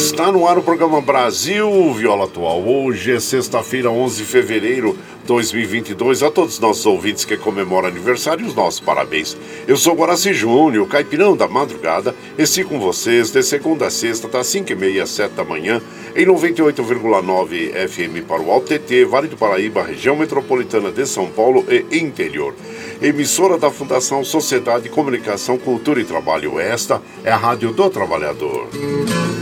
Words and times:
Está 0.00 0.32
no 0.32 0.48
ar 0.48 0.56
o 0.56 0.62
programa 0.62 0.98
Brasil 0.98 1.92
Viola 1.92 2.24
Atual. 2.24 2.62
Hoje 2.66 3.12
é 3.12 3.20
sexta-feira, 3.20 3.90
11 3.90 4.16
de 4.16 4.24
fevereiro 4.24 4.96
de 5.20 5.26
2022. 5.26 6.22
A 6.22 6.30
todos 6.30 6.54
os 6.54 6.58
nossos 6.58 6.86
ouvintes 6.86 7.26
que 7.26 7.36
comemoram 7.36 7.88
aniversário, 7.88 8.46
os 8.46 8.54
nossos 8.54 8.80
parabéns. 8.80 9.36
Eu 9.68 9.76
sou 9.76 9.94
Guaraci 9.94 10.32
Júnior, 10.32 10.88
caipirão 10.88 11.36
da 11.36 11.46
madrugada. 11.46 12.14
Estive 12.38 12.70
com 12.70 12.80
vocês 12.80 13.30
de 13.30 13.42
segunda 13.42 13.88
a 13.88 13.90
sexta, 13.90 14.26
das 14.26 14.46
5h30 14.46 15.02
às 15.02 15.10
7 15.10 15.34
da 15.34 15.44
manhã, 15.44 15.82
em 16.16 16.24
98,9 16.24 17.88
FM 17.88 18.26
para 18.26 18.40
o 18.40 18.50
Alto 18.50 18.68
TT, 18.68 19.04
Vale 19.04 19.28
do 19.28 19.36
Paraíba, 19.36 19.82
região 19.82 20.16
metropolitana 20.16 20.90
de 20.90 21.06
São 21.06 21.26
Paulo 21.26 21.62
e 21.68 21.98
interior. 21.98 22.54
Emissora 23.02 23.58
da 23.58 23.70
Fundação 23.70 24.24
Sociedade, 24.24 24.88
Comunicação, 24.88 25.58
Cultura 25.58 26.00
e 26.00 26.04
Trabalho. 26.04 26.58
Esta 26.58 27.02
é 27.22 27.30
a 27.30 27.36
Rádio 27.36 27.70
do 27.72 27.90
Trabalhador. 27.90 28.66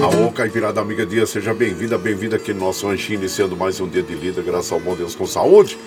Alô, 0.02 0.32
Caipirada 0.32 0.82
Amiga 0.82 1.06
Dia, 1.06 1.28
seja 1.28 1.54
bem-vinda, 1.54 1.96
bem-vinda 1.96 2.38
aqui 2.38 2.56
no 2.56 2.62
nosso 2.62 2.88
ranchinho, 2.88 3.20
iniciando 3.20 3.56
mais 3.56 3.80
um 3.80 3.88
dia 3.88 4.02
de 4.02 4.16
lida, 4.16 4.42
graças 4.42 4.72
ao 4.72 4.80
bom 4.80 4.96
Deus 4.96 5.14
com 5.14 5.28
saúde 5.28 5.78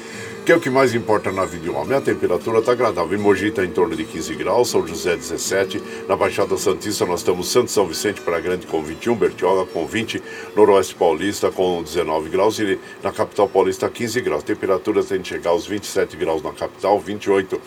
que 0.44 0.52
é 0.52 0.56
o 0.56 0.60
que 0.60 0.70
mais 0.70 0.94
importa 0.94 1.30
na 1.30 1.44
vida 1.44 1.64
de 1.64 1.70
um 1.70 1.76
homem. 1.76 1.96
A 1.96 2.00
temperatura 2.00 2.60
está 2.60 2.72
agradável. 2.72 3.16
Em 3.16 3.20
Mogi 3.20 3.48
está 3.48 3.64
em 3.64 3.70
torno 3.70 3.94
de 3.94 4.04
15 4.04 4.34
graus, 4.34 4.70
São 4.70 4.86
José 4.86 5.14
17. 5.14 5.82
Na 6.08 6.16
Baixada 6.16 6.56
Santista 6.56 7.04
nós 7.04 7.22
temos 7.22 7.48
Santo 7.48 7.70
São 7.70 7.86
Vicente 7.86 8.20
para 8.20 8.40
Grande 8.40 8.66
com 8.66 8.82
21, 8.82 9.14
Bertioga 9.14 9.70
com 9.70 9.86
20, 9.86 10.22
Noroeste 10.56 10.94
Paulista 10.94 11.50
com 11.50 11.82
19 11.82 12.30
graus 12.30 12.58
e 12.58 12.78
na 13.02 13.12
capital 13.12 13.48
paulista 13.48 13.88
15 13.88 14.20
graus. 14.22 14.42
Temperatura 14.42 15.04
tem 15.04 15.20
de 15.20 15.28
chegar 15.28 15.50
aos 15.50 15.66
27 15.66 16.16
graus 16.16 16.43
na 16.43 16.52
capital, 16.52 16.98
28 16.98 17.60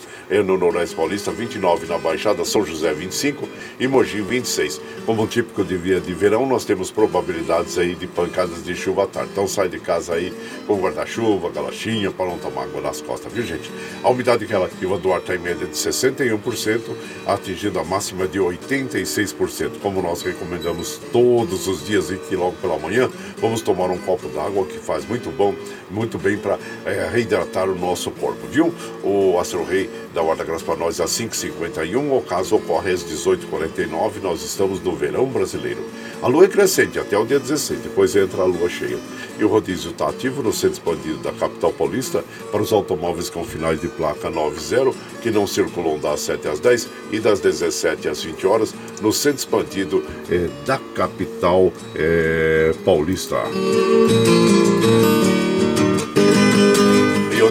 no 0.45 0.57
Noroeste 0.57 0.95
Paulista, 0.95 1.31
29 1.31 1.85
na 1.85 1.97
Baixada, 1.97 2.43
São 2.43 2.65
José 2.65 2.93
25 2.93 3.47
e 3.79 3.87
Mogi 3.87 4.21
26. 4.21 4.81
Como 5.05 5.27
típico 5.27 5.63
de 5.63 5.77
via 5.77 5.99
de 5.99 6.13
verão, 6.13 6.45
nós 6.45 6.65
temos 6.65 6.89
probabilidades 6.89 7.77
aí 7.77 7.93
de 7.93 8.07
pancadas 8.07 8.63
de 8.63 8.75
chuva 8.75 9.03
à 9.03 9.07
tarde. 9.07 9.29
Então 9.31 9.47
sai 9.47 9.69
de 9.69 9.79
casa 9.79 10.15
aí 10.15 10.33
com 10.65 10.79
guarda-chuva, 10.79 11.49
galachinha 11.49 12.11
para 12.11 12.25
não 12.25 12.37
tomar 12.37 12.62
água 12.63 12.81
nas 12.81 13.01
costas, 13.01 13.31
viu 13.31 13.43
gente? 13.45 13.71
A 14.03 14.09
umidade 14.09 14.45
relativa 14.45 14.97
do 14.97 15.13
ar 15.13 15.19
está 15.19 15.35
em 15.35 15.39
média 15.39 15.67
de 15.67 15.75
61%, 15.75 16.81
atingindo 17.27 17.79
a 17.79 17.83
máxima 17.83 18.27
de 18.27 18.39
86%. 18.39 19.79
Como 19.81 20.01
nós 20.01 20.21
recomendamos 20.21 20.99
todos 21.11 21.67
os 21.67 21.85
dias 21.85 22.09
e 22.09 22.17
que 22.17 22.35
logo 22.35 22.55
pela 22.61 22.79
manhã, 22.79 23.09
vamos 23.37 23.61
tomar 23.61 23.89
um 23.91 23.97
copo 23.97 24.27
d'água 24.29 24.65
que 24.65 24.79
faz 24.79 25.05
muito 25.05 25.29
bom, 25.29 25.53
muito 25.93 26.17
bem 26.17 26.37
para 26.37 26.57
é, 26.85 27.07
reidratar 27.07 27.69
o 27.69 27.75
nosso 27.75 28.09
corpo, 28.11 28.47
viu? 28.47 28.73
O 29.03 29.39
Astro 29.39 29.63
Rei 29.63 29.89
da 30.13 30.21
Guarda 30.21 30.43
Graça 30.43 30.65
para 30.65 30.75
nós 30.75 30.99
às 30.99 31.11
5h51, 31.11 32.17
o 32.17 32.21
caso 32.21 32.55
ocorre 32.55 32.91
às 32.91 33.03
18h49, 33.03 34.21
nós 34.21 34.43
estamos 34.43 34.81
no 34.81 34.95
verão 34.95 35.25
brasileiro. 35.25 35.83
A 36.21 36.27
lua 36.27 36.45
é 36.45 36.47
crescente 36.47 36.97
até 36.97 37.17
o 37.17 37.25
dia 37.25 37.39
16, 37.39 37.81
depois 37.81 38.15
entra 38.15 38.43
a 38.43 38.45
lua 38.45 38.69
cheia. 38.69 38.97
E 39.37 39.43
o 39.43 39.47
rodízio 39.47 39.91
está 39.91 40.09
ativo 40.09 40.41
no 40.41 40.53
centro 40.53 40.73
expandido 40.73 41.17
da 41.17 41.31
capital 41.31 41.73
paulista 41.73 42.23
para 42.51 42.61
os 42.61 42.71
automóveis 42.71 43.29
com 43.29 43.43
finais 43.43 43.81
de 43.81 43.87
placa 43.87 44.29
90 44.29 44.91
que 45.21 45.31
não 45.31 45.45
circulam 45.47 45.99
das 45.99 46.21
7 46.21 46.47
às 46.47 46.59
10 46.59 46.89
e 47.11 47.19
das 47.19 47.39
17 47.39 48.07
às 48.07 48.23
20 48.23 48.47
horas 48.47 48.73
no 49.01 49.11
centro 49.11 49.39
expandido 49.39 50.03
eh, 50.29 50.49
da 50.65 50.79
capital 50.95 51.73
eh, 51.95 52.71
paulista. 52.85 53.37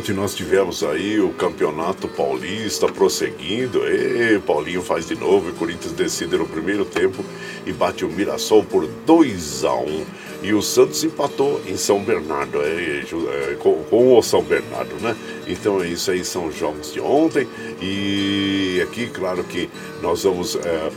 Ontem 0.03 0.13
nós 0.15 0.35
tivemos 0.35 0.83
aí 0.83 1.21
o 1.21 1.31
campeonato 1.31 2.09
paulista 2.09 2.89
prosseguindo. 2.89 3.87
E 3.87 4.41
Paulinho 4.41 4.83
faz 4.83 5.07
de 5.07 5.15
novo. 5.15 5.51
E 5.51 5.53
Corinthians 5.53 5.93
decide 5.93 6.37
no 6.37 6.45
primeiro 6.47 6.85
tempo 6.85 7.25
e 7.65 7.73
bate 7.73 8.05
o 8.05 8.09
Mirassol 8.09 8.65
por 8.65 8.85
2 8.87 9.65
a 9.65 9.75
1 9.75 10.05
E 10.43 10.55
o 10.55 10.61
Santos 10.61 11.05
empatou 11.05 11.61
em 11.69 11.77
São 11.77 12.03
Bernardo, 12.03 12.61
é, 12.63 13.05
é, 13.53 13.57
com, 13.61 13.85
com, 13.85 14.19
o 14.19 14.23
São 14.23 14.43
Bernardo, 14.43 14.95
né? 15.01 15.17
Então 15.47 15.81
é 15.81 15.87
isso 15.87 16.11
aí, 16.11 16.25
são 16.25 16.51
jogos 16.51 16.93
de 16.93 17.01
ontem. 17.01 17.47
E 17.81 18.81
aqui, 18.83 19.07
claro 19.07 19.45
que 19.45 19.71
nós 20.03 20.25
vamos 20.25 20.57
é, 20.57 20.91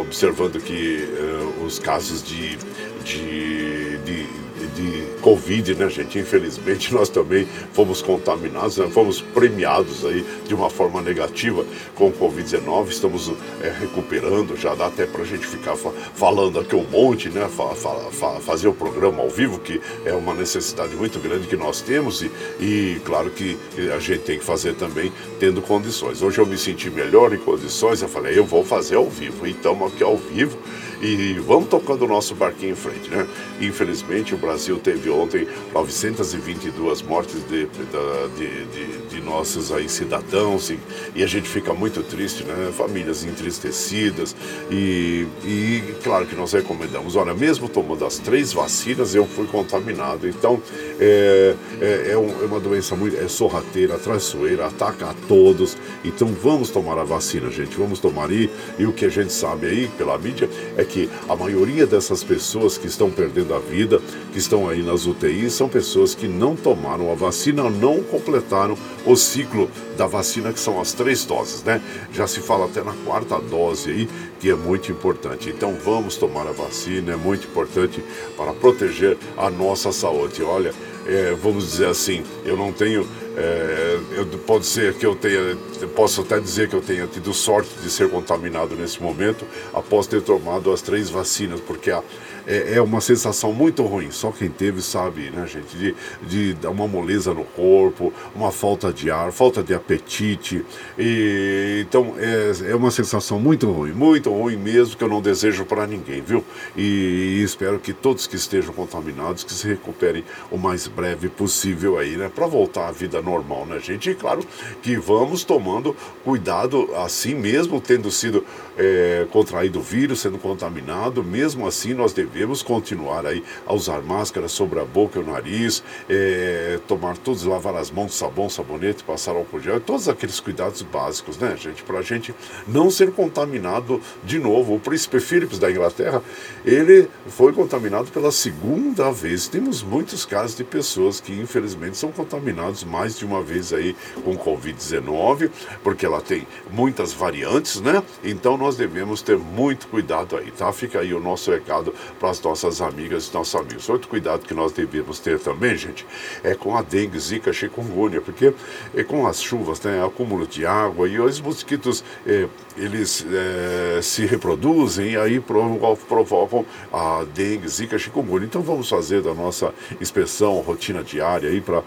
observando 0.00 0.58
que 0.58 1.04
é, 1.04 1.64
os 1.66 1.78
casos 1.78 2.22
de, 2.22 2.56
de, 3.04 3.98
de 3.98 4.47
de 4.78 5.02
Covid, 5.20 5.74
né, 5.74 5.88
gente? 5.90 6.18
Infelizmente, 6.18 6.94
nós 6.94 7.08
também 7.08 7.46
fomos 7.72 8.00
contaminados, 8.00 8.76
né? 8.76 8.88
fomos 8.88 9.20
premiados 9.20 10.04
aí 10.04 10.24
de 10.46 10.54
uma 10.54 10.70
forma 10.70 11.02
negativa 11.02 11.64
com 11.94 12.08
o 12.08 12.12
Covid-19. 12.12 12.88
Estamos 12.88 13.32
é, 13.60 13.74
recuperando, 13.80 14.56
já 14.56 14.74
dá 14.74 14.86
até 14.86 15.04
para 15.04 15.22
a 15.22 15.26
gente 15.26 15.46
ficar 15.46 15.76
fa 15.76 15.90
falando 16.14 16.60
aqui 16.60 16.76
um 16.76 16.84
monte, 16.84 17.28
né? 17.28 17.48
Fa 17.48 17.74
fa 17.74 18.40
fazer 18.40 18.68
o 18.68 18.72
programa 18.72 19.22
ao 19.22 19.28
vivo, 19.28 19.58
que 19.58 19.80
é 20.04 20.12
uma 20.12 20.34
necessidade 20.34 20.94
muito 20.94 21.18
grande 21.18 21.46
que 21.48 21.56
nós 21.56 21.80
temos 21.80 22.22
e, 22.22 22.30
e, 22.60 23.00
claro 23.04 23.30
que 23.30 23.58
a 23.94 23.98
gente 23.98 24.20
tem 24.20 24.38
que 24.38 24.44
fazer 24.44 24.74
também 24.74 25.12
tendo 25.40 25.60
condições. 25.60 26.22
Hoje 26.22 26.38
eu 26.38 26.46
me 26.46 26.56
senti 26.56 26.90
melhor 26.90 27.32
em 27.32 27.38
condições, 27.38 28.02
eu 28.02 28.08
falei, 28.08 28.38
eu 28.38 28.44
vou 28.44 28.64
fazer 28.64 28.96
ao 28.96 29.08
vivo, 29.08 29.46
então 29.46 29.84
aqui 29.84 30.02
ao 30.02 30.16
vivo 30.16 30.58
e 31.00 31.34
vamos 31.46 31.68
tocando 31.68 32.04
o 32.04 32.08
nosso 32.08 32.34
barquinho 32.34 32.72
em 32.72 32.76
frente, 32.76 33.08
né? 33.10 33.26
Infelizmente, 33.60 34.34
o 34.34 34.38
Brasil 34.38 34.78
teve 34.78 35.10
ontem 35.10 35.46
922 35.72 37.02
mortes 37.02 37.46
de, 37.48 37.66
de, 37.66 38.64
de, 38.66 39.08
de 39.08 39.20
nossos 39.20 39.70
aí 39.72 39.88
cidadãos 39.88 40.70
e, 40.70 40.78
e, 41.14 41.22
a 41.22 41.26
gente 41.26 41.48
fica 41.48 41.72
muito 41.72 42.02
triste, 42.02 42.44
né? 42.44 42.72
Famílias 42.76 43.24
entristecidas 43.24 44.34
e, 44.70 45.26
e 45.44 45.94
claro 46.02 46.26
que 46.26 46.34
nós 46.34 46.52
recomendamos, 46.52 47.16
olha, 47.16 47.34
mesmo 47.34 47.68
tomando 47.68 48.04
as 48.04 48.18
três 48.18 48.52
vacinas, 48.52 49.14
eu 49.14 49.26
fui 49.26 49.46
contaminado. 49.46 50.28
Então, 50.28 50.60
é, 50.98 51.54
é, 51.80 52.08
é, 52.08 52.12
é 52.12 52.16
uma 52.16 52.60
doença 52.60 52.96
muito 52.96 53.16
é 53.16 53.28
sorrateira, 53.28 53.98
traiçoeira, 53.98 54.66
ataca 54.66 55.06
a 55.10 55.14
todos. 55.28 55.76
Então, 56.04 56.28
vamos 56.28 56.70
tomar 56.70 56.98
a 56.98 57.04
vacina, 57.04 57.50
gente. 57.50 57.76
Vamos 57.76 58.00
tomar 58.00 58.30
aí. 58.30 58.50
E 58.78 58.86
o 58.86 58.92
que 58.92 59.04
a 59.04 59.08
gente 59.08 59.32
sabe 59.32 59.66
aí 59.66 59.90
pela 59.96 60.18
mídia 60.18 60.48
é 60.76 60.84
que 60.88 61.08
a 61.28 61.36
maioria 61.36 61.86
dessas 61.86 62.24
pessoas 62.24 62.76
que 62.78 62.86
estão 62.86 63.10
perdendo 63.10 63.54
a 63.54 63.58
vida, 63.58 64.00
que 64.32 64.38
estão 64.38 64.68
aí 64.68 64.82
nas 64.82 65.06
UTIs, 65.06 65.52
são 65.52 65.68
pessoas 65.68 66.14
que 66.14 66.26
não 66.26 66.56
tomaram 66.56 67.12
a 67.12 67.14
vacina, 67.14 67.68
não 67.70 68.02
completaram 68.02 68.76
o 69.06 69.14
ciclo 69.14 69.70
da 69.96 70.06
vacina, 70.06 70.52
que 70.52 70.60
são 70.60 70.80
as 70.80 70.92
três 70.92 71.24
doses, 71.24 71.62
né? 71.62 71.80
Já 72.12 72.26
se 72.26 72.40
fala 72.40 72.64
até 72.64 72.82
na 72.82 72.94
quarta 73.04 73.38
dose 73.38 73.90
aí, 73.90 74.08
que 74.40 74.50
é 74.50 74.54
muito 74.54 74.90
importante. 74.90 75.50
Então 75.50 75.76
vamos 75.84 76.16
tomar 76.16 76.46
a 76.46 76.52
vacina, 76.52 77.12
é 77.12 77.16
muito 77.16 77.46
importante 77.46 78.02
para 78.36 78.52
proteger 78.52 79.16
a 79.36 79.50
nossa 79.50 79.92
saúde. 79.92 80.42
Olha, 80.42 80.72
é, 81.08 81.34
vamos 81.34 81.64
dizer 81.64 81.88
assim, 81.88 82.22
eu 82.44 82.56
não 82.56 82.72
tenho 82.72 83.08
é, 83.38 84.00
eu, 84.16 84.26
pode 84.40 84.66
ser 84.66 84.94
que 84.94 85.06
eu 85.06 85.14
tenha, 85.14 85.56
posso 85.94 86.22
até 86.22 86.40
dizer 86.40 86.68
que 86.68 86.74
eu 86.74 86.80
tenha 86.80 87.06
tido 87.06 87.32
sorte 87.32 87.70
de 87.80 87.88
ser 87.88 88.10
contaminado 88.10 88.74
nesse 88.74 89.00
momento 89.00 89.46
após 89.72 90.08
ter 90.08 90.20
tomado 90.22 90.72
as 90.72 90.82
três 90.82 91.08
vacinas, 91.08 91.60
porque 91.60 91.92
a, 91.92 92.02
é, 92.48 92.76
é, 92.76 92.82
uma 92.82 93.00
sensação 93.02 93.52
muito 93.52 93.84
ruim. 93.84 94.10
Só 94.10 94.32
quem 94.32 94.48
teve 94.48 94.80
sabe, 94.80 95.30
né, 95.30 95.46
gente? 95.46 95.94
De, 96.22 96.54
de 96.54 96.66
uma 96.66 96.88
moleza 96.88 97.34
no 97.34 97.44
corpo, 97.44 98.10
uma 98.34 98.50
falta 98.50 98.90
de 98.90 99.10
ar, 99.10 99.30
falta 99.30 99.62
de 99.62 99.74
apetite. 99.74 100.64
E, 100.98 101.84
então 101.86 102.14
é, 102.18 102.70
é 102.70 102.74
uma 102.74 102.90
sensação 102.90 103.38
muito 103.38 103.70
ruim, 103.70 103.92
muito 103.92 104.30
ruim 104.30 104.56
mesmo, 104.56 104.96
que 104.96 105.04
eu 105.04 105.08
não 105.08 105.20
desejo 105.20 105.66
para 105.66 105.86
ninguém, 105.86 106.22
viu? 106.22 106.42
E, 106.74 107.38
e, 107.38 107.42
espero 107.42 107.78
que 107.78 107.92
todos 107.92 108.26
que 108.26 108.36
estejam 108.36 108.72
contaminados 108.72 109.44
que 109.44 109.52
se 109.52 109.68
recuperem 109.68 110.24
o 110.50 110.56
mais 110.56 110.86
breve 110.86 111.28
possível 111.28 111.98
aí, 111.98 112.16
né? 112.16 112.30
Para 112.34 112.46
voltar 112.46 112.88
à 112.88 112.92
vida 112.92 113.20
normal, 113.20 113.66
né, 113.66 113.78
gente? 113.78 114.08
E 114.08 114.14
claro 114.14 114.40
que 114.80 114.96
vamos 114.96 115.44
tomando 115.44 115.94
cuidado 116.24 116.88
assim 116.96 117.34
mesmo, 117.34 117.78
tendo 117.78 118.10
sido 118.10 118.42
é, 118.78 119.26
contraído 119.30 119.80
o 119.80 119.82
vírus, 119.82 120.20
sendo 120.20 120.38
contaminado, 120.38 121.22
mesmo 121.22 121.66
assim 121.66 121.92
nós 121.92 122.14
devemos 122.14 122.37
continuar 122.62 123.26
aí 123.26 123.42
a 123.66 123.74
usar 123.74 124.02
máscara 124.02 124.48
sobre 124.48 124.80
a 124.80 124.84
boca 124.84 125.18
e 125.18 125.22
o 125.22 125.26
nariz, 125.26 125.82
é, 126.08 126.78
tomar 126.86 127.16
todos, 127.16 127.44
lavar 127.44 127.76
as 127.76 127.90
mãos, 127.90 128.14
sabão, 128.14 128.48
sabonete, 128.48 129.04
passar 129.04 129.32
álcool 129.32 129.60
gel, 129.60 129.80
todos 129.80 130.08
aqueles 130.08 130.40
cuidados 130.40 130.82
básicos, 130.82 131.38
né, 131.38 131.56
gente, 131.56 131.82
para 131.82 131.98
a 131.98 132.02
gente 132.02 132.34
não 132.66 132.90
ser 132.90 133.12
contaminado 133.12 134.00
de 134.24 134.38
novo. 134.38 134.74
O 134.74 134.80
príncipe 134.80 135.20
Philips 135.20 135.58
da 135.58 135.70
Inglaterra, 135.70 136.22
ele 136.64 137.08
foi 137.26 137.52
contaminado 137.52 138.10
pela 138.10 138.30
segunda 138.30 139.10
vez. 139.10 139.48
Temos 139.48 139.82
muitos 139.82 140.24
casos 140.24 140.56
de 140.56 140.64
pessoas 140.64 141.20
que 141.20 141.32
infelizmente 141.32 141.96
são 141.96 142.12
contaminados 142.12 142.84
mais 142.84 143.18
de 143.18 143.24
uma 143.24 143.42
vez 143.42 143.72
aí 143.72 143.96
com 144.24 144.36
Covid-19, 144.36 145.50
porque 145.82 146.06
ela 146.06 146.20
tem 146.20 146.46
muitas 146.70 147.12
variantes, 147.12 147.80
né? 147.80 148.02
Então 148.22 148.56
nós 148.56 148.76
devemos 148.76 149.22
ter 149.22 149.38
muito 149.38 149.88
cuidado 149.88 150.36
aí, 150.36 150.50
tá? 150.50 150.72
Fica 150.72 151.00
aí 151.00 151.12
o 151.14 151.20
nosso 151.20 151.50
recado 151.50 151.94
para 152.18 152.27
as 152.28 152.40
nossas 152.40 152.80
amigas 152.80 153.28
e 153.28 153.34
nossos 153.34 153.54
amigos. 153.54 153.88
Outro 153.88 154.08
cuidado 154.08 154.46
que 154.46 154.54
nós 154.54 154.72
devemos 154.72 155.18
ter 155.18 155.38
também, 155.38 155.76
gente, 155.76 156.06
é 156.42 156.54
com 156.54 156.76
a 156.76 156.82
dengue, 156.82 157.18
zika, 157.18 157.52
chikungunya, 157.52 158.20
porque 158.20 158.52
é 158.94 159.02
com 159.02 159.26
as 159.26 159.42
chuvas, 159.42 159.80
né, 159.82 160.04
acúmulo 160.04 160.46
de 160.46 160.66
água 160.66 161.08
e 161.08 161.18
os 161.18 161.40
mosquitos, 161.40 162.04
é, 162.26 162.46
eles 162.76 163.26
é, 163.30 164.00
se 164.02 164.24
reproduzem 164.26 165.12
e 165.12 165.16
aí 165.16 165.40
provocam, 165.40 166.64
a 166.92 167.24
dengue, 167.34 167.68
zika, 167.68 167.98
chikungunya. 167.98 168.46
Então 168.46 168.62
vamos 168.62 168.88
fazer 168.88 169.22
da 169.22 169.34
nossa 169.34 169.74
inspeção, 170.00 170.60
rotina 170.60 171.02
diária 171.02 171.48
aí 171.48 171.60
para 171.60 171.82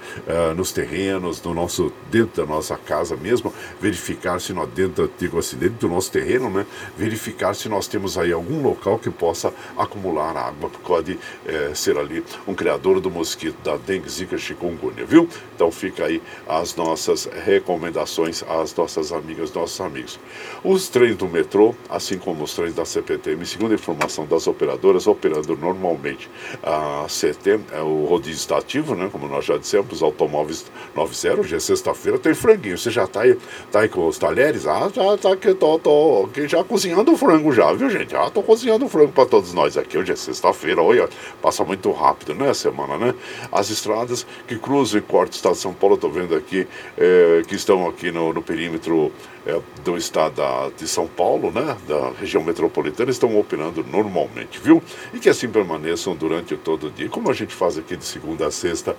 nos 0.55 0.71
terrenos, 0.71 1.41
no 1.41 1.53
nosso 1.53 1.91
dentro 2.09 2.45
da 2.45 2.51
nossa 2.51 2.77
casa 2.77 3.15
mesmo, 3.15 3.53
verificar 3.79 4.39
se 4.39 4.53
nós 4.53 4.69
dentro, 4.69 5.09
digo 5.17 5.39
assim, 5.39 5.57
dentro 5.57 5.87
do 5.87 5.89
nosso 5.89 6.11
terreno, 6.11 6.49
né, 6.49 6.65
verificar 6.97 7.55
se 7.55 7.69
nós 7.69 7.87
temos 7.87 8.17
aí 8.17 8.31
algum 8.31 8.61
local 8.61 8.99
que 8.99 9.09
possa 9.09 9.53
acumular 9.77 10.30
água, 10.39 10.69
porque 10.69 10.87
pode 10.87 11.19
é, 11.45 11.73
ser 11.73 11.97
ali 11.97 12.23
um 12.47 12.53
criador 12.53 12.99
do 12.99 13.09
mosquito 13.09 13.55
da 13.63 13.77
dengue, 13.77 14.09
zika, 14.09 14.37
chikungunya, 14.37 15.05
viu? 15.05 15.27
Então 15.55 15.71
fica 15.71 16.05
aí 16.05 16.21
as 16.47 16.75
nossas 16.75 17.25
recomendações 17.45 18.43
às 18.43 18.75
nossas 18.75 19.11
amigas, 19.11 19.51
nossos 19.53 19.79
amigos. 19.81 20.19
Os 20.63 20.87
trens 20.89 21.15
do 21.15 21.27
metrô, 21.27 21.75
assim 21.89 22.17
como 22.17 22.43
os 22.43 22.53
trens 22.53 22.73
da 22.73 22.85
CPTM, 22.85 23.45
segundo 23.45 23.71
a 23.71 23.75
informação 23.75 24.25
das 24.25 24.47
operadoras, 24.47 25.07
operando 25.07 25.55
normalmente 25.55 26.29
a 26.63 27.05
CT, 27.07 27.59
é, 27.71 27.81
o 27.81 28.05
rodízio 28.05 28.39
está 28.39 28.57
ativo, 28.57 28.95
né? 28.95 29.09
Como 29.11 29.27
nós 29.27 29.45
já 29.45 29.57
dissemos, 29.57 29.91
os 29.91 30.03
automóveis 30.03 30.65
90, 30.95 31.41
hoje 31.41 31.55
é 31.55 31.59
sexta-feira, 31.59 32.17
tem 32.17 32.33
franguinho. 32.33 32.77
Você 32.77 32.89
já 32.89 33.05
está 33.05 33.21
aí, 33.21 33.37
tá 33.71 33.81
aí 33.81 33.89
com 33.89 34.07
os 34.07 34.17
talheres? 34.17 34.65
Ah, 34.67 34.89
já 34.93 35.17
tá 35.17 35.35
que 35.35 35.53
tô, 35.53 35.79
tô, 35.79 36.29
que 36.33 36.47
já 36.47 36.63
cozinhando 36.63 37.11
o 37.11 37.17
frango 37.17 37.51
já, 37.51 37.71
viu 37.73 37.89
gente? 37.89 38.15
Ah, 38.15 38.29
tô 38.29 38.41
cozinhando 38.41 38.85
o 38.85 38.89
frango 38.89 39.11
para 39.11 39.25
todos 39.25 39.53
nós 39.53 39.77
aqui. 39.77 39.97
Hoje 40.11 40.13
é 40.13 40.15
sexta-feira, 40.15 40.81
olha, 40.81 41.09
passa 41.41 41.63
muito 41.63 41.89
rápido, 41.91 42.35
né, 42.35 42.53
semana, 42.53 42.97
né? 42.97 43.15
As 43.51 43.69
estradas 43.69 44.25
que 44.47 44.57
cruzam 44.57 44.99
e 44.99 45.01
cortam 45.01 45.31
o 45.31 45.35
estado 45.35 45.53
de 45.53 45.59
São 45.59 45.73
Paulo, 45.73 45.97
tô 45.97 46.09
vendo 46.09 46.35
aqui, 46.35 46.67
é, 46.97 47.41
que 47.47 47.55
estão 47.55 47.87
aqui 47.87 48.11
no, 48.11 48.33
no 48.33 48.41
perímetro 48.41 49.11
é, 49.45 49.59
do 49.83 49.97
estado 49.97 50.41
de 50.77 50.87
São 50.87 51.07
Paulo, 51.07 51.51
né, 51.51 51.77
da 51.87 52.11
região 52.19 52.43
metropolitana, 52.43 53.09
estão 53.09 53.37
operando 53.39 53.85
normalmente, 53.89 54.59
viu? 54.59 54.83
E 55.13 55.19
que 55.19 55.29
assim 55.29 55.47
permaneçam 55.47 56.15
durante 56.15 56.55
todo 56.57 56.87
o 56.87 56.91
dia, 56.91 57.09
como 57.09 57.29
a 57.29 57.33
gente 57.33 57.55
faz 57.55 57.77
aqui 57.77 57.95
de 57.95 58.05
segunda 58.05 58.47
a 58.47 58.51
sexta, 58.51 58.95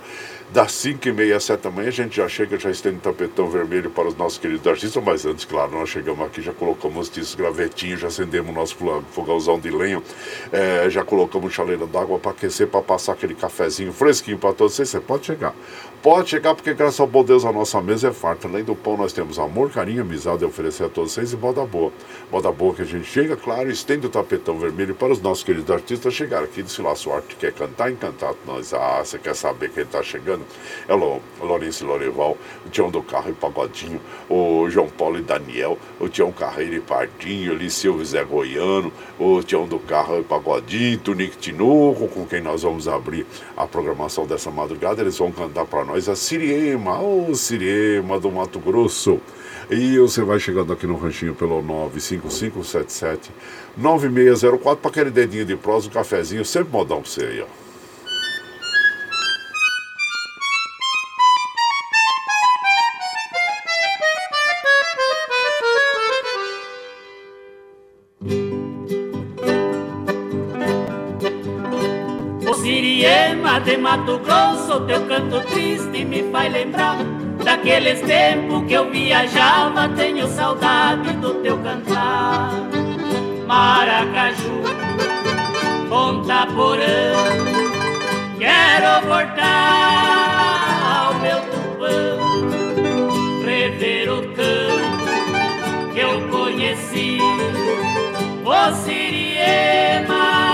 das 0.52 0.73
5 0.73 1.09
e 1.09 1.12
meia 1.12 1.38
às 1.38 1.44
7 1.44 1.62
da 1.62 1.71
manhã, 1.71 1.88
a 1.88 1.92
gente 1.92 2.16
já 2.16 2.28
chega, 2.28 2.59
já 2.59 2.71
estende 2.71 2.99
tapetão 2.99 3.49
vermelho 3.49 3.90
para 3.90 4.09
os 4.09 4.16
nossos 4.16 4.38
queridos 4.38 4.66
artistas, 4.66 5.02
mas 5.02 5.25
antes, 5.25 5.47
claro, 5.47 5.73
nós 5.73 5.88
chegamos 5.88 6.26
aqui, 6.26 6.42
já 6.42 6.52
colocamos 6.52 7.09
esses 7.09 7.35
gravetinhos, 7.35 8.00
já 8.00 8.09
acendemos 8.09 8.50
o 8.50 8.52
nosso 8.52 8.76
fogãozão 9.12 9.59
de 9.59 9.71
lenha, 9.71 10.02
é, 10.52 10.90
já 10.90 11.02
colocamos 11.02 11.54
chaleira 11.54 11.87
d'água 11.87 12.18
para 12.18 12.32
aquecer, 12.32 12.66
para 12.66 12.82
passar 12.82 13.12
aquele 13.12 13.35
cafezinho 13.35 13.94
fresquinho 13.94 14.37
para 14.37 14.52
todos 14.52 14.75
vocês. 14.75 14.90
Você 14.90 15.00
pode 15.00 15.25
chegar. 15.25 15.54
Pode 16.02 16.30
chegar, 16.30 16.56
porque 16.56 16.75
graças 16.75 16.99
ao 16.99 17.06
bom 17.06 17.23
Deus 17.23 17.44
a 17.44 17.52
nossa 17.52 17.80
mesa 17.80 18.09
é 18.09 18.12
farta. 18.12 18.49
Além 18.49 18.64
do 18.64 18.75
pão, 18.75 18.97
nós 18.97 19.12
temos 19.12 19.38
amor, 19.38 19.71
carinho, 19.71 20.02
amizade 20.02 20.42
a 20.42 20.49
oferecer 20.49 20.82
a 20.82 20.88
todos 20.88 21.12
vocês 21.12 21.32
e 21.32 21.37
moda 21.37 21.64
boa. 21.64 21.92
Moda 22.28 22.50
boa 22.50 22.75
que 22.75 22.82
a 22.82 22.85
gente 22.85 23.04
chega, 23.04 23.37
claro, 23.37 23.71
estende 23.71 24.09
o 24.09 24.11
tapetão 24.11 24.59
vermelho 24.59 24.97
para 24.97 25.12
os 25.12 25.23
nossos 25.23 25.44
queridos 25.44 25.71
artistas 25.71 26.12
chegarem 26.12 26.47
aqui. 26.47 26.68
Se 26.68 26.82
lá 26.82 26.97
sua 26.97 27.18
arte 27.18 27.37
quer 27.37 27.52
cantar, 27.52 27.88
encantar 27.88 28.35
nós. 28.44 28.75
Ah, 28.75 28.99
você 29.04 29.16
quer 29.16 29.37
saber 29.37 29.71
quem 29.71 29.85
está 29.85 30.02
chegando? 30.02 30.44
É 30.88 30.92
o 30.92 31.21
Lourenço 31.40 31.87
Loreval, 31.87 32.37
o 32.66 32.68
Tião 32.68 32.90
do 32.90 33.00
Carro 33.00 33.30
e 33.30 33.35
Pagodinho, 33.35 34.00
o 34.28 34.68
João 34.68 34.88
Paulo 34.88 35.21
e 35.21 35.23
Daniel, 35.23 35.78
o 36.00 36.09
Tião 36.09 36.32
Carreiro 36.32 36.75
e 36.75 36.80
Pardinho, 36.80 37.52
ali 37.52 37.71
Silvio 37.71 38.04
Zé 38.04 38.25
Goiano, 38.25 38.92
o 39.21 39.40
Tião 39.40 39.68
do 39.68 39.78
Carro 39.78 40.18
e 40.18 40.25
Pagodinho, 40.25 40.99
Tunique 40.99 41.37
Tinoco, 41.37 42.09
com 42.09 42.26
quem 42.26 42.40
nós 42.40 42.62
vamos 42.62 42.88
abrir 42.88 43.25
a 43.56 43.68
programação 43.68 44.26
dessa 44.26 44.50
madrugada. 44.50 45.00
Eles 45.00 45.16
vão 45.16 45.30
cantar 45.30 45.64
para 45.64 45.85
nós 45.85 45.91
nós 45.92 46.08
a 46.08 46.16
Siriema, 46.16 46.99
ô 47.00 47.26
oh, 47.28 47.34
Siriema 47.34 48.18
do 48.18 48.32
Mato 48.32 48.58
Grosso. 48.58 49.20
E 49.70 49.99
você 49.99 50.22
vai 50.22 50.40
chegando 50.40 50.72
aqui 50.72 50.87
no 50.87 50.96
ranchinho 50.96 51.34
pelo 51.34 51.61
95577 51.61 53.30
9604 53.76 54.80
para 54.80 54.90
aquele 54.90 55.11
dedinho 55.11 55.44
de 55.44 55.54
prosa, 55.54 55.88
um 55.88 55.90
cafezinho, 55.90 56.44
sempre 56.46 56.72
modão 56.72 57.02
para 57.02 57.11
você 57.11 57.25
aí, 57.26 57.42
ó. 57.42 57.62
De 73.64 73.76
Mato 73.76 74.19
Grosso, 74.19 74.81
teu 74.87 75.07
canto 75.07 75.40
triste 75.47 76.04
me 76.04 76.25
faz 76.33 76.52
lembrar 76.52 76.97
daqueles 77.45 78.00
tempos 78.00 78.66
que 78.66 78.75
eu 78.75 78.90
viajava. 78.90 79.88
Tenho 79.90 80.26
saudade 80.28 81.12
do 81.14 81.35
teu 81.42 81.59
cantar. 81.59 82.50
Maracaju, 83.47 84.62
Ponta 85.88 86.47
Porã, 86.47 87.12
quero 88.38 89.07
voltar 89.07 90.33
ao 90.97 91.14
meu 91.21 91.40
tupã, 91.40 92.19
rever 93.45 94.11
o 94.11 94.23
canto 94.35 95.92
que 95.92 96.00
eu 96.00 96.28
conheci. 96.28 97.19
O 98.45 98.75
Siriema. 98.75 100.51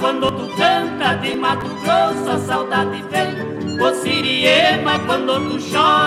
Quando 0.00 0.30
tu 0.30 0.48
canta 0.56 1.14
de 1.16 1.36
Mato 1.36 1.68
Grosso 1.82 2.30
a 2.30 2.38
saudade 2.38 3.02
vem. 3.10 3.80
O 3.80 3.94
Siriema 3.94 4.98
quando 5.00 5.34
tu 5.48 5.58
chora 5.70 6.05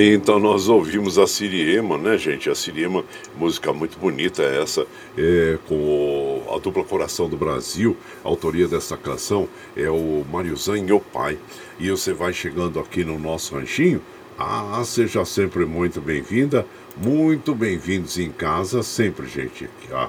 Aí 0.00 0.14
então 0.14 0.38
nós 0.38 0.66
ouvimos 0.66 1.18
a 1.18 1.26
Siriema, 1.26 1.98
né, 1.98 2.16
gente? 2.16 2.48
A 2.48 2.54
Siriema, 2.54 3.04
música 3.36 3.70
muito 3.70 3.98
bonita 3.98 4.42
essa, 4.42 4.86
é, 5.14 5.58
com 5.68 6.42
a 6.50 6.58
dupla 6.58 6.82
Coração 6.82 7.28
do 7.28 7.36
Brasil. 7.36 7.94
A 8.24 8.28
autoria 8.28 8.66
dessa 8.66 8.96
canção 8.96 9.46
é 9.76 9.90
o 9.90 10.24
Mariozan 10.32 10.78
e 10.78 10.90
o 10.90 11.00
pai. 11.00 11.36
E 11.78 11.90
você 11.90 12.14
vai 12.14 12.32
chegando 12.32 12.80
aqui 12.80 13.04
no 13.04 13.18
nosso 13.18 13.54
ranchinho. 13.54 14.00
Ah, 14.38 14.80
seja 14.86 15.22
sempre 15.26 15.66
muito 15.66 16.00
bem-vinda, 16.00 16.64
muito 16.96 17.54
bem-vindos 17.54 18.18
em 18.18 18.30
casa, 18.30 18.82
sempre, 18.82 19.26
gente. 19.26 19.68
Ah. 19.92 20.08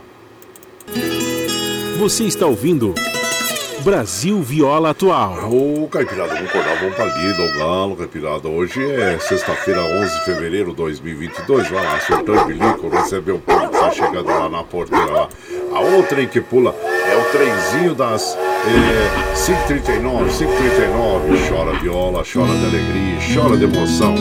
Você 1.99 2.23
está 2.23 2.45
ouvindo. 2.45 2.95
Brasil 3.83 4.39
Viola 4.43 4.91
Atual. 4.91 5.51
Ô, 5.51 5.87
Caipirada, 5.87 6.35
vamos 6.35 6.49
acordar, 6.49 6.79
vamos 6.79 6.95
pra 6.95 7.05
lida, 7.05 7.43
o 7.43 7.57
galo, 7.57 7.95
Caipirada. 7.95 8.47
Hoje 8.47 8.79
é 8.91 9.17
sexta-feira, 9.17 9.81
11 9.81 10.19
de 10.19 10.25
fevereiro 10.25 10.69
de 10.69 10.77
2022. 10.77 11.67
Vai 11.69 11.83
lá, 11.83 11.99
soltando 11.99 12.45
bilico, 12.45 12.89
recebeu 12.89 13.37
o 13.37 13.39
povo 13.39 13.69
que 13.69 13.79
tá 13.79 13.89
chegando 13.89 14.27
lá 14.27 14.47
na 14.49 14.63
porteira 14.63 15.11
lá. 15.11 15.29
A 15.73 15.79
outra 15.79 16.23
que 16.27 16.39
pula 16.39 16.75
é 16.83 17.17
o 17.17 17.23
trenzinho 17.31 17.95
das 17.95 18.35
é, 18.35 19.45
539, 19.45 20.29
539. 20.29 21.49
Chora 21.49 21.79
viola, 21.79 22.23
chora 22.23 22.53
de 22.53 22.65
alegria, 22.65 23.33
chora 23.33 23.57
de 23.57 23.63
emoção. 23.63 24.15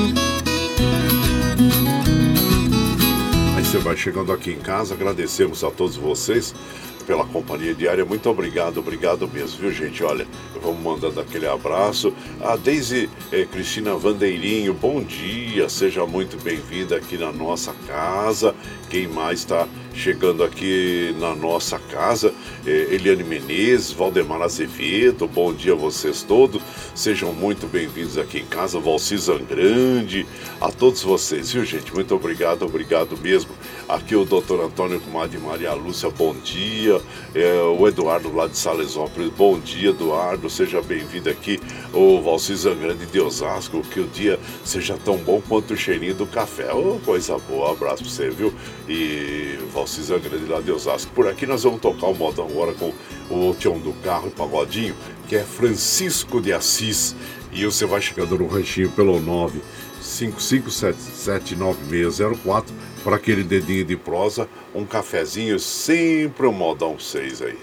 Aí 3.56 3.64
você 3.64 3.78
vai 3.78 3.96
chegando 3.96 4.32
aqui 4.32 4.52
em 4.52 4.58
casa, 4.58 4.94
agradecemos 4.94 5.62
a 5.62 5.70
todos 5.70 5.96
vocês 5.96 6.54
pela 7.02 7.24
companhia 7.24 7.74
diária. 7.74 8.04
Muito 8.04 8.28
obrigado, 8.28 8.78
obrigado 8.78 9.28
mesmo, 9.28 9.58
viu, 9.58 9.72
gente? 9.72 10.02
Olha, 10.02 10.26
vamos 10.62 10.80
mandando 10.82 11.20
aquele 11.20 11.46
abraço. 11.46 12.12
A 12.40 12.56
Deise 12.56 13.08
eh, 13.32 13.46
Cristina 13.50 13.94
Vandeirinho, 13.94 14.74
bom 14.74 15.02
dia, 15.02 15.68
seja 15.68 16.06
muito 16.06 16.36
bem-vinda 16.42 16.96
aqui 16.96 17.16
na 17.16 17.32
nossa 17.32 17.74
casa. 17.86 18.54
Quem 18.88 19.06
mais 19.06 19.40
está 19.40 19.68
chegando 19.94 20.42
aqui 20.42 21.14
na 21.18 21.34
nossa 21.34 21.78
casa? 21.78 22.32
Eh, 22.66 22.88
Eliane 22.90 23.24
Menezes, 23.24 23.92
Valdemar 23.92 24.42
Azevedo, 24.42 25.26
bom 25.26 25.52
dia 25.52 25.72
a 25.72 25.76
vocês 25.76 26.22
todos. 26.22 26.62
Sejam 26.94 27.32
muito 27.32 27.66
bem-vindos 27.66 28.18
aqui 28.18 28.38
em 28.40 28.46
casa. 28.46 28.78
Valcisa 28.78 29.38
Grande, 29.38 30.26
a 30.60 30.70
todos 30.70 31.02
vocês, 31.02 31.52
viu, 31.52 31.64
gente? 31.64 31.94
Muito 31.94 32.14
obrigado, 32.14 32.64
obrigado 32.64 33.16
mesmo. 33.18 33.50
Aqui 33.90 34.14
o 34.14 34.24
doutor 34.24 34.64
Antônio 34.64 35.00
Comadre 35.00 35.36
Maria 35.38 35.74
Lúcia, 35.74 36.08
bom 36.10 36.32
dia. 36.32 37.02
É, 37.34 37.54
o 37.54 37.88
Eduardo 37.88 38.32
lá 38.32 38.46
de 38.46 38.56
Salesópolis, 38.56 39.32
bom 39.36 39.58
dia, 39.58 39.90
Eduardo. 39.90 40.48
Seja 40.48 40.80
bem-vindo 40.80 41.28
aqui. 41.28 41.58
O 41.92 42.22
Valcisa 42.22 42.72
Grande 42.72 43.04
de 43.04 43.20
Osasco, 43.20 43.82
que 43.82 43.98
o 43.98 44.06
dia 44.06 44.38
seja 44.64 44.96
tão 45.04 45.16
bom 45.16 45.42
quanto 45.48 45.74
o 45.74 45.76
cheirinho 45.76 46.14
do 46.14 46.24
café. 46.24 46.72
Oh, 46.72 47.00
coisa 47.04 47.36
boa, 47.38 47.72
abraço 47.72 48.04
pra 48.04 48.12
você, 48.12 48.30
viu? 48.30 48.54
E 48.88 49.58
Valcisa 49.74 50.20
Grande 50.20 50.46
lá 50.46 50.60
de 50.60 50.70
Osasco. 50.70 51.10
Por 51.12 51.26
aqui 51.26 51.44
nós 51.44 51.64
vamos 51.64 51.80
tocar 51.80 52.06
o 52.06 52.14
modão 52.14 52.46
agora 52.46 52.72
com 52.74 52.92
o 53.28 53.52
Tião 53.54 53.76
do 53.76 53.92
Carro 54.04 54.28
e 54.28 54.30
Pagodinho, 54.30 54.94
que 55.26 55.34
é 55.34 55.42
Francisco 55.42 56.40
de 56.40 56.52
Assis. 56.52 57.16
E 57.50 57.64
você 57.64 57.86
vai 57.86 58.00
chegando 58.00 58.38
no 58.38 58.46
ranchinho 58.46 58.92
pelo 58.92 59.18
9 59.18 59.60
55779604 60.00 62.64
para 63.02 63.16
aquele 63.16 63.42
dedinho 63.42 63.84
de 63.84 63.96
prosa, 63.96 64.48
um 64.74 64.84
cafezinho, 64.84 65.58
sempre 65.58 66.46
um 66.46 66.52
modão 66.52 66.98
6 66.98 67.42
aí. 67.42 67.58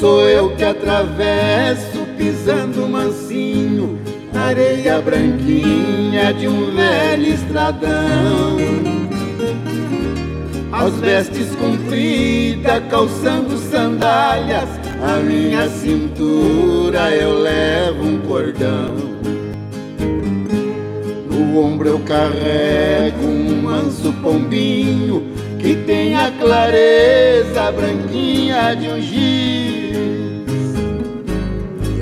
Sou 0.00 0.28
eu 0.28 0.56
que 0.56 0.64
atravesso 0.64 2.00
meia 4.90 5.00
branquinha 5.00 6.32
de 6.32 6.48
um 6.48 6.74
velho 6.74 7.34
estradão. 7.34 8.56
As 10.72 10.94
vestes 10.94 11.54
compridas, 11.56 12.82
calçando 12.88 13.58
sandálias, 13.58 14.68
a 15.02 15.16
minha 15.16 15.68
cintura 15.68 17.10
eu 17.10 17.38
levo 17.38 18.04
um 18.04 18.18
cordão. 18.20 18.94
No 21.30 21.60
ombro 21.60 21.88
eu 21.88 21.98
carrego 22.00 23.26
um 23.26 23.62
manso 23.62 24.12
pombinho 24.22 25.22
que 25.58 25.74
tem 25.86 26.14
a 26.14 26.30
clareza 26.30 27.72
branquinha 27.72 28.74
de 28.74 28.88
um 28.88 29.00
giz. 29.00 29.89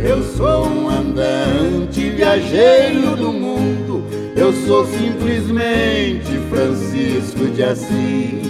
Eu 0.08 0.22
sou 0.22 0.66
um 0.66 0.88
andante 0.88 2.08
viajeiro 2.08 3.14
do 3.14 3.30
mundo, 3.30 4.02
eu 4.34 4.54
sou 4.66 4.86
simplesmente 4.86 6.32
Francisco 6.48 7.44
de 7.54 7.62
Assis. 7.62 8.48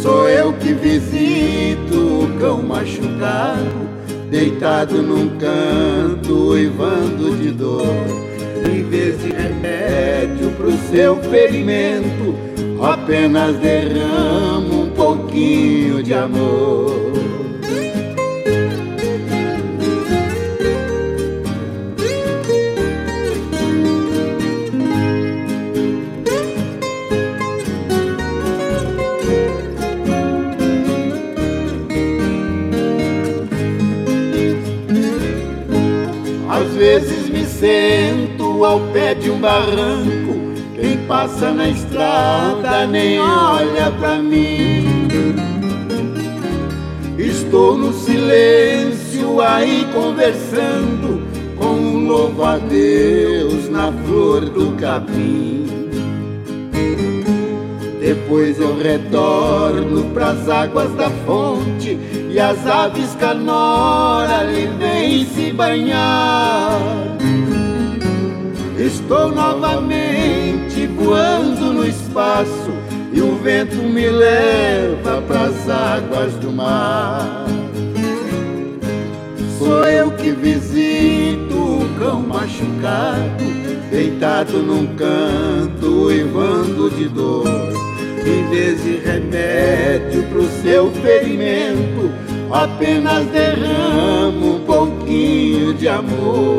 Sou 0.00 0.26
eu 0.30 0.54
que 0.54 0.72
visito 0.72 2.24
o 2.24 2.38
cão 2.40 2.62
machucado, 2.62 3.90
deitado 4.30 5.02
num 5.02 5.36
canto, 5.36 6.52
uivando 6.52 7.36
de 7.36 7.50
dor. 7.50 7.84
Em 8.64 8.82
vez 8.84 9.20
de 9.20 9.28
remédio 9.28 10.52
pro 10.52 10.72
seu 10.90 11.16
ferimento, 11.24 12.34
apenas 12.82 13.54
derramo 13.58 14.84
um 14.84 14.90
pouquinho 14.92 16.02
de 16.02 16.14
amor. 16.14 17.27
Sento 37.58 38.64
ao 38.64 38.80
pé 38.92 39.14
de 39.14 39.30
um 39.30 39.40
barranco 39.40 40.38
quem 40.80 40.96
passa 41.08 41.50
na 41.50 41.68
estrada 41.68 42.86
nem 42.86 43.18
olha 43.18 43.90
pra 43.98 44.16
mim. 44.18 44.86
Estou 47.18 47.76
no 47.76 47.92
silêncio 47.92 49.40
aí 49.40 49.84
conversando 49.92 51.20
com 51.56 51.66
um 51.66 52.06
louvo 52.06 52.44
a 52.44 52.58
Deus 52.58 53.68
na 53.68 53.92
flor 54.06 54.40
do 54.40 54.76
capim. 54.76 55.66
Depois 58.00 58.60
eu 58.60 58.78
retorno 58.80 60.04
pras 60.14 60.48
águas 60.48 60.94
da 60.94 61.10
fonte 61.26 61.98
e 62.30 62.38
as 62.38 62.64
aves 62.66 63.16
canora 63.16 64.38
ali 64.38 64.68
vêm 64.78 65.26
se 65.26 65.52
banhar. 65.52 66.78
Estou 69.08 69.32
novamente 69.32 70.86
voando 70.88 71.72
no 71.72 71.86
espaço 71.86 72.70
e 73.10 73.22
o 73.22 73.36
vento 73.36 73.76
me 73.76 74.06
leva 74.06 75.22
pras 75.26 75.66
águas 75.66 76.34
do 76.34 76.52
mar. 76.52 77.46
Sou 79.58 79.82
eu 79.84 80.10
que 80.10 80.30
visito 80.32 81.54
o 81.54 81.98
cão 81.98 82.20
machucado, 82.20 83.44
deitado 83.90 84.58
num 84.58 84.88
canto, 84.88 86.04
uivando 86.04 86.90
de 86.90 87.08
dor. 87.08 87.48
Em 88.26 88.50
vez 88.50 88.82
de 88.82 88.98
remédio 88.98 90.22
pro 90.24 90.46
seu 90.62 90.90
ferimento, 90.90 92.12
apenas 92.52 93.24
derramo 93.28 94.56
um 94.56 94.60
pouquinho 94.66 95.72
de 95.72 95.88
amor. 95.88 96.58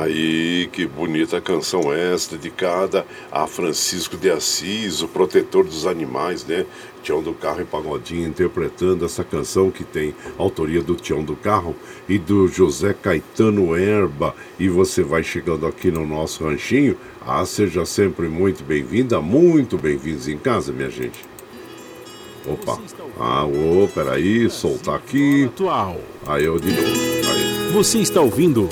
Aí, 0.00 0.68
que 0.70 0.86
bonita 0.86 1.40
canção 1.40 1.92
esta, 1.92 2.36
dedicada 2.36 3.04
a 3.32 3.48
Francisco 3.48 4.16
de 4.16 4.30
Assis, 4.30 5.02
o 5.02 5.08
protetor 5.08 5.64
dos 5.64 5.86
animais, 5.86 6.44
né? 6.46 6.66
Tião 7.02 7.20
do 7.20 7.32
Carro 7.32 7.62
e 7.62 7.64
Pagodinho 7.64 8.28
interpretando 8.28 9.04
essa 9.04 9.24
canção 9.24 9.72
que 9.72 9.82
tem 9.82 10.14
autoria 10.36 10.80
do 10.82 10.94
Tião 10.94 11.24
do 11.24 11.34
Carro 11.34 11.74
e 12.08 12.16
do 12.16 12.46
José 12.46 12.94
Caetano 12.94 13.76
Erba. 13.76 14.36
E 14.56 14.68
você 14.68 15.02
vai 15.02 15.24
chegando 15.24 15.66
aqui 15.66 15.90
no 15.90 16.06
nosso 16.06 16.44
ranchinho. 16.44 16.96
Ah, 17.26 17.44
seja 17.44 17.84
sempre 17.84 18.28
muito 18.28 18.62
bem-vinda, 18.62 19.20
muito 19.20 19.76
bem-vindos 19.76 20.28
em 20.28 20.38
casa, 20.38 20.72
minha 20.72 20.90
gente. 20.90 21.26
Opa, 22.46 22.78
ah, 23.18 23.44
ô, 23.44 23.88
peraí, 23.88 24.48
soltar 24.48 24.94
aqui. 24.94 25.46
Atual. 25.46 26.00
Aí 26.24 26.44
eu 26.44 26.58
de 26.60 26.70
novo. 26.70 26.86
Aí. 26.86 27.72
Você 27.72 27.98
está 27.98 28.20
ouvindo 28.20 28.68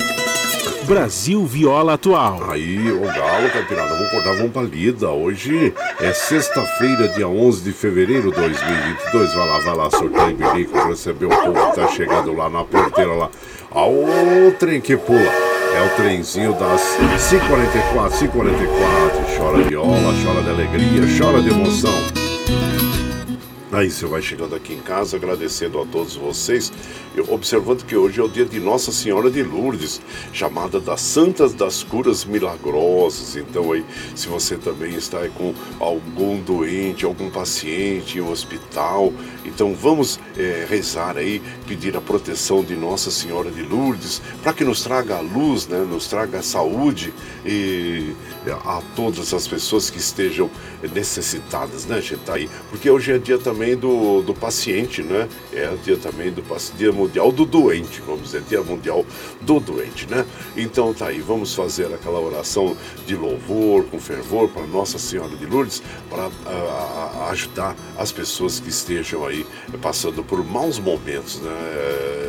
Brasil 0.87 1.45
Viola 1.45 1.95
Atual. 1.95 2.49
Aí, 2.49 2.89
ô 2.93 3.01
Galo, 3.01 3.49
Caipirada, 3.51 3.89
vamos 3.89 4.07
acordar, 4.07 4.37
vamos 4.37 4.53
pra 4.53 4.61
lida. 4.61 5.09
Hoje 5.09 5.73
é 5.99 6.13
sexta-feira, 6.13 7.09
dia 7.09 7.27
11 7.27 7.61
de 7.61 7.73
fevereiro 7.73 8.31
de 8.31 8.37
2022. 8.37 9.33
Vai 9.33 9.47
lá, 9.49 9.59
vai 9.59 9.75
lá, 9.75 9.91
sorteio 9.91 10.37
bilico, 10.37 10.87
receber 10.87 11.25
o 11.25 11.29
povo 11.29 11.71
que 11.71 11.75
tá 11.75 11.89
chegando 11.89 12.33
lá 12.33 12.49
na 12.49 12.63
porteira 12.63 13.11
lá. 13.11 13.29
Ao 13.69 13.93
trem 14.57 14.79
que 14.79 14.95
pula. 14.95 15.19
É 15.19 15.85
o 15.85 15.89
trenzinho 15.97 16.53
das 16.53 16.95
544, 16.95 18.19
544. 18.19 19.37
Chora 19.37 19.63
viola, 19.63 20.13
chora 20.23 20.41
de 20.41 20.49
alegria, 20.49 21.01
chora 21.19 21.41
de 21.41 21.49
emoção. 21.49 22.16
Aí 23.69 23.91
você 23.91 24.05
vai 24.05 24.21
chegando 24.21 24.55
aqui 24.55 24.73
em 24.73 24.79
casa, 24.79 25.17
agradecendo 25.17 25.81
a 25.81 25.85
todos 25.85 26.15
vocês, 26.15 26.71
observando 27.27 27.83
que 27.83 27.97
hoje 27.97 28.21
é 28.21 28.23
o 28.23 28.29
dia 28.29 28.45
de 28.45 28.61
Nossa 28.61 28.93
Senhora 28.93 29.29
de 29.29 29.43
Lourdes, 29.43 29.99
chamada 30.31 30.79
das 30.79 31.01
Santas 31.01 31.53
das 31.53 31.83
Curas 31.83 32.23
Milagrosas. 32.23 33.35
Então 33.35 33.73
aí, 33.73 33.83
se 34.15 34.29
você 34.29 34.55
também 34.55 34.95
está 34.95 35.27
com 35.27 35.53
algum 35.81 36.39
doente, 36.39 37.03
algum 37.03 37.29
paciente 37.29 38.19
em 38.19 38.21
um 38.21 38.31
hospital, 38.31 39.11
então 39.43 39.75
vamos 39.75 40.17
eh, 40.37 40.65
rezar 40.69 41.17
aí, 41.17 41.41
pedir 41.67 41.97
a 41.97 42.01
proteção 42.01 42.63
de 42.63 42.73
Nossa 42.73 43.11
Senhora 43.11 43.51
de 43.51 43.63
Lourdes, 43.63 44.21
para 44.41 44.53
que 44.53 44.63
nos 44.63 44.81
traga 44.81 45.17
a 45.17 45.19
luz, 45.19 45.67
né, 45.67 45.79
nos 45.79 46.07
traga 46.07 46.39
a 46.39 46.43
saúde 46.43 47.13
e 47.45 48.15
a 48.49 48.81
todas 48.95 49.33
as 49.33 49.45
pessoas 49.45 49.89
que 49.89 49.97
estejam 49.97 50.49
necessitadas, 50.93 51.85
né, 51.85 51.99
gente, 51.99 52.21
tá 52.21 52.35
aí. 52.35 52.49
Porque 52.69 52.89
hoje 52.89 53.11
é 53.11 53.17
dia 53.17 53.37
também 53.37 53.56
do, 53.75 54.21
do 54.21 54.33
paciente, 54.33 55.01
né? 55.01 55.27
É 55.53 55.75
dia 55.83 55.97
também 55.97 56.31
do 56.31 56.43
dia 56.77 56.91
mundial 56.91 57.31
do 57.31 57.45
doente, 57.45 58.01
vamos 58.01 58.23
dizer, 58.23 58.41
dia 58.41 58.61
mundial 58.61 59.05
do 59.41 59.59
doente, 59.59 60.07
né? 60.09 60.25
Então 60.55 60.93
tá 60.93 61.07
aí, 61.07 61.19
vamos 61.19 61.53
fazer 61.53 61.93
aquela 61.93 62.19
oração 62.19 62.75
de 63.05 63.15
louvor, 63.15 63.85
com 63.85 63.99
fervor 63.99 64.49
para 64.49 64.65
Nossa 64.67 64.97
Senhora 64.97 65.35
de 65.35 65.45
Lourdes, 65.45 65.81
para 66.09 66.29
ah, 66.45 67.27
ajudar 67.31 67.75
as 67.97 68.11
pessoas 68.11 68.59
que 68.59 68.69
estejam 68.69 69.25
aí 69.25 69.45
passando 69.81 70.23
por 70.23 70.43
maus 70.43 70.79
momentos, 70.79 71.39
né? 71.41 71.51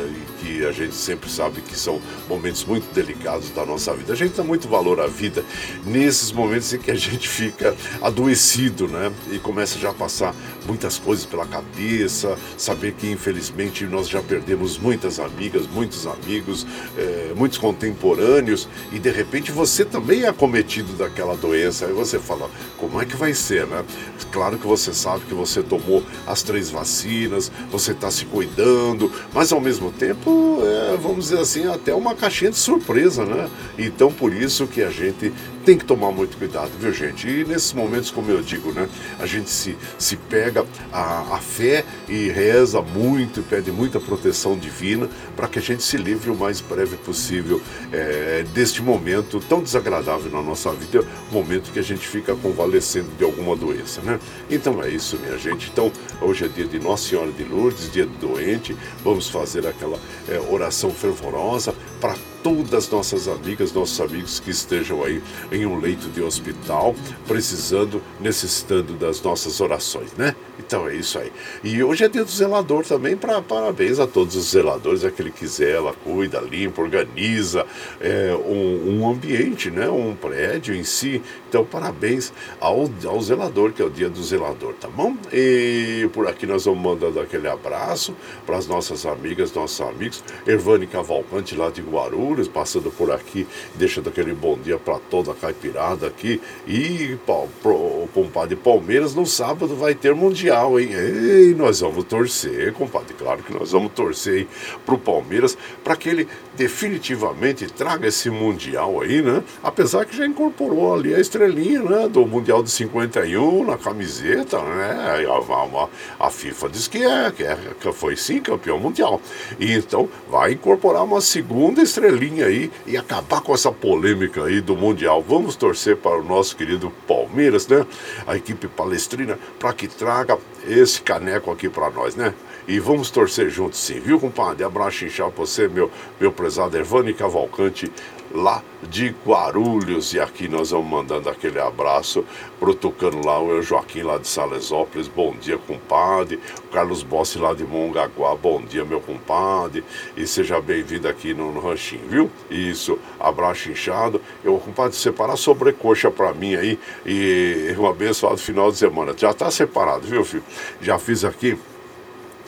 E 0.09 0.29
que 0.39 0.65
a 0.65 0.71
gente 0.71 0.95
sempre 0.95 1.29
sabe 1.29 1.61
que 1.61 1.77
são 1.77 2.01
momentos 2.27 2.63
muito 2.65 2.91
delicados 2.93 3.49
da 3.49 3.65
nossa 3.65 3.93
vida. 3.93 4.13
A 4.13 4.15
gente 4.15 4.35
dá 4.35 4.43
muito 4.43 4.67
valor 4.67 4.99
à 4.99 5.07
vida 5.07 5.43
nesses 5.85 6.31
momentos 6.31 6.73
em 6.73 6.79
que 6.79 6.91
a 6.91 6.95
gente 6.95 7.27
fica 7.27 7.75
adoecido, 8.01 8.87
né? 8.87 9.11
E 9.31 9.39
começa 9.39 9.77
já 9.77 9.89
a 9.89 9.93
passar 9.93 10.33
muitas 10.69 10.99
coisas 10.99 11.25
pela 11.25 11.47
cabeça, 11.47 12.37
saber 12.55 12.93
que 12.93 13.09
infelizmente 13.09 13.85
nós 13.85 14.07
já 14.07 14.21
perdemos 14.21 14.77
muitas 14.77 15.19
amigas, 15.19 15.65
muitos 15.65 16.05
amigos, 16.05 16.65
eh, 16.95 17.33
muitos 17.35 17.57
contemporâneos 17.57 18.69
e 18.91 18.99
de 18.99 19.09
repente 19.09 19.51
você 19.51 19.83
também 19.83 20.23
é 20.23 20.27
acometido 20.27 20.93
daquela 20.93 21.35
doença. 21.35 21.87
Aí 21.87 21.93
você 21.93 22.19
fala, 22.19 22.47
como 22.77 23.01
é 23.01 23.05
que 23.05 23.17
vai 23.17 23.33
ser, 23.33 23.65
né? 23.65 23.83
Claro 24.31 24.59
que 24.59 24.67
você 24.67 24.93
sabe 24.93 25.25
que 25.25 25.33
você 25.33 25.63
tomou 25.63 26.03
as 26.27 26.43
três 26.43 26.69
vacinas, 26.69 27.51
você 27.71 27.91
está 27.93 28.11
se 28.11 28.25
cuidando, 28.25 29.11
mas 29.33 29.51
ao 29.51 29.59
mesmo 29.59 29.91
tempo, 29.91 30.59
é, 30.61 30.97
vamos 30.97 31.29
dizer 31.29 31.39
assim, 31.39 31.67
até 31.67 31.95
uma 31.95 32.13
caixinha 32.13 32.51
de 32.51 32.57
surpresa, 32.57 33.25
né? 33.25 33.49
Então 33.75 34.11
por 34.11 34.31
isso 34.31 34.67
que 34.67 34.83
a 34.83 34.91
gente 34.91 35.33
tem 35.69 35.77
que 35.77 35.85
tomar 35.85 36.11
muito 36.11 36.35
cuidado, 36.35 36.71
viu 36.79 36.91
gente? 36.91 37.29
E 37.29 37.45
nesses 37.45 37.73
momentos, 37.73 38.09
como 38.09 38.31
eu 38.31 38.41
digo, 38.41 38.71
né? 38.71 38.89
A 39.19 39.27
gente 39.27 39.51
se, 39.51 39.77
se 39.99 40.15
pega 40.15 40.65
a, 40.91 41.35
a 41.35 41.37
fé 41.37 41.85
e 42.07 42.27
reza 42.27 42.81
muito, 42.81 43.43
pede 43.43 43.71
muita 43.71 43.99
proteção 43.99 44.57
divina 44.57 45.07
para 45.35 45.47
que 45.47 45.59
a 45.59 45.61
gente 45.61 45.83
se 45.83 45.95
livre 45.95 46.31
o 46.31 46.35
mais 46.35 46.59
breve 46.59 46.97
possível 46.97 47.61
é, 47.93 48.43
deste 48.51 48.81
momento 48.81 49.39
tão 49.47 49.61
desagradável 49.61 50.31
na 50.31 50.41
nossa 50.41 50.71
vida, 50.71 51.05
momento 51.31 51.71
que 51.71 51.77
a 51.77 51.83
gente 51.83 52.07
fica 52.07 52.35
convalescendo 52.35 53.09
de 53.15 53.23
alguma 53.23 53.55
doença, 53.55 54.01
né? 54.01 54.19
Então 54.49 54.81
é 54.81 54.89
isso, 54.89 55.19
minha 55.19 55.37
gente. 55.37 55.69
Então, 55.71 55.91
hoje 56.19 56.45
é 56.45 56.47
dia 56.47 56.65
de 56.65 56.79
Nossa 56.79 57.09
Senhora 57.09 57.31
de 57.31 57.43
Lourdes, 57.43 57.91
dia 57.91 58.07
do 58.07 58.27
doente. 58.27 58.75
Vamos 59.03 59.29
fazer 59.29 59.67
aquela 59.67 59.99
é, 60.27 60.39
oração 60.51 60.89
fervorosa 60.89 61.75
para 62.01 62.15
todas 62.43 62.73
as 62.73 62.89
nossas 62.89 63.27
amigas, 63.27 63.71
nossos 63.73 63.99
amigos 64.01 64.39
que 64.39 64.51
estejam 64.51 65.03
aí 65.03 65.21
em 65.51 65.65
um 65.65 65.79
leito 65.79 66.09
de 66.09 66.21
hospital, 66.21 66.95
precisando, 67.27 68.01
necessitando 68.19 68.93
das 68.93 69.21
nossas 69.21 69.59
orações, 69.61 70.13
né? 70.13 70.35
Então 70.59 70.87
é 70.87 70.95
isso 70.95 71.17
aí. 71.17 71.31
E 71.63 71.81
hoje 71.81 72.03
é 72.03 72.09
dia 72.09 72.23
do 72.23 72.29
zelador 72.29 72.85
também, 72.85 73.15
para 73.15 73.41
parabéns 73.41 73.97
a 73.97 74.05
todos 74.05 74.35
os 74.35 74.51
zeladores, 74.51 75.05
aquele 75.05 75.31
que 75.31 75.47
zela, 75.47 75.93
cuida, 76.03 76.39
limpa, 76.39 76.81
organiza 76.81 77.65
é, 78.01 78.35
um, 78.35 78.99
um, 78.99 79.09
ambiente, 79.09 79.71
né? 79.71 79.89
Um 79.89 80.13
prédio 80.13 80.75
em 80.75 80.83
si. 80.83 81.21
Então 81.47 81.63
parabéns 81.63 82.33
ao, 82.59 82.89
ao 83.05 83.21
zelador, 83.21 83.71
que 83.71 83.81
é 83.81 83.85
o 83.85 83.89
dia 83.89 84.09
do 84.09 84.21
zelador, 84.21 84.73
tá 84.73 84.87
bom? 84.87 85.15
E 85.31 86.07
por 86.13 86.27
aqui 86.27 86.45
nós 86.45 86.65
vamos 86.65 86.81
mandando 86.81 87.19
aquele 87.19 87.47
abraço 87.47 88.13
para 88.45 88.57
as 88.57 88.67
nossas 88.67 89.05
amigas, 89.05 89.53
nossos 89.53 89.79
amigos. 89.81 90.23
Ervani 90.45 90.87
Cavalcante 90.87 91.55
lá 91.55 91.69
de 91.69 91.81
Guarulhos, 91.81 92.47
passando 92.47 92.91
por 92.91 93.11
aqui, 93.11 93.47
deixando 93.75 94.09
aquele 94.09 94.33
bom 94.33 94.57
dia 94.57 94.77
para 94.77 94.99
toda 95.09 95.31
a 95.31 95.35
caipirada 95.35 96.07
aqui. 96.07 96.41
E 96.67 97.17
o 97.63 98.09
compadre 98.13 98.55
Palmeiras 98.55 99.15
no 99.15 99.25
sábado 99.25 99.75
vai 99.75 99.95
ter 99.95 100.13
Mundial, 100.13 100.48
hein? 100.49 101.51
E 101.51 101.55
nós 101.55 101.79
vamos 101.79 102.03
torcer, 102.05 102.73
compadre, 102.73 103.13
claro 103.13 103.43
que 103.43 103.53
nós 103.53 103.71
vamos 103.71 103.91
torcer 103.93 104.47
para 104.85 104.95
o 104.95 104.97
Palmeiras 104.97 105.57
para 105.83 105.95
que 105.95 106.09
ele 106.09 106.27
definitivamente 106.59 107.67
traga 107.67 108.05
esse 108.05 108.29
Mundial 108.29 108.99
aí, 108.99 109.21
né? 109.21 109.41
Apesar 109.63 110.03
que 110.05 110.17
já 110.17 110.25
incorporou 110.25 110.93
ali 110.93 111.15
a 111.15 111.19
estrelinha 111.19 111.81
né? 111.81 112.09
do 112.09 112.25
Mundial 112.27 112.61
de 112.61 112.69
51 112.69 113.63
na 113.63 113.77
camiseta, 113.77 114.61
né? 114.61 115.25
A, 115.25 116.23
a, 116.23 116.27
a 116.27 116.29
FIFA 116.29 116.67
diz 116.67 116.85
que 116.89 117.01
é, 117.01 117.31
que 117.31 117.43
é, 117.43 117.57
que 117.79 117.93
foi 117.93 118.17
sim 118.17 118.41
campeão 118.41 118.77
mundial. 118.77 119.21
E 119.57 119.71
então 119.71 120.09
vai 120.29 120.51
incorporar 120.51 121.05
uma 121.05 121.21
segunda 121.21 121.81
estrelinha 121.81 122.47
aí 122.47 122.69
e 122.85 122.97
acabar 122.97 123.39
com 123.39 123.53
essa 123.53 123.71
polêmica 123.71 124.43
aí 124.43 124.59
do 124.59 124.75
Mundial. 124.75 125.23
Vamos 125.25 125.55
torcer 125.55 125.95
para 125.95 126.19
o 126.19 126.23
nosso 126.23 126.57
querido 126.57 126.91
Palmeiras, 127.07 127.69
né? 127.69 127.85
A 128.27 128.35
equipe 128.35 128.67
palestrina, 128.67 129.39
para 129.57 129.71
que 129.71 129.87
traga 129.87 130.37
esse 130.67 131.01
caneco 131.01 131.49
aqui 131.51 131.69
para 131.69 131.89
nós, 131.89 132.17
né? 132.17 132.33
E 132.69 132.79
vamos 132.79 133.09
torcer 133.09 133.49
juntos 133.49 133.79
sim, 133.79 133.99
viu, 133.99 134.19
compadre? 134.19 134.63
Abraço 134.63 135.03
inchado 135.03 135.31
pra 135.31 135.43
você, 135.43 135.67
meu, 135.67 135.89
meu 136.21 136.31
prezado 136.31 136.77
Ervani 136.77 137.15
Cavalcante, 137.15 137.91
lá 138.31 138.61
de 138.87 139.09
Guarulhos. 139.25 140.13
E 140.13 140.19
aqui 140.19 140.47
nós 140.47 140.69
vamos 140.69 140.87
mandando 140.87 141.29
aquele 141.29 141.59
abraço 141.59 142.23
pro 142.59 142.75
Tucano 142.75 143.25
lá, 143.25 143.41
o 143.41 143.59
Joaquim 143.63 144.03
lá 144.03 144.19
de 144.19 144.27
Salesópolis, 144.27 145.07
bom 145.07 145.35
dia, 145.41 145.57
compadre. 145.57 146.39
O 146.65 146.67
Carlos 146.67 147.01
Bossi 147.01 147.39
lá 147.39 147.55
de 147.55 147.63
Mongaguá, 147.63 148.35
bom 148.35 148.61
dia, 148.61 148.85
meu 148.85 149.01
compadre. 149.01 149.83
E 150.15 150.27
seja 150.27 150.61
bem-vindo 150.61 151.07
aqui 151.07 151.33
no, 151.33 151.51
no 151.51 151.59
Ranchinho, 151.59 152.07
viu? 152.07 152.31
Isso, 152.51 152.99
abraço 153.19 153.71
inchado. 153.71 154.21
Eu, 154.43 154.59
compadre, 154.59 154.95
separar 154.95 155.37
sobrecoxa 155.37 156.11
para 156.11 156.35
mim 156.35 156.53
aí 156.53 156.77
e 157.03 157.73
um 157.79 157.87
abençoado 157.87 158.37
final 158.37 158.71
de 158.71 158.77
semana. 158.77 159.15
Já 159.17 159.33
tá 159.33 159.49
separado, 159.49 160.05
viu, 160.05 160.23
filho? 160.23 160.43
Já 160.79 160.99
fiz 160.99 161.25
aqui 161.25 161.57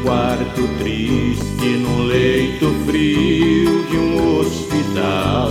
Quarto 0.02 0.68
triste, 0.78 1.66
num 1.78 2.04
leito 2.04 2.74
frio 2.86 3.84
de 3.84 3.96
um 3.96 4.40
hospital. 4.40 5.50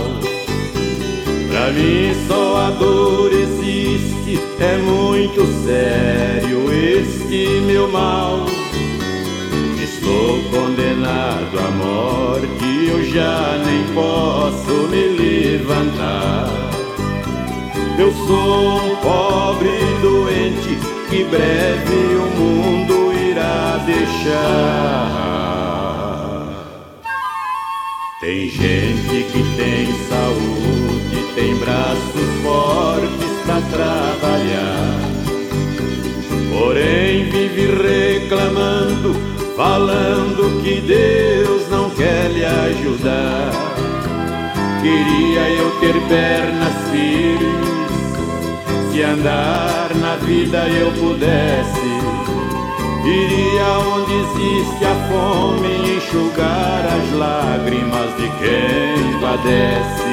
Pra 1.48 1.72
mim 1.72 2.14
só 2.26 2.56
a 2.56 2.70
dor 2.70 3.32
existe, 3.32 4.40
é 4.60 4.78
muito 4.78 5.46
sério 5.64 6.72
este 6.72 7.60
meu 7.66 7.88
mal. 7.88 8.46
Estou 9.82 10.38
condenado 10.50 11.58
à 11.58 11.70
morte, 11.70 12.88
eu 12.88 13.04
já 13.04 13.58
nem 13.64 13.84
posso 13.94 14.88
me 14.88 15.08
levantar. 15.18 16.50
Eu 17.98 18.12
sou 18.12 18.76
um 18.76 18.96
pobre 18.96 19.70
doente 20.00 20.78
que 21.08 21.24
breve 21.24 22.16
o 22.16 22.40
mundo 22.40 23.11
deixar. 23.92 25.82
Tem 28.20 28.48
gente 28.48 29.24
que 29.32 29.42
tem 29.56 29.86
saúde, 30.08 31.34
tem 31.34 31.56
braços 31.56 32.30
fortes 32.42 33.32
para 33.44 33.60
trabalhar. 33.72 35.00
Porém 36.50 37.30
vive 37.30 37.66
reclamando, 37.66 39.14
falando 39.56 40.62
que 40.62 40.80
Deus 40.80 41.68
não 41.70 41.90
quer 41.90 42.30
lhe 42.30 42.44
ajudar. 42.44 43.50
Queria 44.82 45.48
eu 45.50 45.70
ter 45.80 45.94
pernas 46.08 46.74
firmes, 46.90 47.92
se 48.92 49.02
andar 49.02 49.90
na 49.94 50.16
vida 50.16 50.68
eu 50.68 50.90
pudesse 50.92 51.92
Iria 53.04 53.78
onde 53.78 54.12
existe 54.14 54.84
a 54.84 54.94
fome 55.08 55.96
enxugar 55.96 56.86
as 56.86 57.12
lágrimas 57.18 58.16
de 58.16 58.28
quem 58.38 59.20
padece. 59.20 60.12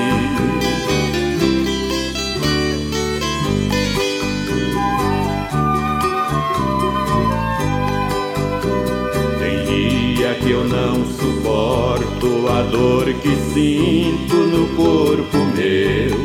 Que 10.41 10.51
eu 10.51 10.63
não 10.63 11.05
suporto 11.05 12.47
a 12.47 12.61
dor 12.61 13.13
que 13.15 13.35
sinto 13.53 14.35
no 14.35 14.67
corpo 14.75 15.37
meu. 15.53 16.17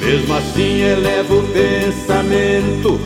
Mesmo 0.00 0.34
assim 0.34 0.80
elevo 0.80 1.40
o 1.40 1.42
pensamento 1.48 2.98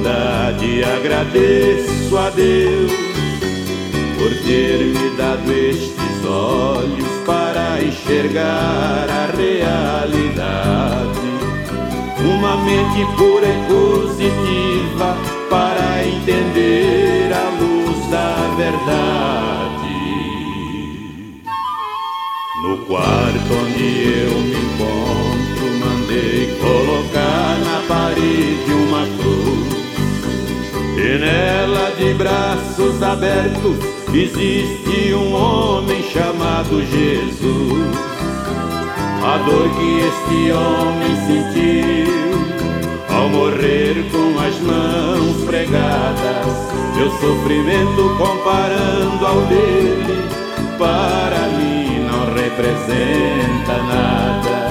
humildade 0.00 0.82
agradeço 0.82 2.16
a 2.16 2.30
Deus 2.30 2.90
por 4.18 4.30
ter 4.44 4.78
me 4.78 5.16
dado 5.16 5.52
estes 5.52 6.24
olhos 6.24 7.08
para 7.26 7.82
enxergar 7.82 9.06
a 9.08 9.26
realidade. 9.36 11.20
Uma 12.18 12.56
mente 12.58 13.04
pura 13.16 13.46
e 13.46 13.58
positiva 13.66 15.16
para 15.48 16.04
entender 16.06 17.32
a 17.32 17.50
luz 17.60 18.10
da 18.10 18.54
verdade. 18.56 19.50
No 22.62 22.78
quarto 22.86 23.54
onde 23.54 24.22
eu 24.22 24.40
me 24.40 24.56
encontro, 24.56 25.64
mandei 25.80 26.58
colocar 26.60 27.58
na 27.64 27.82
parede 27.88 28.72
uma 28.72 29.06
cruz 29.16 29.80
que 31.00 31.16
nela 31.16 31.92
de 31.96 32.12
braços 32.12 33.02
abertos 33.02 33.78
existe 34.12 35.14
um 35.14 35.32
homem 35.32 36.02
chamado 36.02 36.84
Jesus. 36.84 37.96
A 39.24 39.38
dor 39.38 39.70
que 39.70 40.00
este 40.00 40.52
homem 40.52 41.16
sentiu 41.26 43.16
ao 43.16 43.30
morrer 43.30 44.04
com 44.12 44.38
as 44.40 44.60
mãos 44.60 45.42
pregadas, 45.46 46.68
meu 46.94 47.10
sofrimento 47.12 48.16
comparando 48.18 49.26
ao 49.26 49.40
dele, 49.46 50.28
para 50.78 51.48
mim 51.56 52.04
não 52.10 52.26
representa 52.34 53.82
nada. 53.88 54.70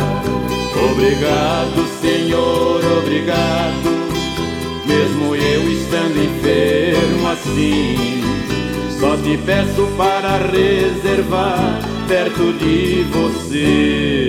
Obrigado, 0.92 1.88
Senhor, 2.00 2.82
obrigado 3.00 3.88
estando 5.89 6.23
enfermo 6.23 7.28
assim. 7.28 8.21
Só 8.99 9.17
te 9.17 9.38
peço 9.38 9.88
para 9.97 10.38
reservar 10.38 11.82
perto 12.08 12.54
de 12.54 13.04
você 13.12 14.19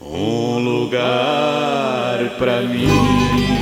um 0.00 0.58
lugar 0.58 2.36
para 2.38 2.60
mim. 2.62 3.61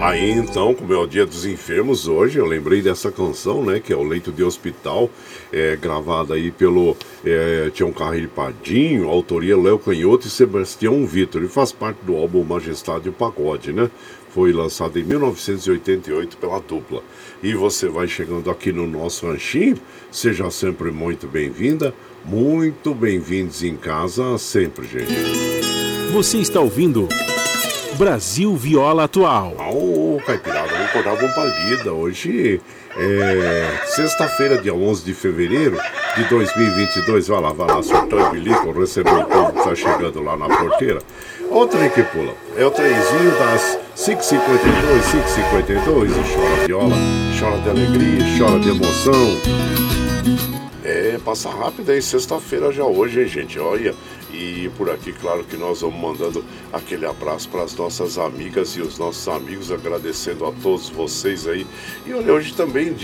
Aí 0.00 0.30
então, 0.30 0.74
como 0.74 0.94
é 0.94 0.96
o 0.96 1.06
dia 1.06 1.26
dos 1.26 1.44
enfermos 1.44 2.08
hoje, 2.08 2.38
eu 2.38 2.46
lembrei 2.46 2.80
dessa 2.80 3.12
canção, 3.12 3.62
né? 3.62 3.78
Que 3.80 3.92
é 3.92 3.96
o 3.96 4.02
Leito 4.02 4.32
de 4.32 4.42
Hospital, 4.42 5.10
é, 5.52 5.76
gravada 5.76 6.32
aí 6.32 6.50
pelo 6.50 6.96
é, 7.22 7.70
Tião 7.74 7.92
Carreiro 7.92 8.30
Padinho, 8.30 9.10
autoria 9.10 9.54
Léo 9.58 9.78
Canhoto 9.78 10.26
e 10.26 10.30
Sebastião 10.30 11.06
Vitor, 11.06 11.42
e 11.42 11.48
faz 11.48 11.70
parte 11.70 11.98
do 12.02 12.16
álbum 12.16 12.42
Majestade 12.42 13.08
e 13.08 13.10
o 13.10 13.12
Pagode, 13.12 13.74
né? 13.74 13.90
Foi 14.30 14.54
lançado 14.54 14.98
em 14.98 15.04
1988 15.04 16.38
pela 16.38 16.60
dupla. 16.60 17.02
E 17.42 17.52
você 17.52 17.86
vai 17.86 18.08
chegando 18.08 18.50
aqui 18.50 18.72
no 18.72 18.86
nosso 18.86 19.26
ranchinho, 19.26 19.76
seja 20.10 20.50
sempre 20.50 20.90
muito 20.90 21.26
bem-vinda, 21.26 21.92
muito 22.24 22.94
bem-vindos 22.94 23.62
em 23.62 23.76
casa 23.76 24.38
sempre, 24.38 24.86
gente. 24.86 25.12
Você 26.10 26.38
está 26.38 26.58
ouvindo 26.58 27.06
Brasil 28.00 28.56
Viola 28.56 29.04
Atual. 29.04 29.54
Ô, 29.58 30.16
oh, 30.16 30.24
Caipirada, 30.24 30.68
vamos 30.68 30.86
acordar 30.86 31.22
uma 31.22 31.28
palida. 31.34 31.92
Hoje 31.92 32.58
é 32.96 33.82
sexta-feira, 33.88 34.56
dia 34.56 34.72
11 34.72 35.04
de 35.04 35.12
fevereiro 35.12 35.76
de 36.16 36.24
2022. 36.24 37.28
Vai 37.28 37.40
lá, 37.42 37.52
vai 37.52 37.66
lá, 37.66 37.82
soltando 37.82 38.24
o 38.24 38.30
bilico, 38.30 38.72
recebendo 38.72 39.20
o 39.20 39.24
povo 39.26 39.52
que 39.52 39.64
tá 39.64 39.74
chegando 39.74 40.22
lá 40.22 40.34
na 40.34 40.48
porteira. 40.48 41.02
Olha 41.50 41.60
o 41.60 41.68
trem 41.68 41.90
que 41.90 42.02
pula. 42.04 42.32
É 42.56 42.64
o 42.64 42.70
trenzinho 42.70 43.38
das 43.38 43.78
5h52, 43.94 44.40
5h52 45.68 46.08
e 46.08 46.34
chora 46.34 46.66
viola, 46.66 46.96
chora 47.38 47.58
de 47.58 47.68
alegria, 47.68 48.24
chora 48.38 48.58
de 48.60 48.70
emoção. 48.70 49.36
É, 50.82 51.18
passa 51.22 51.50
rápido 51.50 51.90
aí, 51.92 52.00
sexta-feira 52.00 52.72
já 52.72 52.84
hoje, 52.84 53.20
hein, 53.20 53.28
gente? 53.28 53.58
Olha, 53.58 53.94
e 54.32 54.70
por 54.76 54.90
aqui, 54.90 55.12
claro 55.12 55.44
que 55.44 55.56
nós 55.56 55.80
vamos 55.80 56.00
mandando 56.00 56.44
aquele 56.72 57.06
abraço 57.06 57.48
para 57.48 57.62
as 57.62 57.74
nossas 57.74 58.18
amigas 58.18 58.76
e 58.76 58.80
os 58.80 58.98
nossos 58.98 59.26
amigos, 59.28 59.70
agradecendo 59.70 60.46
a 60.46 60.52
todos 60.52 60.88
vocês 60.88 61.46
aí. 61.46 61.66
E 62.06 62.12
olha, 62.12 62.32
hoje 62.32 62.54
também 62.54 62.94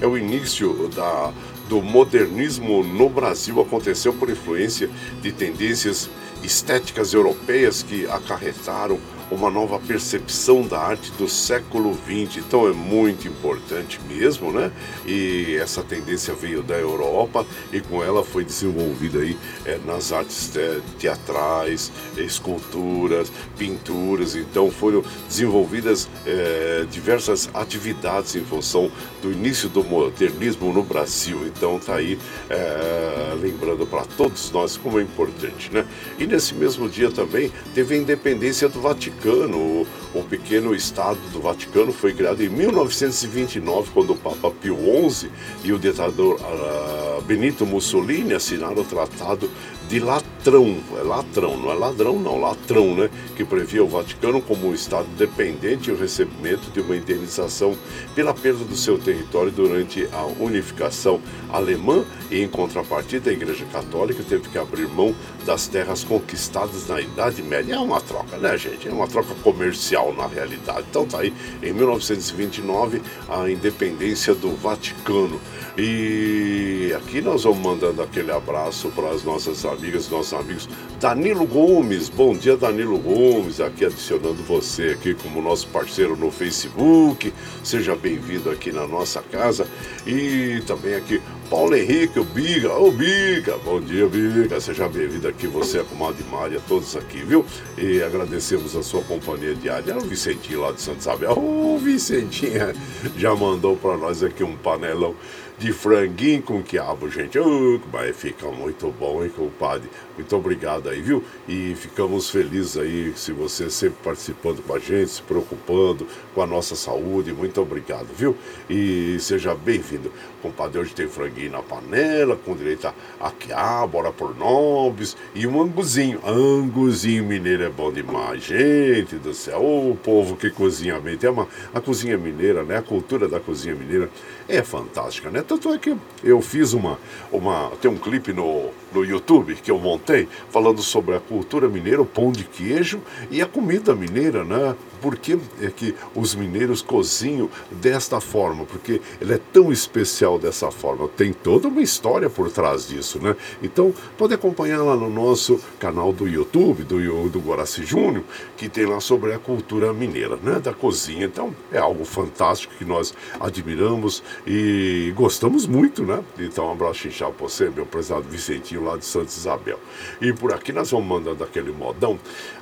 é 0.00 0.06
o 0.06 0.16
início 0.16 0.88
da, 0.88 1.32
do 1.68 1.82
modernismo 1.82 2.82
no 2.82 3.08
Brasil, 3.08 3.60
aconteceu 3.60 4.12
por 4.12 4.30
influência 4.30 4.88
de 5.20 5.32
tendências 5.32 6.08
estéticas 6.42 7.12
europeias 7.12 7.82
que 7.82 8.06
acarretaram 8.06 8.98
uma 9.30 9.50
nova 9.50 9.78
percepção 9.78 10.62
da 10.62 10.78
arte 10.80 11.10
do 11.12 11.28
século 11.28 11.96
XX. 12.06 12.38
Então 12.38 12.66
é 12.66 12.72
muito 12.72 13.28
importante 13.28 14.00
mesmo, 14.08 14.52
né? 14.52 14.72
E 15.06 15.56
essa 15.60 15.82
tendência 15.82 16.34
veio 16.34 16.62
da 16.62 16.76
Europa 16.76 17.44
e 17.72 17.80
com 17.80 18.02
ela 18.02 18.24
foi 18.24 18.44
desenvolvida 18.44 19.20
aí 19.20 19.36
é, 19.64 19.78
nas 19.84 20.12
artes 20.12 20.54
é, 20.56 20.80
teatrais, 20.98 21.92
esculturas, 22.16 23.30
pinturas. 23.56 24.34
Então 24.34 24.70
foram 24.70 25.04
desenvolvidas 25.28 26.08
é, 26.26 26.86
diversas 26.90 27.50
atividades 27.52 28.34
em 28.34 28.44
função 28.44 28.90
do 29.22 29.30
início 29.30 29.68
do 29.68 29.84
modernismo 29.84 30.72
no 30.72 30.82
Brasil. 30.82 31.46
Então 31.46 31.78
tá 31.78 31.96
aí 31.96 32.18
é, 32.48 33.34
lembrando 33.40 33.86
para 33.86 34.04
todos 34.04 34.50
nós 34.50 34.76
como 34.76 34.98
é 34.98 35.02
importante, 35.02 35.70
né? 35.72 35.86
E 36.18 36.26
nesse 36.26 36.54
mesmo 36.54 36.88
dia 36.88 37.10
também 37.10 37.52
teve 37.74 37.94
a 37.94 37.98
independência 37.98 38.68
do 38.68 38.80
Vaticano 38.80 39.17
Vaticano, 39.18 39.86
o, 40.14 40.22
pequeno 40.22 40.74
Estado 40.74 41.18
do 41.32 41.40
Vaticano, 41.40 41.92
foi 41.92 42.14
criado 42.14 42.40
em 42.40 42.48
1929, 42.48 43.90
quando 43.92 44.12
o 44.12 44.16
Papa 44.16 44.50
Pio 44.50 44.76
XI 45.10 45.28
e 45.64 45.72
o 45.72 45.78
ditador 45.78 46.36
uh, 46.36 47.20
Benito 47.22 47.66
Mussolini 47.66 48.34
assinaram 48.34 48.82
o 48.82 48.84
Tratado 48.84 49.50
de 49.88 49.98
Latrão. 49.98 50.37
É 50.46 51.02
latrão, 51.02 51.58
não 51.58 51.70
é 51.70 51.74
ladrão, 51.74 52.18
não, 52.18 52.40
latrão, 52.40 52.94
né? 52.94 53.10
Que 53.36 53.44
previa 53.44 53.84
o 53.84 53.88
Vaticano 53.88 54.40
como 54.40 54.68
um 54.68 54.72
Estado 54.72 55.06
dependente 55.16 55.90
e 55.90 55.92
o 55.92 55.96
recebimento 55.96 56.70
de 56.70 56.80
uma 56.80 56.96
indenização 56.96 57.76
pela 58.14 58.32
perda 58.32 58.64
do 58.64 58.74
seu 58.74 58.98
território 58.98 59.50
durante 59.50 60.08
a 60.12 60.24
unificação 60.42 61.20
alemã 61.50 62.04
e, 62.30 62.40
em 62.40 62.48
contrapartida, 62.48 63.28
a 63.28 63.32
Igreja 63.32 63.66
Católica 63.66 64.22
teve 64.26 64.48
que 64.48 64.56
abrir 64.56 64.88
mão 64.88 65.14
das 65.44 65.66
terras 65.66 66.02
conquistadas 66.02 66.88
na 66.88 67.00
Idade 67.00 67.42
Média. 67.42 67.74
É 67.74 67.78
uma 67.78 68.00
troca, 68.00 68.38
né, 68.38 68.56
gente? 68.56 68.88
É 68.88 68.92
uma 68.92 69.06
troca 69.06 69.34
comercial 69.42 70.14
na 70.14 70.26
realidade. 70.26 70.86
Então 70.88 71.06
tá 71.06 71.20
aí, 71.20 71.34
em 71.62 71.72
1929, 71.72 73.02
a 73.28 73.50
independência 73.50 74.34
do 74.34 74.56
Vaticano. 74.56 75.38
E 75.76 76.92
aqui 76.96 77.20
nós 77.20 77.44
vamos 77.44 77.60
mandando 77.60 78.02
aquele 78.02 78.32
abraço 78.32 78.88
para 78.90 79.10
as 79.10 79.22
nossas 79.22 79.64
amigas, 79.64 80.08
nossos 80.08 80.27
amigos. 80.32 80.68
Danilo 81.00 81.46
Gomes, 81.46 82.08
bom 82.08 82.36
dia 82.36 82.56
Danilo 82.56 82.98
Gomes, 82.98 83.60
aqui 83.60 83.84
adicionando 83.84 84.42
você 84.42 84.90
aqui 84.98 85.14
como 85.14 85.40
nosso 85.40 85.68
parceiro 85.68 86.16
no 86.16 86.30
Facebook. 86.30 87.32
Seja 87.62 87.94
bem-vindo 87.94 88.50
aqui 88.50 88.72
na 88.72 88.86
nossa 88.86 89.22
casa. 89.22 89.66
E 90.06 90.62
também 90.66 90.94
aqui 90.94 91.20
Paulo 91.48 91.74
Henrique, 91.74 92.18
o 92.18 92.24
Biga, 92.24 92.74
ô 92.74 92.90
Biga, 92.90 93.56
bom 93.64 93.80
dia 93.80 94.06
Biga, 94.06 94.60
seja 94.60 94.86
bem-vindo 94.86 95.26
aqui, 95.28 95.46
você, 95.46 95.78
a 95.78 95.84
comadre 95.84 96.22
Mária, 96.30 96.60
todos 96.68 96.94
aqui, 96.94 97.18
viu? 97.18 97.44
E 97.76 98.02
agradecemos 98.02 98.76
a 98.76 98.82
sua 98.82 99.02
companhia 99.02 99.54
diária, 99.54 99.96
o 99.96 100.00
Vicentinho 100.00 100.60
lá 100.60 100.72
de 100.72 100.82
Santa 100.82 100.98
Isabel, 100.98 101.38
ô 101.38 101.78
Vicentinho, 101.78 102.74
já 103.16 103.34
mandou 103.34 103.76
para 103.76 103.96
nós 103.96 104.22
aqui 104.22 104.44
um 104.44 104.56
panelão 104.56 105.14
de 105.58 105.72
franguinho 105.72 106.42
com 106.42 106.62
quiabo, 106.62 107.10
gente. 107.10 107.38
Uh, 107.38 107.80
vai 107.90 108.12
ficar 108.12 108.48
muito 108.48 108.92
bom, 108.92 109.24
hein, 109.24 109.30
compadre? 109.34 109.90
Muito 110.18 110.34
obrigado 110.34 110.88
aí, 110.88 111.00
viu? 111.00 111.22
E 111.48 111.76
ficamos 111.76 112.28
felizes 112.28 112.76
aí 112.76 113.12
se 113.14 113.30
você 113.30 113.70
sempre 113.70 113.98
participando 114.02 114.60
com 114.66 114.74
a 114.74 114.78
gente, 114.80 115.12
se 115.12 115.22
preocupando 115.22 116.08
com 116.34 116.42
a 116.42 116.46
nossa 116.46 116.74
saúde. 116.74 117.32
Muito 117.32 117.60
obrigado, 117.60 118.08
viu? 118.16 118.36
E 118.68 119.16
seja 119.20 119.54
bem-vindo. 119.54 120.12
Compadre, 120.42 120.80
hoje 120.80 120.92
tem 120.92 121.06
franguinho 121.06 121.52
na 121.52 121.62
panela, 121.62 122.36
com 122.36 122.56
direito 122.56 122.88
a, 122.88 122.94
a 123.20 123.30
quiabo, 123.30 123.92
bora 123.92 124.12
por 124.12 124.36
nobres 124.36 125.16
e 125.36 125.46
um 125.46 125.62
anguzinho. 125.62 126.20
Anguzinho 126.26 127.22
mineiro 127.22 127.62
é 127.62 127.68
bom 127.68 127.92
demais, 127.92 128.42
gente 128.42 129.14
do 129.16 129.32
céu. 129.32 129.60
O 129.60 129.96
povo 130.02 130.36
que 130.36 130.50
cozinha 130.50 130.98
bem. 130.98 131.16
Tem 131.16 131.30
uma, 131.30 131.46
a 131.72 131.80
cozinha 131.80 132.18
mineira, 132.18 132.64
né? 132.64 132.78
A 132.78 132.82
cultura 132.82 133.28
da 133.28 133.38
cozinha 133.38 133.76
mineira 133.76 134.10
é 134.48 134.64
fantástica, 134.64 135.30
né? 135.30 135.44
Tanto 135.46 135.72
é 135.72 135.78
que 135.78 135.96
eu 136.24 136.40
fiz 136.42 136.72
uma. 136.72 136.98
uma 137.30 137.70
tem 137.80 137.88
um 137.88 137.96
clipe 137.96 138.32
no, 138.32 138.70
no 138.92 139.04
YouTube 139.04 139.54
que 139.54 139.70
eu 139.70 139.78
montei 139.78 140.07
falando 140.50 140.82
sobre 140.82 141.14
a 141.16 141.20
cultura 141.20 141.68
mineira, 141.68 142.00
o 142.00 142.06
pão 142.06 142.32
de 142.32 142.44
queijo 142.44 143.00
e 143.30 143.42
a 143.42 143.46
comida 143.46 143.94
mineira, 143.94 144.44
né? 144.44 144.74
Por 145.00 145.16
que 145.16 145.38
é 145.60 145.70
que 145.70 145.94
os 146.14 146.34
mineiros 146.34 146.82
cozinham 146.82 147.48
desta 147.70 148.20
forma? 148.20 148.64
Porque 148.64 149.00
ele 149.20 149.34
é 149.34 149.40
tão 149.52 149.72
especial 149.72 150.38
dessa 150.38 150.70
forma. 150.70 151.08
Tem 151.08 151.32
toda 151.32 151.68
uma 151.68 151.80
história 151.80 152.28
por 152.28 152.50
trás 152.50 152.88
disso, 152.88 153.18
né? 153.22 153.36
Então, 153.62 153.92
pode 154.16 154.34
acompanhar 154.34 154.82
lá 154.82 154.96
no 154.96 155.08
nosso 155.08 155.60
canal 155.78 156.12
do 156.12 156.28
YouTube, 156.28 156.84
do, 156.84 157.28
do 157.28 157.40
Guaraci 157.40 157.84
Júnior, 157.84 158.24
que 158.56 158.68
tem 158.68 158.86
lá 158.86 159.00
sobre 159.00 159.32
a 159.32 159.38
cultura 159.38 159.92
mineira, 159.92 160.36
né? 160.42 160.58
Da 160.58 160.72
cozinha. 160.72 161.26
Então, 161.26 161.54
é 161.72 161.78
algo 161.78 162.04
fantástico 162.04 162.74
que 162.76 162.84
nós 162.84 163.14
admiramos 163.40 164.22
e 164.46 165.12
gostamos 165.16 165.66
muito, 165.66 166.02
né? 166.02 166.22
Então, 166.38 166.66
um 166.66 166.72
abraço 166.72 167.08
inchado 167.08 167.32
para 167.32 167.48
você, 167.48 167.70
meu 167.70 167.86
prezado 167.86 168.22
Vicentinho, 168.28 168.84
lá 168.84 168.96
de 168.96 169.04
Santa 169.04 169.30
Isabel. 169.30 169.78
E 170.20 170.32
por 170.32 170.52
aqui 170.52 170.72
nós 170.72 170.90
vamos 170.90 171.06
mandando 171.08 171.42
aquele 171.44 171.72
modão. 171.72 172.18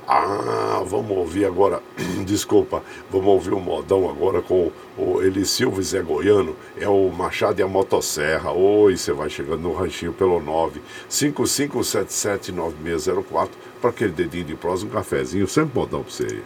Ah, 0.09 0.81
vamos 0.85 1.17
ouvir 1.17 1.43
agora, 1.43 1.83
desculpa, 2.25 2.81
vamos 3.11 3.27
ouvir 3.27 3.53
o 3.53 3.59
modão 3.59 4.09
agora 4.09 4.41
com 4.41 4.71
o 4.97 5.21
Eli 5.21 5.45
Silva 5.45 5.81
Zé 5.81 6.01
Goiano, 6.01 6.55
é 6.79 6.87
o 6.87 7.09
Machado 7.09 7.59
e 7.59 7.63
a 7.63 7.67
Motosserra. 7.67 8.51
Oi, 8.51 8.95
você 8.95 9.11
vai 9.11 9.29
chegando 9.29 9.63
no 9.63 9.73
ranchinho 9.73 10.13
pelo 10.13 10.39
955779604 11.09 13.49
para 13.81 13.89
aquele 13.89 14.13
dedinho 14.13 14.45
de 14.45 14.55
prosa, 14.55 14.85
um 14.85 14.89
cafezinho, 14.89 15.45
sempre 15.45 15.77
modão 15.77 16.03
para 16.03 16.11
você 16.11 16.23
aí. 16.23 16.41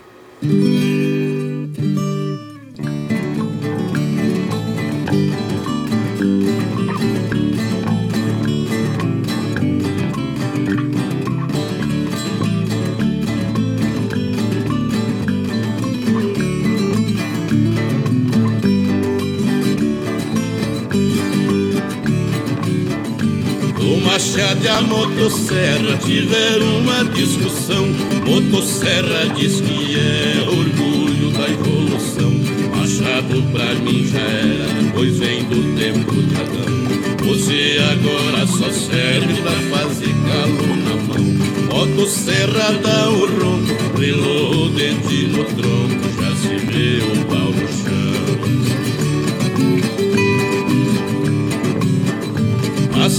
A 24.67 24.79
motosserra 24.81 25.97
tiveram 25.97 26.79
uma 26.79 27.03
discussão. 27.05 27.87
Motosserra 28.25 29.33
diz 29.35 29.59
que 29.59 29.95
é 29.99 30.43
orgulho 30.47 31.31
da 31.31 31.49
evolução. 31.49 32.31
Machado 32.75 33.43
pra 33.51 33.73
mim 33.75 34.07
já 34.07 34.19
era, 34.19 34.91
pois 34.93 35.17
vem 35.17 35.43
do 35.43 35.75
tempo 35.77 36.13
de 36.13 36.35
Adão. 36.35 37.27
Você 37.27 37.79
agora 37.91 38.47
só 38.47 38.71
serve 38.71 39.41
pra 39.41 39.77
fazer 39.77 40.13
calor 40.27 40.77
na 40.77 40.95
mão. 40.95 41.25
Motosserra 41.71 42.73
dá 42.81 43.09
o 43.09 43.25
ronco, 43.25 43.99
relou 43.99 44.65
o 44.65 44.69
dente 44.69 45.27
no 45.27 45.43
tronco, 45.43 46.21
já 46.21 46.35
se 46.35 46.55
vê 46.65 47.03
o 47.03 47.25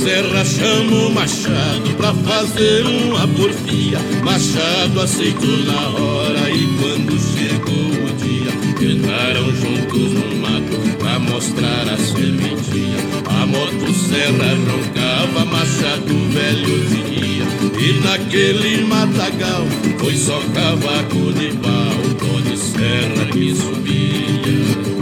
serra 0.03 0.45
chama 0.45 0.97
o 1.07 1.11
machado 1.13 1.95
pra 1.97 2.13
fazer 2.13 2.85
uma 2.85 3.27
porfia. 3.29 3.99
Machado 4.25 5.01
aceitou 5.01 5.59
na 5.59 5.89
hora 5.91 6.51
e 6.51 6.67
quando 6.79 7.17
chegou 7.19 7.73
o 7.73 8.13
dia, 8.19 8.95
entraram 8.95 9.45
juntos 9.55 10.13
no 10.13 10.37
mato 10.37 10.99
pra 10.99 11.21
mostrar 11.21 11.89
a 11.89 11.97
serventia. 11.97 12.99
A 13.27 13.47
motosserra 13.47 14.57
roncava, 14.67 15.45
machado 15.45 16.15
velho 16.31 16.81
dizia. 16.89 17.47
E 17.79 18.01
naquele 18.05 18.85
matagal 18.85 19.67
foi 19.99 20.17
só 20.17 20.41
cavaco 20.53 21.33
de 21.33 21.53
pau, 21.59 21.93
pó 22.19 22.57
serra 22.57 23.27
que 23.27 23.55
subia. 23.55 25.02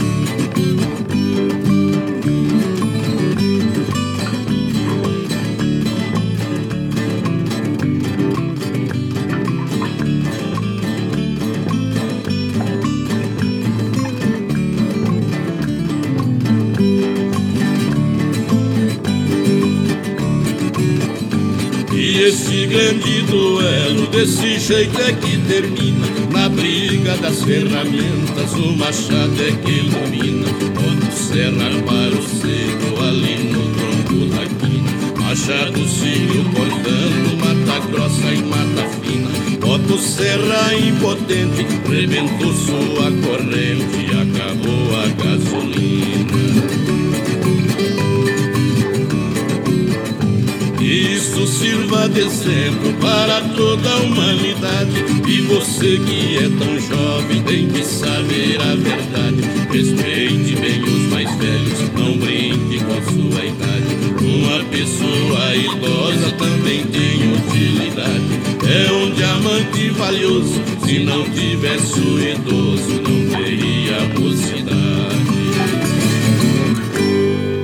Grande 22.71 23.21
duelo, 23.23 24.07
desse 24.07 24.57
jeito 24.57 24.99
é 25.01 25.11
que 25.11 25.37
termina. 25.39 26.07
Na 26.31 26.47
briga 26.47 27.17
das 27.17 27.43
ferramentas, 27.43 28.53
o 28.53 28.77
machado 28.77 29.35
é 29.41 29.51
que 29.51 29.71
ilumina. 29.71 30.47
Quando 30.73 31.11
serra 31.11 31.69
para 31.85 32.15
o 32.15 32.23
seco, 32.23 33.03
ali 33.03 33.51
no 33.51 33.61
tronco 33.75 34.25
da 34.27 34.45
quina. 34.45 34.91
Machado 35.19 35.85
sigo 35.85 36.43
cortando, 36.55 37.37
mata 37.39 37.85
grossa 37.87 38.31
e 38.31 38.41
mata 38.43 38.87
fina. 39.01 39.29
Bota 39.59 39.97
serra 39.97 40.73
impotente, 40.73 41.65
rebentou 41.89 42.53
sua 42.53 43.11
corrente, 43.11 44.05
acabou 44.15 44.95
a 44.95 45.07
gasolina. 45.23 46.80
Sirva 51.51 52.07
de 52.07 52.21
exemplo 52.21 52.93
para 53.01 53.41
toda 53.55 53.89
a 53.89 53.97
humanidade. 53.97 55.05
E 55.27 55.41
você 55.41 55.99
que 55.99 56.37
é 56.37 56.49
tão 56.57 56.79
jovem 56.79 57.43
tem 57.43 57.67
que 57.67 57.83
saber 57.83 58.59
a 58.61 58.75
verdade. 58.75 59.41
Respeite 59.69 60.55
bem 60.55 60.81
os 60.81 61.11
mais 61.11 61.35
velhos, 61.35 61.79
não 61.97 62.17
brinque 62.17 62.79
com 62.79 62.93
a 62.93 63.01
sua 63.01 63.45
idade. 63.45 63.81
Uma 64.21 64.63
pessoa 64.65 65.55
idosa 65.55 66.31
também 66.37 66.85
tem 66.85 67.33
utilidade. 67.33 68.41
É 68.63 68.91
um 68.91 69.11
diamante 69.11 69.89
valioso, 69.89 70.61
se 70.85 70.99
não 70.99 71.23
tivesse 71.29 71.99
o 71.99 72.19
idoso, 72.19 73.01
não 73.01 73.29
teria 73.29 74.19
mocidade. 74.19 74.60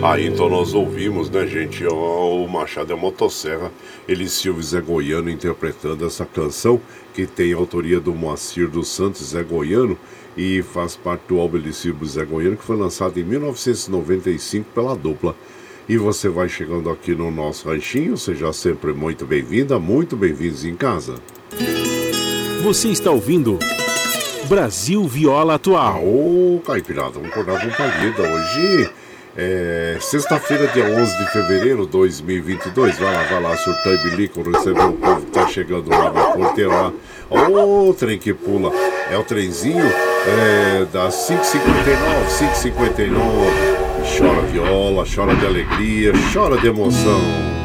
Aí 0.07 0.25
então 0.25 0.47
nós 0.47 0.73
ouvimos, 0.73 1.29
né, 1.29 1.45
gente, 1.45 1.85
o 1.85 2.47
Machado 2.47 2.93
é 2.93 2.95
Motosserra, 2.95 3.69
ele 4.07 4.29
Silvio 4.29 4.63
Zé 4.63 4.79
Goiano 4.79 5.29
interpretando 5.29 6.05
essa 6.05 6.25
canção 6.25 6.79
que 7.13 7.27
tem 7.27 7.51
a 7.51 7.57
autoria 7.57 7.99
do 7.99 8.15
Moacir 8.15 8.69
dos 8.69 8.87
Santos 8.87 9.31
Zé 9.31 9.43
Goiano 9.43 9.99
e 10.37 10.61
faz 10.61 10.95
parte 10.95 11.23
do 11.27 11.41
álbum 11.41 11.59
de 11.59 11.73
Silvio 11.73 12.07
Zé 12.07 12.23
Goiano 12.23 12.55
que 12.55 12.63
foi 12.63 12.77
lançado 12.77 13.19
em 13.19 13.23
1995 13.25 14.69
pela 14.73 14.95
dupla. 14.95 15.35
E 15.89 15.97
você 15.97 16.29
vai 16.29 16.47
chegando 16.47 16.89
aqui 16.89 17.13
no 17.13 17.29
nosso 17.29 17.67
ranchinho, 17.67 18.15
seja 18.15 18.53
sempre 18.53 18.93
muito 18.93 19.25
bem-vinda, 19.25 19.77
muito 19.77 20.15
bem-vindos 20.15 20.63
em 20.63 20.75
casa. 20.77 21.15
Você 22.63 22.87
está 22.87 23.11
ouvindo 23.11 23.59
Brasil 24.47 25.05
Viola 25.05 25.55
Atual. 25.55 26.01
Ô, 26.01 26.61
Caipirada, 26.65 27.11
vamos 27.11 27.29
acordar 27.29 27.59
com 27.59 27.75
palida 27.75 28.21
hoje. 28.21 28.89
É, 29.39 29.97
Sexta-feira, 30.01 30.65
dia 30.69 30.83
11 30.83 31.15
de 31.15 31.31
fevereiro 31.31 31.85
de 31.85 31.91
2022. 31.91 32.97
Vai 32.97 33.13
lá, 33.13 33.23
vai 33.23 33.41
lá, 33.43 33.55
surtar 33.55 33.93
e 33.93 33.97
bilico, 33.99 34.41
receber 34.41 34.83
o 34.83 34.93
povo 34.93 35.21
que 35.21 35.31
tá 35.31 35.47
chegando 35.47 35.91
lá 35.91 36.11
na 36.11 36.23
porteira 36.31 36.71
lá. 36.71 36.93
Ô, 37.29 37.93
trem 37.93 38.17
que 38.17 38.33
pula. 38.33 38.71
É 39.11 39.15
o 39.15 39.23
trenzinho 39.23 39.85
é, 39.85 40.85
das 40.91 41.13
5h59, 41.29 42.73
5h59. 42.73 43.87
Chora 44.17 44.41
viola, 44.47 45.05
chora 45.05 45.35
de 45.35 45.45
alegria, 45.45 46.13
chora 46.33 46.57
de 46.57 46.67
emoção. 46.67 47.56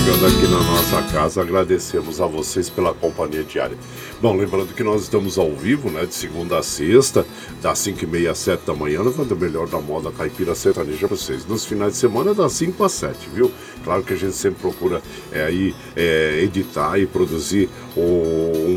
Chegando 0.00 0.26
aqui 0.26 0.46
na 0.48 0.62
nossa 0.62 1.02
casa, 1.12 1.42
agradecemos 1.42 2.22
a 2.22 2.26
vocês 2.26 2.70
pela 2.70 2.94
companhia 2.94 3.44
diária. 3.44 3.76
Bom, 4.18 4.34
lembrando 4.34 4.72
que 4.72 4.82
nós 4.82 5.02
estamos 5.02 5.36
ao 5.36 5.54
vivo, 5.54 5.90
né, 5.90 6.06
de 6.06 6.14
segunda 6.14 6.58
a 6.58 6.62
sexta, 6.62 7.26
das 7.60 7.78
5 7.80 8.04
e 8.04 8.06
meia 8.06 8.30
às 8.30 8.38
7 8.38 8.64
da 8.66 8.72
manhã, 8.72 9.02
levando 9.02 9.32
o 9.32 9.36
melhor 9.36 9.66
da 9.66 9.78
moda 9.78 10.10
caipira 10.10 10.54
sertaneja 10.54 11.06
para 11.06 11.16
vocês. 11.16 11.44
Nos 11.46 11.66
finais 11.66 11.92
de 11.92 11.98
semana, 11.98 12.32
das 12.32 12.52
5 12.52 12.82
às 12.82 12.92
7, 12.92 13.28
viu? 13.34 13.52
Claro 13.84 14.02
que 14.02 14.14
a 14.14 14.16
gente 14.16 14.34
sempre 14.34 14.62
procura 14.62 15.02
é, 15.32 15.44
aí, 15.44 15.74
é, 15.94 16.40
editar 16.44 16.98
e 16.98 17.04
produzir 17.04 17.68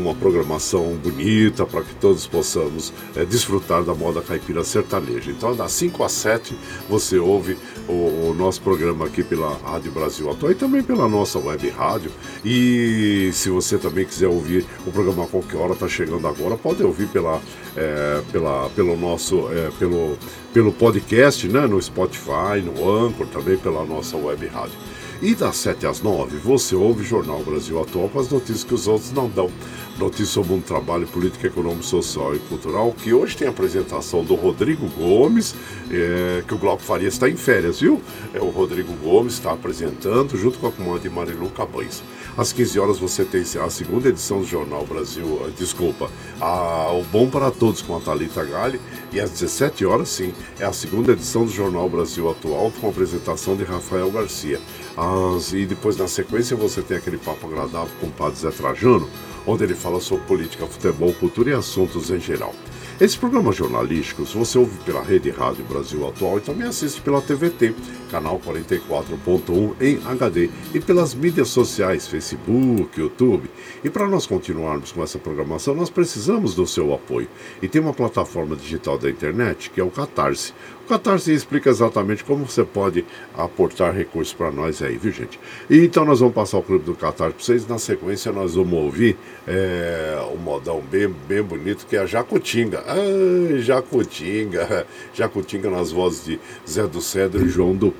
uma 0.04 0.14
programação 0.14 0.94
bonita 1.02 1.64
para 1.64 1.82
que 1.82 1.94
todos 1.94 2.26
possamos 2.26 2.92
é, 3.16 3.24
desfrutar 3.24 3.82
da 3.82 3.94
moda 3.94 4.20
caipira 4.20 4.62
sertaneja. 4.62 5.30
Então, 5.30 5.56
das 5.56 5.72
5 5.72 6.04
às 6.04 6.12
7, 6.12 6.54
você 6.88 7.18
ouve 7.18 7.56
o, 7.88 8.30
o 8.30 8.34
nosso 8.36 8.60
programa 8.60 9.06
aqui 9.06 9.22
pela 9.22 9.56
Rádio 9.56 9.90
Brasil 9.90 10.30
Atual 10.30 10.52
e 10.52 10.54
também 10.54 10.82
pela 10.82 11.08
nossa 11.08 11.38
web 11.38 11.68
rádio. 11.70 12.10
E 12.44 13.30
se 13.32 13.48
você 13.48 13.78
também 13.78 14.04
quiser 14.04 14.28
ouvir 14.28 14.66
o 14.86 14.92
programa 14.92 15.24
a 15.24 15.26
qualquer 15.26 15.56
hora, 15.56 15.72
está 15.72 15.88
chegando 15.88 16.28
agora, 16.28 16.56
pode 16.56 16.82
ouvir 16.82 17.08
pela, 17.08 17.40
é, 17.76 18.22
pela, 18.30 18.68
pelo 18.70 18.96
nosso 18.96 19.48
é, 19.50 19.70
pelo, 19.78 20.18
pelo 20.52 20.72
podcast, 20.72 21.48
né, 21.48 21.66
no 21.66 21.80
Spotify, 21.80 22.60
no 22.62 22.88
Anchor, 22.88 23.26
também 23.28 23.56
pela 23.56 23.84
nossa 23.84 24.16
web 24.16 24.46
rádio. 24.46 24.78
E 25.22 25.34
das 25.34 25.56
7 25.56 25.86
às 25.86 26.02
9, 26.02 26.36
você 26.36 26.74
ouve 26.74 27.02
o 27.02 27.04
Jornal 27.04 27.42
Brasil 27.42 27.80
Atual 27.80 28.08
com 28.08 28.20
as 28.20 28.28
notícias 28.28 28.64
que 28.64 28.74
os 28.74 28.86
outros 28.86 29.12
não 29.12 29.28
dão. 29.28 29.50
Notícias 29.98 30.30
sobre 30.30 30.52
um 30.52 30.60
trabalho 30.60 31.06
político, 31.06 31.46
econômico, 31.46 31.84
social 31.84 32.34
e 32.34 32.38
cultural, 32.40 32.92
que 32.92 33.12
hoje 33.12 33.36
tem 33.36 33.46
a 33.46 33.50
apresentação 33.50 34.24
do 34.24 34.34
Rodrigo 34.34 34.88
Gomes, 34.88 35.54
é, 35.88 36.42
que 36.46 36.52
o 36.52 36.58
Glauco 36.58 36.82
Faria 36.82 37.06
está 37.06 37.28
em 37.28 37.36
férias, 37.36 37.80
viu? 37.80 38.02
É, 38.32 38.40
o 38.40 38.50
Rodrigo 38.50 38.92
Gomes 38.94 39.34
está 39.34 39.52
apresentando, 39.52 40.36
junto 40.36 40.58
com 40.58 40.66
a 40.66 40.72
comanda 40.72 41.08
Marilu 41.08 41.48
Cabães. 41.50 42.02
Às 42.36 42.52
15 42.52 42.80
horas 42.80 42.98
você 42.98 43.24
tem 43.24 43.42
a 43.42 43.70
segunda 43.70 44.08
edição 44.08 44.40
do 44.40 44.46
Jornal 44.46 44.84
Brasil, 44.84 45.40
eh, 45.46 45.50
desculpa, 45.56 46.10
a, 46.40 46.90
o 46.90 47.04
Bom 47.04 47.30
para 47.30 47.52
Todos 47.52 47.80
com 47.80 47.96
a 47.96 48.00
Thalita 48.00 48.44
Gale. 48.44 48.80
E 49.12 49.20
às 49.20 49.30
17 49.30 49.86
horas, 49.86 50.08
sim, 50.08 50.34
é 50.58 50.64
a 50.64 50.72
segunda 50.72 51.12
edição 51.12 51.44
do 51.44 51.52
Jornal 51.52 51.88
Brasil 51.88 52.28
Atual 52.28 52.72
com 52.80 52.88
a 52.88 52.90
apresentação 52.90 53.54
de 53.54 53.62
Rafael 53.62 54.10
Garcia. 54.10 54.60
As, 54.96 55.52
e 55.52 55.64
depois, 55.64 55.96
na 55.96 56.08
sequência, 56.08 56.56
você 56.56 56.82
tem 56.82 56.96
aquele 56.96 57.18
papo 57.18 57.46
agradável 57.46 57.94
com 58.00 58.08
o 58.08 58.10
Padre 58.10 58.40
Zé 58.40 58.50
Trajano, 58.50 59.08
onde 59.46 59.64
ele 59.64 59.74
fala 59.74 60.00
sobre 60.00 60.24
política, 60.26 60.66
futebol, 60.66 61.12
cultura 61.14 61.50
e 61.50 61.54
assuntos 61.54 62.10
em 62.10 62.20
geral. 62.20 62.54
Esses 63.00 63.16
programas 63.16 63.56
jornalísticos 63.56 64.32
você 64.32 64.56
ouve 64.56 64.78
pela 64.84 65.02
Rede 65.02 65.30
Rádio 65.30 65.64
Brasil 65.64 66.06
Atual 66.06 66.38
e 66.38 66.42
também 66.42 66.68
assiste 66.68 67.00
pela 67.00 67.20
TVT, 67.20 67.74
canal 68.14 68.38
44.1 68.38 69.74
em 69.80 70.00
HD 70.06 70.48
e 70.72 70.78
pelas 70.78 71.16
mídias 71.16 71.48
sociais, 71.48 72.06
Facebook, 72.06 73.00
YouTube. 73.00 73.50
E 73.82 73.90
para 73.90 74.06
nós 74.06 74.24
continuarmos 74.24 74.92
com 74.92 75.02
essa 75.02 75.18
programação, 75.18 75.74
nós 75.74 75.90
precisamos 75.90 76.54
do 76.54 76.64
seu 76.64 76.94
apoio. 76.94 77.26
E 77.60 77.66
tem 77.66 77.82
uma 77.82 77.92
plataforma 77.92 78.54
digital 78.54 78.96
da 78.96 79.10
internet 79.10 79.68
que 79.68 79.80
é 79.80 79.84
o 79.84 79.90
Catarse. 79.90 80.52
O 80.84 80.86
Catarse 80.86 81.32
explica 81.32 81.70
exatamente 81.70 82.22
como 82.22 82.44
você 82.44 82.62
pode 82.62 83.06
aportar 83.34 83.92
recursos 83.94 84.34
para 84.34 84.52
nós 84.52 84.82
aí, 84.82 84.98
viu 84.98 85.10
gente? 85.10 85.40
E 85.68 85.78
então 85.78 86.04
nós 86.04 86.20
vamos 86.20 86.34
passar 86.34 86.58
o 86.58 86.62
clube 86.62 86.84
do 86.84 86.94
Catarse 86.94 87.34
para 87.34 87.44
vocês. 87.44 87.66
Na 87.66 87.78
sequência 87.78 88.30
nós 88.30 88.54
vamos 88.54 88.74
ouvir 88.74 89.16
é, 89.48 90.18
um 90.32 90.36
modão 90.36 90.82
bem, 90.82 91.08
bem 91.26 91.42
bonito 91.42 91.86
que 91.86 91.96
é 91.96 92.00
a 92.00 92.06
Jacutinga. 92.06 92.84
Ah, 92.86 93.58
Jacutinga. 93.58 94.86
Jacutinga 95.14 95.70
nas 95.70 95.90
vozes 95.90 96.26
de 96.26 96.40
Zé 96.68 96.86
do 96.86 97.00
Cedro 97.00 97.44
e 97.44 97.48
João 97.48 97.74
do 97.74 97.90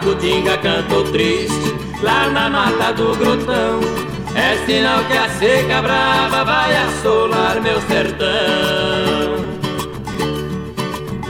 Jacutinga 0.00 0.56
cantou 0.56 1.04
triste 1.12 1.76
lá 2.02 2.30
na 2.30 2.48
mata 2.48 2.90
do 2.94 3.14
grotão. 3.16 3.80
É 4.34 4.56
sinal 4.64 5.04
que 5.04 5.12
a 5.12 5.28
seca 5.28 5.82
brava 5.82 6.42
vai 6.42 6.74
assolar 6.74 7.60
meu 7.60 7.78
sertão. 7.82 8.26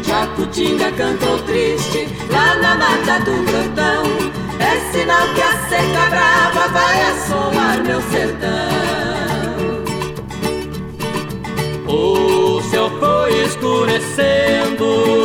Jacutinga 0.05 0.93
cantou 0.93 1.39
triste 1.41 2.07
lá 2.31 2.55
na 2.63 2.77
mata 2.77 3.19
do 3.25 3.43
grotão. 3.43 4.05
É 4.61 4.79
sinal 4.93 5.27
que 5.35 5.43
a 5.43 5.53
seca 5.69 6.07
brava 6.09 6.69
vai 6.69 7.03
assolar 7.11 7.83
meu 7.83 8.01
sertão. 8.03 8.71
O 11.89 12.63
céu 12.71 12.89
foi 13.01 13.47
escurecendo 13.47 15.20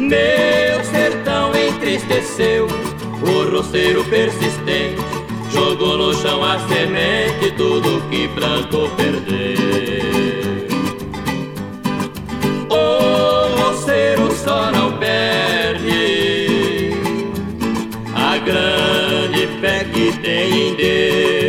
meu 0.00 0.84
sertão 0.84 1.52
entristeceu. 1.54 2.66
O 3.22 3.56
roceiro 3.56 4.04
persistente 4.04 5.00
jogou 5.52 5.96
no 5.96 6.14
chão 6.14 6.42
a 6.42 6.58
semente, 6.68 7.52
tudo 7.56 8.02
que 8.10 8.26
plantou 8.28 8.88
perdeu. 8.90 9.62
O 12.68 13.62
roceiro 13.62 14.32
só 14.32 14.72
não 14.72 14.98
perde 14.98 16.92
a 18.14 18.38
grande 18.38 19.46
fé 19.60 19.84
que 19.84 20.12
tem 20.18 20.68
em 20.68 20.74
Deus. 20.74 21.41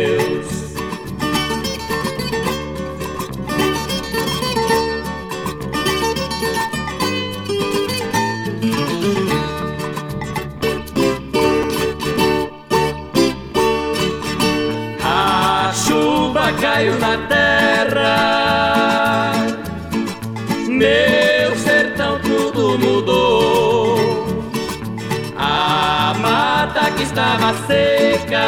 Estava 27.44 27.66
seca 27.66 28.46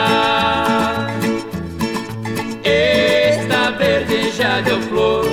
está 2.65 3.71
verde 3.73 4.31
já 4.31 4.61
deu 4.63 4.81
flor. 4.83 5.27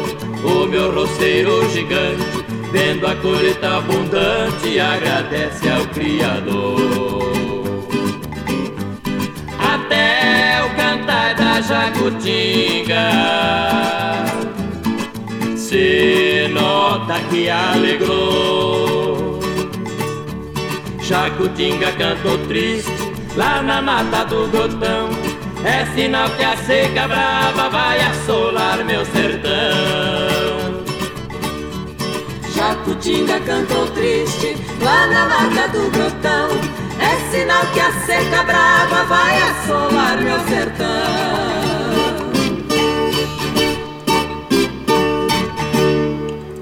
O 0.43 0.65
meu 0.65 0.93
roceiro 0.93 1.69
gigante, 1.69 2.43
vendo 2.71 3.07
a 3.07 3.15
colheita 3.15 3.77
abundante, 3.77 4.79
agradece 4.79 5.69
ao 5.69 5.85
Criador. 5.87 7.23
Até 9.57 10.61
o 10.65 10.69
cantar 10.75 11.33
da 11.35 11.61
jacutinga 11.61 13.11
se 15.55 16.49
nota 16.51 17.19
que 17.29 17.49
alegrou. 17.49 19.39
Jacutinga 21.01 21.91
cantou 21.93 22.37
triste 22.47 23.02
lá 23.35 23.61
na 23.61 23.81
mata 23.81 24.25
do 24.25 24.47
grotão. 24.47 25.09
É 25.65 25.85
sinal 25.95 26.29
que 26.31 26.43
a 26.43 26.57
seca 26.57 27.07
brava 27.07 27.69
vai 27.69 28.01
assolar 28.01 28.83
meu 28.83 29.05
sertão. 29.05 30.83
Jacutinga 32.55 33.39
cantou 33.41 33.87
triste 33.91 34.57
lá 34.81 35.07
na 35.07 35.25
mata 35.27 35.67
do 35.69 35.89
grotão. 35.91 36.49
É 36.99 37.31
sinal 37.31 37.65
que 37.73 37.79
a 37.79 37.91
seca 38.05 38.43
brava 38.43 39.03
vai 39.05 39.41
assolar 39.41 40.17
meu 40.21 40.39
sertão. 40.47 41.52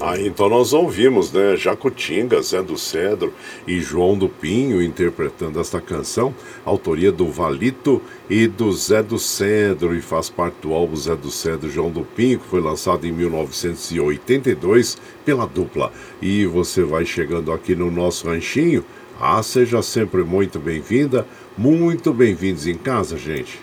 Aí 0.02 0.26
então 0.26 0.48
nós 0.48 0.72
ouvimos, 0.72 1.30
né, 1.30 1.56
Jacutinga, 1.56 2.42
Zé 2.42 2.60
do 2.60 2.76
Cedro 2.76 3.32
e 3.68 3.78
João 3.78 4.18
do 4.18 4.28
Pinho 4.28 4.82
interpretando 4.82 5.60
esta 5.60 5.80
canção, 5.80 6.34
autoria 6.64 7.12
do 7.12 7.28
Valito 7.30 8.02
e 8.28 8.48
do 8.48 8.72
Zé 8.72 9.00
do 9.00 9.16
Cedro, 9.16 9.94
e 9.94 10.00
faz 10.02 10.28
parte 10.28 10.56
do 10.60 10.72
álbum 10.72 10.96
Zé 10.96 11.14
do 11.14 11.30
Cedro 11.30 11.70
João 11.70 11.88
do 11.88 12.02
Pinho, 12.02 12.40
que 12.40 12.48
foi 12.48 12.60
lançado 12.60 13.06
em 13.06 13.12
1982 13.12 14.98
pela 15.24 15.46
dupla. 15.46 15.92
E 16.20 16.46
você 16.46 16.82
vai 16.82 17.06
chegando 17.06 17.52
aqui 17.52 17.76
no 17.76 17.88
nosso 17.88 18.26
ranchinho, 18.26 18.84
Ah, 19.20 19.40
seja 19.40 19.82
sempre 19.82 20.24
muito 20.24 20.58
bem-vinda, 20.58 21.24
muito 21.56 22.12
bem-vindos 22.12 22.66
em 22.66 22.74
casa, 22.74 23.16
gente. 23.16 23.60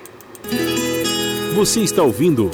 Você 1.54 1.82
está 1.82 2.02
ouvindo 2.02 2.50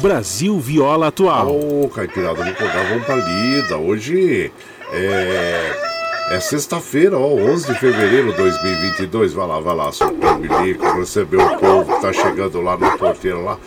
Brasil 0.00 0.58
Viola 0.58 1.08
Atual. 1.08 1.48
Ô, 1.48 1.84
oh, 1.84 1.88
Caipirada, 1.88 2.44
não 2.44 2.52
acordava 2.52 3.00
pra 3.00 3.16
lida. 3.16 3.76
Hoje 3.76 4.50
é 4.92 5.90
é 6.30 6.38
sexta-feira, 6.38 7.18
ó, 7.18 7.34
11 7.34 7.66
de 7.66 7.74
fevereiro 7.80 8.30
de 8.30 8.36
2022. 8.36 9.32
Vai 9.32 9.48
lá, 9.48 9.58
vai 9.58 9.74
lá, 9.74 9.90
soltar 9.90 10.36
o 10.36 10.38
bilico, 10.38 10.86
receber 10.92 11.38
o 11.38 11.58
povo 11.58 11.92
que 11.92 12.00
tá 12.00 12.12
chegando 12.12 12.60
lá 12.60 12.76
na 12.76 12.96
porteira 12.96 13.38
lá. 13.38 13.58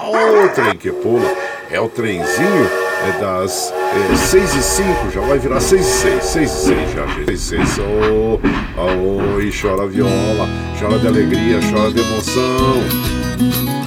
Ó, 0.00 0.44
o 0.44 0.48
trem 0.50 0.76
que 0.76 0.92
pula. 0.92 1.28
É 1.68 1.80
o 1.80 1.88
trenzinho 1.88 2.70
é 3.08 3.20
das 3.20 3.72
é, 4.12 4.14
6 4.14 4.54
e 4.54 4.62
5, 4.62 5.10
já 5.10 5.20
vai 5.22 5.38
virar 5.38 5.58
6 5.58 5.80
e 5.80 5.84
6, 5.84 6.24
6 6.24 6.50
e 6.50 6.54
6 6.54 6.92
já, 6.92 7.06
gente. 7.06 7.36
6 7.38 7.40
e 7.40 7.46
6, 7.46 7.78
oh, 7.80 8.38
oh, 8.78 9.40
e 9.40 9.50
chora 9.50 9.86
viola, 9.88 10.48
chora 10.78 10.98
de 10.98 11.08
alegria, 11.08 11.58
chora 11.72 11.90
de 11.90 12.00
emoção. 12.00 13.81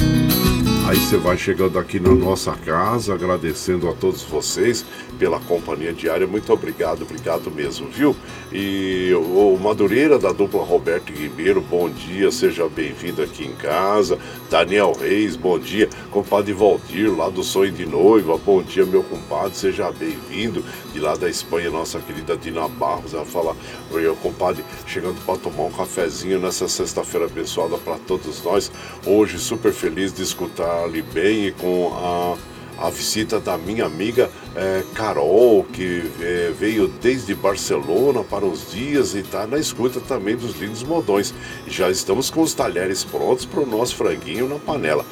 Aí 0.96 1.02
você 1.02 1.18
vai 1.18 1.38
chegando 1.38 1.78
aqui 1.78 2.00
na 2.00 2.16
nossa 2.16 2.54
casa, 2.54 3.14
agradecendo 3.14 3.90
a 3.90 3.94
todos 3.94 4.24
vocês 4.24 4.86
pela 5.20 5.42
companhia 5.42 5.92
diária. 5.92 6.26
Muito 6.26 6.54
obrigado, 6.54 7.02
obrigado 7.02 7.52
mesmo, 7.52 7.90
viu? 7.90 8.16
E 8.50 9.12
o 9.14 9.58
Madureira 9.62 10.18
da 10.18 10.32
dupla 10.32 10.64
Roberto 10.64 11.12
Ribeiro, 11.12 11.60
bom 11.60 11.90
dia, 11.90 12.32
seja 12.32 12.70
bem-vindo 12.70 13.22
aqui 13.22 13.46
em 13.46 13.54
casa. 13.56 14.18
Daniel 14.50 14.94
Reis, 14.94 15.36
bom 15.36 15.60
dia. 15.60 15.90
Compadre 16.12 16.54
Valdir, 16.54 17.14
lá 17.14 17.30
do 17.30 17.44
Sonho 17.44 17.74
de 17.74 17.86
Noiva, 17.86 18.38
bom 18.38 18.64
dia, 18.64 18.86
meu 18.86 19.04
compadre, 19.04 19.58
seja 19.58 19.92
bem-vindo. 19.92 20.64
De 20.94 21.02
lá 21.02 21.14
da 21.18 21.30
Espanha, 21.30 21.70
nossa 21.70 22.00
querida 22.00 22.38
Dina 22.38 22.70
Barros, 22.70 23.14
ela 23.14 23.26
fala, 23.26 23.54
oi, 23.92 24.16
compadre, 24.24 24.64
chegando 24.88 25.20
para 25.26 25.38
tomar 25.38 25.64
um 25.64 25.72
cafezinho 25.72 26.40
nessa 26.40 26.70
sexta-feira 26.70 27.26
abençoada 27.26 27.78
para 27.80 27.98
todos 27.98 28.42
nós. 28.42 28.72
Hoje, 29.06 29.38
super 29.38 29.74
feliz 29.74 30.14
de 30.14 30.24
escutar 30.24 30.85
ali 30.86 31.02
bem 31.02 31.48
e 31.48 31.52
com 31.52 31.92
a 31.94 32.56
a 32.78 32.90
visita 32.90 33.40
da 33.40 33.58
minha 33.58 33.86
amiga 33.86 34.30
é, 34.56 34.84
Carol, 34.94 35.64
que 35.72 36.04
é, 36.20 36.52
veio 36.58 36.88
desde 36.88 37.34
Barcelona 37.34 38.24
para 38.24 38.46
uns 38.46 38.72
dias 38.72 39.14
e 39.14 39.20
está 39.20 39.48
na 39.48 39.58
escuta 39.58 40.00
também 40.00 40.36
dos 40.36 40.60
lindos 40.60 40.84
modões. 40.84 41.34
Já 41.68 41.90
estamos 41.90 42.30
com 42.30 42.42
os 42.42 42.54
talheres 42.54 43.04
prontos 43.04 43.46
para 43.46 43.62
o 43.62 43.66
nosso 43.66 43.96
franguinho 43.96 44.48
na 44.48 44.60
panela. 44.60 45.06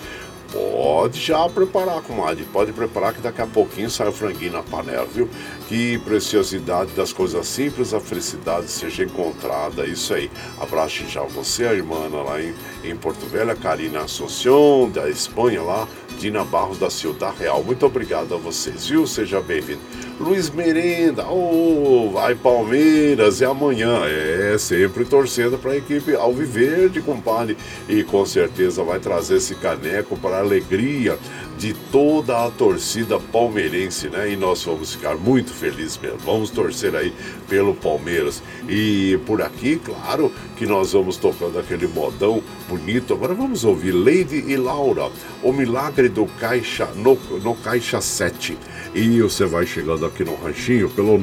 Pode 0.52 1.20
já 1.20 1.50
preparar, 1.50 2.02
comadre. 2.04 2.46
Pode 2.46 2.72
preparar 2.72 3.14
que 3.14 3.22
daqui 3.22 3.42
a 3.42 3.48
pouquinho 3.48 3.90
sai 3.90 4.08
o 4.08 4.12
franguinho 4.12 4.54
na 4.54 4.62
panela, 4.62 5.08
viu? 5.12 5.28
Que 5.68 5.98
preciosidade 6.00 6.92
das 6.92 7.14
coisas 7.14 7.48
simples, 7.48 7.94
a 7.94 8.00
felicidade 8.00 8.70
seja 8.70 9.04
encontrada. 9.04 9.86
Isso 9.86 10.14
aí. 10.14 10.30
Abraço 10.60 11.08
já 11.08 11.24
você, 11.24 11.66
a 11.66 11.74
irmã 11.74 12.08
lá 12.10 12.42
em, 12.42 12.54
em 12.84 12.96
Porto 12.96 13.26
Velho, 13.26 13.52
a 13.52 13.56
Karina 13.56 14.02
Assunção, 14.02 14.90
da 14.90 15.10
Espanha 15.10 15.62
lá, 15.62 15.88
Dina 16.20 16.44
Barros 16.44 16.78
da 16.78 16.90
Ciudad 16.90 17.34
Real. 17.38 17.64
Muito 17.64 17.86
obrigado 17.86 18.34
a 18.36 18.38
vocês, 18.38 18.88
viu? 18.88 19.08
Seja 19.08 19.42
bem-vindo. 19.42 19.80
Luiz 20.20 20.50
Merenda, 20.50 21.26
oh, 21.28 22.12
vai 22.12 22.36
Palmeiras, 22.36 23.42
é 23.42 23.46
amanhã. 23.46 24.02
É, 24.06 24.58
sempre 24.58 25.06
torcendo 25.06 25.58
para 25.58 25.72
a 25.72 25.78
equipe 25.78 26.16
Alviverde, 26.16 27.02
compadre. 27.02 27.58
E 27.90 28.04
com 28.04 28.26
certeza 28.26 28.84
vai 28.84 29.00
trazer 29.00 29.38
esse 29.38 29.56
caneco 29.56 30.18
para 30.18 30.40
alegria 30.40 31.18
de 31.58 31.74
toda 31.92 32.46
a 32.46 32.52
torcida 32.52 33.20
palmeirense, 33.20 34.10
né? 34.10 34.32
E 34.32 34.36
nós 34.36 34.64
vamos 34.64 34.94
ficar 34.94 35.16
muito 35.16 35.52
felizes 35.52 35.98
mesmo. 35.98 36.18
Vamos 36.20 36.50
torcer 36.50 36.96
aí 36.96 37.14
pelo 37.48 37.74
Palmeiras. 37.74 38.44
E 38.68 39.20
por 39.26 39.42
aqui, 39.42 39.78
claro, 39.78 40.32
que 40.58 40.66
nós 40.66 40.94
vamos 40.94 41.18
tocando 41.18 41.60
aquele 41.60 41.88
modão 41.88 42.42
bonito. 42.68 43.14
Agora 43.14 43.34
vamos 43.34 43.64
ouvir 43.64 43.92
Lady 43.92 44.44
e 44.48 44.58
Laura, 44.58 45.10
o 45.42 45.52
milagre 45.52 46.10
do 46.10 46.26
Caixa, 46.40 46.88
no, 46.96 47.18
no 47.44 47.56
Caixa 47.56 48.02
7. 48.02 48.58
E 48.94 49.22
você 49.22 49.46
vai 49.46 49.66
chegando 49.66 50.06
aqui 50.06 50.24
no 50.24 50.36
ranchinho 50.36 50.90
pelo 50.90 51.18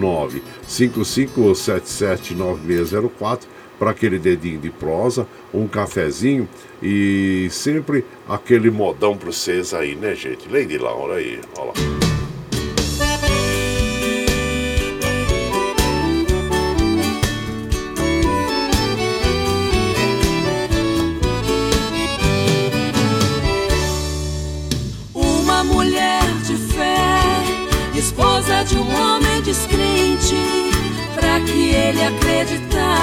955779604 0.66 3.40
para 3.80 3.92
aquele 3.92 4.18
dedinho 4.18 4.60
de 4.60 4.68
prosa, 4.68 5.26
um 5.54 5.66
cafezinho 5.66 6.46
e 6.82 7.48
sempre 7.50 8.04
aquele 8.28 8.70
modão 8.70 9.16
para 9.16 9.32
vocês 9.32 9.72
aí, 9.72 9.96
né, 9.96 10.14
gente? 10.14 10.46
Lady 10.50 10.76
Laura 10.76 11.14
aí, 11.14 11.40
olha 11.56 11.68
lá. 11.68 11.99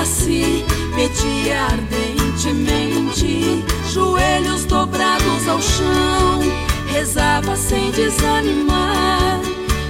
Acreditasse, 0.08 0.66
pedia 0.96 1.64
ardentemente, 1.66 3.64
joelhos 3.92 4.66
dobrados 4.66 5.48
ao 5.48 5.62
chão, 5.62 6.42
rezava 6.88 7.56
sem 7.56 7.92
desanimar, 7.92 9.42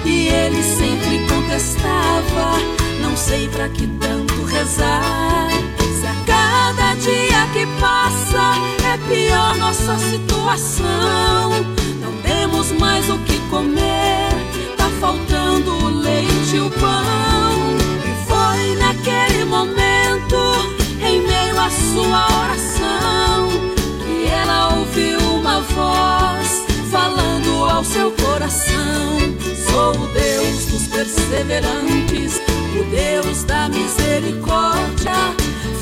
e 0.03 0.27
ele 0.27 0.61
sempre 0.63 1.25
contestava: 1.27 2.57
Não 3.01 3.15
sei 3.15 3.47
para 3.49 3.69
que 3.69 3.87
tanto 3.99 4.43
rezar. 4.43 5.49
Se 5.99 6.05
a 6.05 6.15
cada 6.25 6.93
dia 6.95 7.47
que 7.53 7.65
passa 7.79 8.53
é 8.85 8.97
pior 9.07 9.57
nossa 9.57 9.97
situação, 9.97 11.49
não 12.01 12.13
temos 12.23 12.71
mais 12.73 13.09
o 13.09 13.17
que 13.19 13.37
comer 13.49 14.27
faltando 14.99 15.77
o 15.77 15.89
leite 15.89 16.55
e 16.55 16.59
o 16.59 16.69
pão. 16.71 17.36
Sua 21.69 22.25
oração, 22.43 23.49
que 24.03 24.27
ela 24.27 24.75
ouviu 24.77 25.19
uma 25.19 25.61
voz 25.61 26.63
falando 26.91 27.65
ao 27.65 27.83
seu 27.83 28.11
coração: 28.11 29.19
Sou 29.69 29.91
o 29.91 30.07
Deus 30.07 30.65
dos 30.65 30.87
perseverantes, 30.87 32.41
o 32.79 32.83
Deus 32.89 33.43
da 33.43 33.69
misericórdia. 33.69 35.13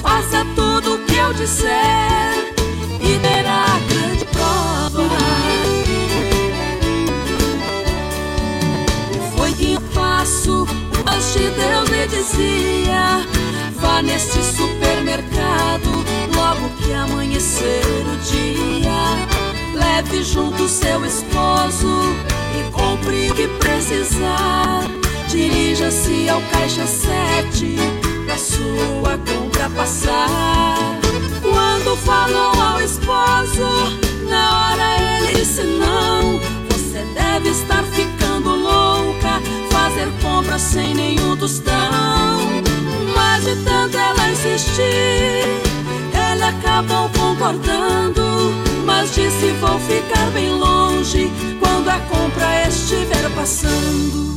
Faça 0.02 0.46
tudo 0.56 0.96
o 0.96 1.06
que 1.06 1.16
eu 1.16 1.34
disser 1.34 2.54
e 3.02 3.20
terá 3.20 3.66
grande 3.90 4.26
prova. 4.26 5.36
passo, 10.26 10.64
o 10.64 11.38
de 11.38 11.50
Deus 11.50 11.90
lhe 11.90 12.08
dizia: 12.08 13.45
Neste 14.04 14.44
supermercado, 14.44 15.90
logo 16.36 16.70
que 16.78 16.94
amanhecer 16.94 17.82
o 18.06 18.18
dia. 18.18 18.94
Leve 19.74 20.22
junto 20.22 20.68
seu 20.68 21.04
esposo 21.06 22.16
e 22.60 22.72
compre 22.72 23.32
o 23.32 23.34
que 23.34 23.48
precisar. 23.48 24.84
Dirija-se 25.30 26.30
ao 26.30 26.42
caixa 26.52 26.86
7 26.86 27.78
pra 28.26 28.38
sua 28.38 29.18
compra 29.18 29.70
passar. 29.72 31.00
Quando 31.42 31.98
falou 31.98 32.62
ao 32.62 32.82
esposo, 32.82 33.98
na 34.30 34.72
hora 34.72 35.20
ele 35.20 35.40
disse 35.40 35.64
não. 35.64 36.40
Você 36.70 37.04
deve 37.14 37.50
estar 37.50 37.84
ficando 37.86 38.56
louca 38.56 39.42
fazer 39.72 40.12
compras 40.22 40.62
sem 40.62 40.94
nenhum 40.94 41.36
tostão. 41.38 42.65
De 43.46 43.56
tanto 43.58 43.96
ela 43.96 44.32
insistir, 44.32 44.82
ele 44.82 46.44
acabou 46.44 47.08
concordando. 47.10 48.52
Mas 48.84 49.14
disse: 49.14 49.52
Vou 49.62 49.80
ficar 49.82 50.32
bem 50.32 50.50
longe 50.50 51.32
quando 51.60 51.90
a 51.90 52.00
compra 52.10 52.68
estiver 52.68 53.30
passando. 53.36 54.36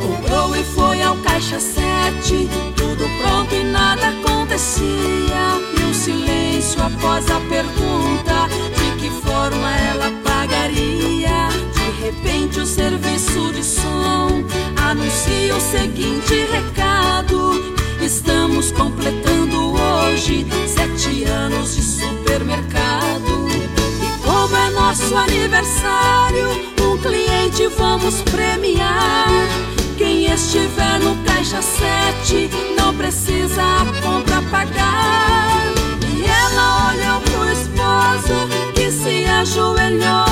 Comprou 0.00 0.56
e 0.56 0.64
foi 0.64 1.02
ao 1.02 1.16
caixa 1.18 1.60
sete, 1.60 2.48
tudo 2.74 3.04
pronto 3.20 3.54
e 3.54 3.64
nada 3.64 4.08
acontecia. 4.08 5.60
E 5.78 5.84
um 5.84 5.92
silêncio 5.92 6.82
após 6.82 7.30
a 7.30 7.38
pergunta 7.40 8.48
de 8.78 8.96
que 8.98 9.10
forma 9.10 9.70
ela 9.76 10.10
pagaria. 10.24 11.65
Repente, 12.06 12.60
o 12.60 12.64
serviço 12.64 13.52
de 13.52 13.64
som 13.64 14.44
anuncia 14.76 15.56
o 15.56 15.60
seguinte 15.60 16.46
recado: 16.52 17.74
Estamos 18.00 18.70
completando 18.70 19.72
hoje 19.72 20.46
sete 20.68 21.24
anos 21.24 21.74
de 21.74 21.82
supermercado. 21.82 23.48
E 23.50 24.22
como 24.22 24.54
é 24.56 24.70
nosso 24.70 25.16
aniversário, 25.16 26.48
um 26.80 26.96
cliente 26.98 27.66
vamos 27.76 28.22
premiar. 28.22 29.26
Quem 29.98 30.32
estiver 30.32 31.00
no 31.00 31.16
caixa 31.24 31.60
7 31.60 32.48
não 32.78 32.94
precisa 32.94 33.60
a 33.60 33.84
compra 34.00 34.42
pagar. 34.42 35.74
E 36.14 36.24
ela 36.24 36.92
olhou 36.92 37.20
pro 37.22 37.50
esposo 37.50 38.72
que 38.76 38.92
se 38.92 39.24
ajoelhou 39.24 40.25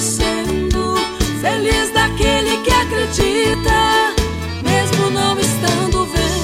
acontecendo. 0.00 0.94
Feliz 1.40 1.90
daquele 1.92 2.56
que 2.64 2.70
acredita, 2.70 4.14
mesmo 4.62 5.10
não 5.10 5.38
estando 5.38 6.06
vendo. 6.06 6.40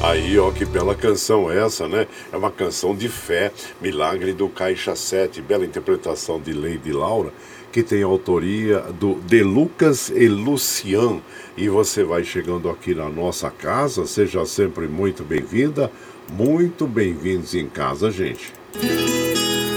Aí, 0.00 0.38
ó, 0.38 0.50
que 0.50 0.64
bela 0.64 0.94
canção 0.94 1.50
essa, 1.50 1.86
né? 1.86 2.06
É 2.32 2.36
uma 2.36 2.50
canção 2.50 2.94
de 2.94 3.08
fé, 3.08 3.52
Milagre 3.80 4.32
do 4.32 4.48
Caixa 4.48 4.96
7, 4.96 5.42
bela 5.42 5.64
interpretação 5.64 6.40
de 6.40 6.52
Lady 6.52 6.92
Laura, 6.92 7.32
que 7.70 7.82
tem 7.82 8.02
autoria 8.02 8.78
do 8.78 9.16
De 9.26 9.42
Lucas 9.42 10.08
e 10.08 10.28
Lucian. 10.28 11.20
E 11.56 11.68
você 11.68 12.04
vai 12.04 12.24
chegando 12.24 12.70
aqui 12.70 12.94
na 12.94 13.08
nossa 13.10 13.50
casa, 13.50 14.06
seja 14.06 14.46
sempre 14.46 14.86
muito 14.86 15.24
bem-vinda, 15.24 15.90
muito 16.32 16.86
bem-vindos 16.86 17.54
em 17.54 17.68
casa, 17.68 18.10
gente. 18.10 18.52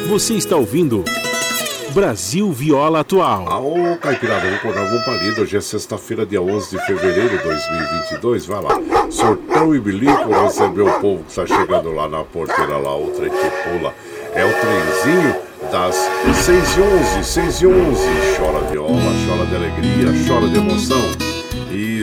Você 0.07 0.33
está 0.33 0.55
ouvindo 0.55 1.03
Brasil 1.93 2.51
Viola 2.51 3.01
Atual. 3.01 3.63
Ô, 3.63 3.97
Caipirada, 3.97 4.47
vou 4.63 4.73
vou 4.89 5.01
palido. 5.01 5.41
Hoje 5.41 5.57
é 5.57 5.61
sexta-feira, 5.61 6.25
dia 6.25 6.41
11 6.41 6.69
de 6.69 6.85
fevereiro 6.85 7.37
de 7.37 7.43
2022. 7.43 8.45
Vai 8.45 8.61
lá. 8.61 8.79
Sortão 9.09 9.75
e 9.75 9.79
bilico 9.79 10.29
receber 10.43 10.81
o 10.81 10.99
povo 10.99 11.23
que 11.23 11.29
está 11.29 11.45
chegando 11.45 11.93
lá 11.93 12.07
na 12.07 12.23
porteira, 12.23 12.77
lá, 12.77 12.95
o 12.97 13.11
trem 13.11 13.29
que 13.29 13.69
pula. 13.69 13.93
É 14.33 14.45
o 14.45 14.53
trenzinho 14.53 15.35
das 15.71 15.95
6 16.45 16.77
e 16.77 16.81
11, 16.81 17.23
6 17.23 17.61
e 17.61 17.67
11. 17.67 18.01
Chora 18.37 18.59
viola, 18.71 19.11
chora 19.27 19.45
de 19.45 19.55
alegria, 19.55 20.27
chora 20.27 20.47
de 20.47 20.57
emoção. 20.57 21.30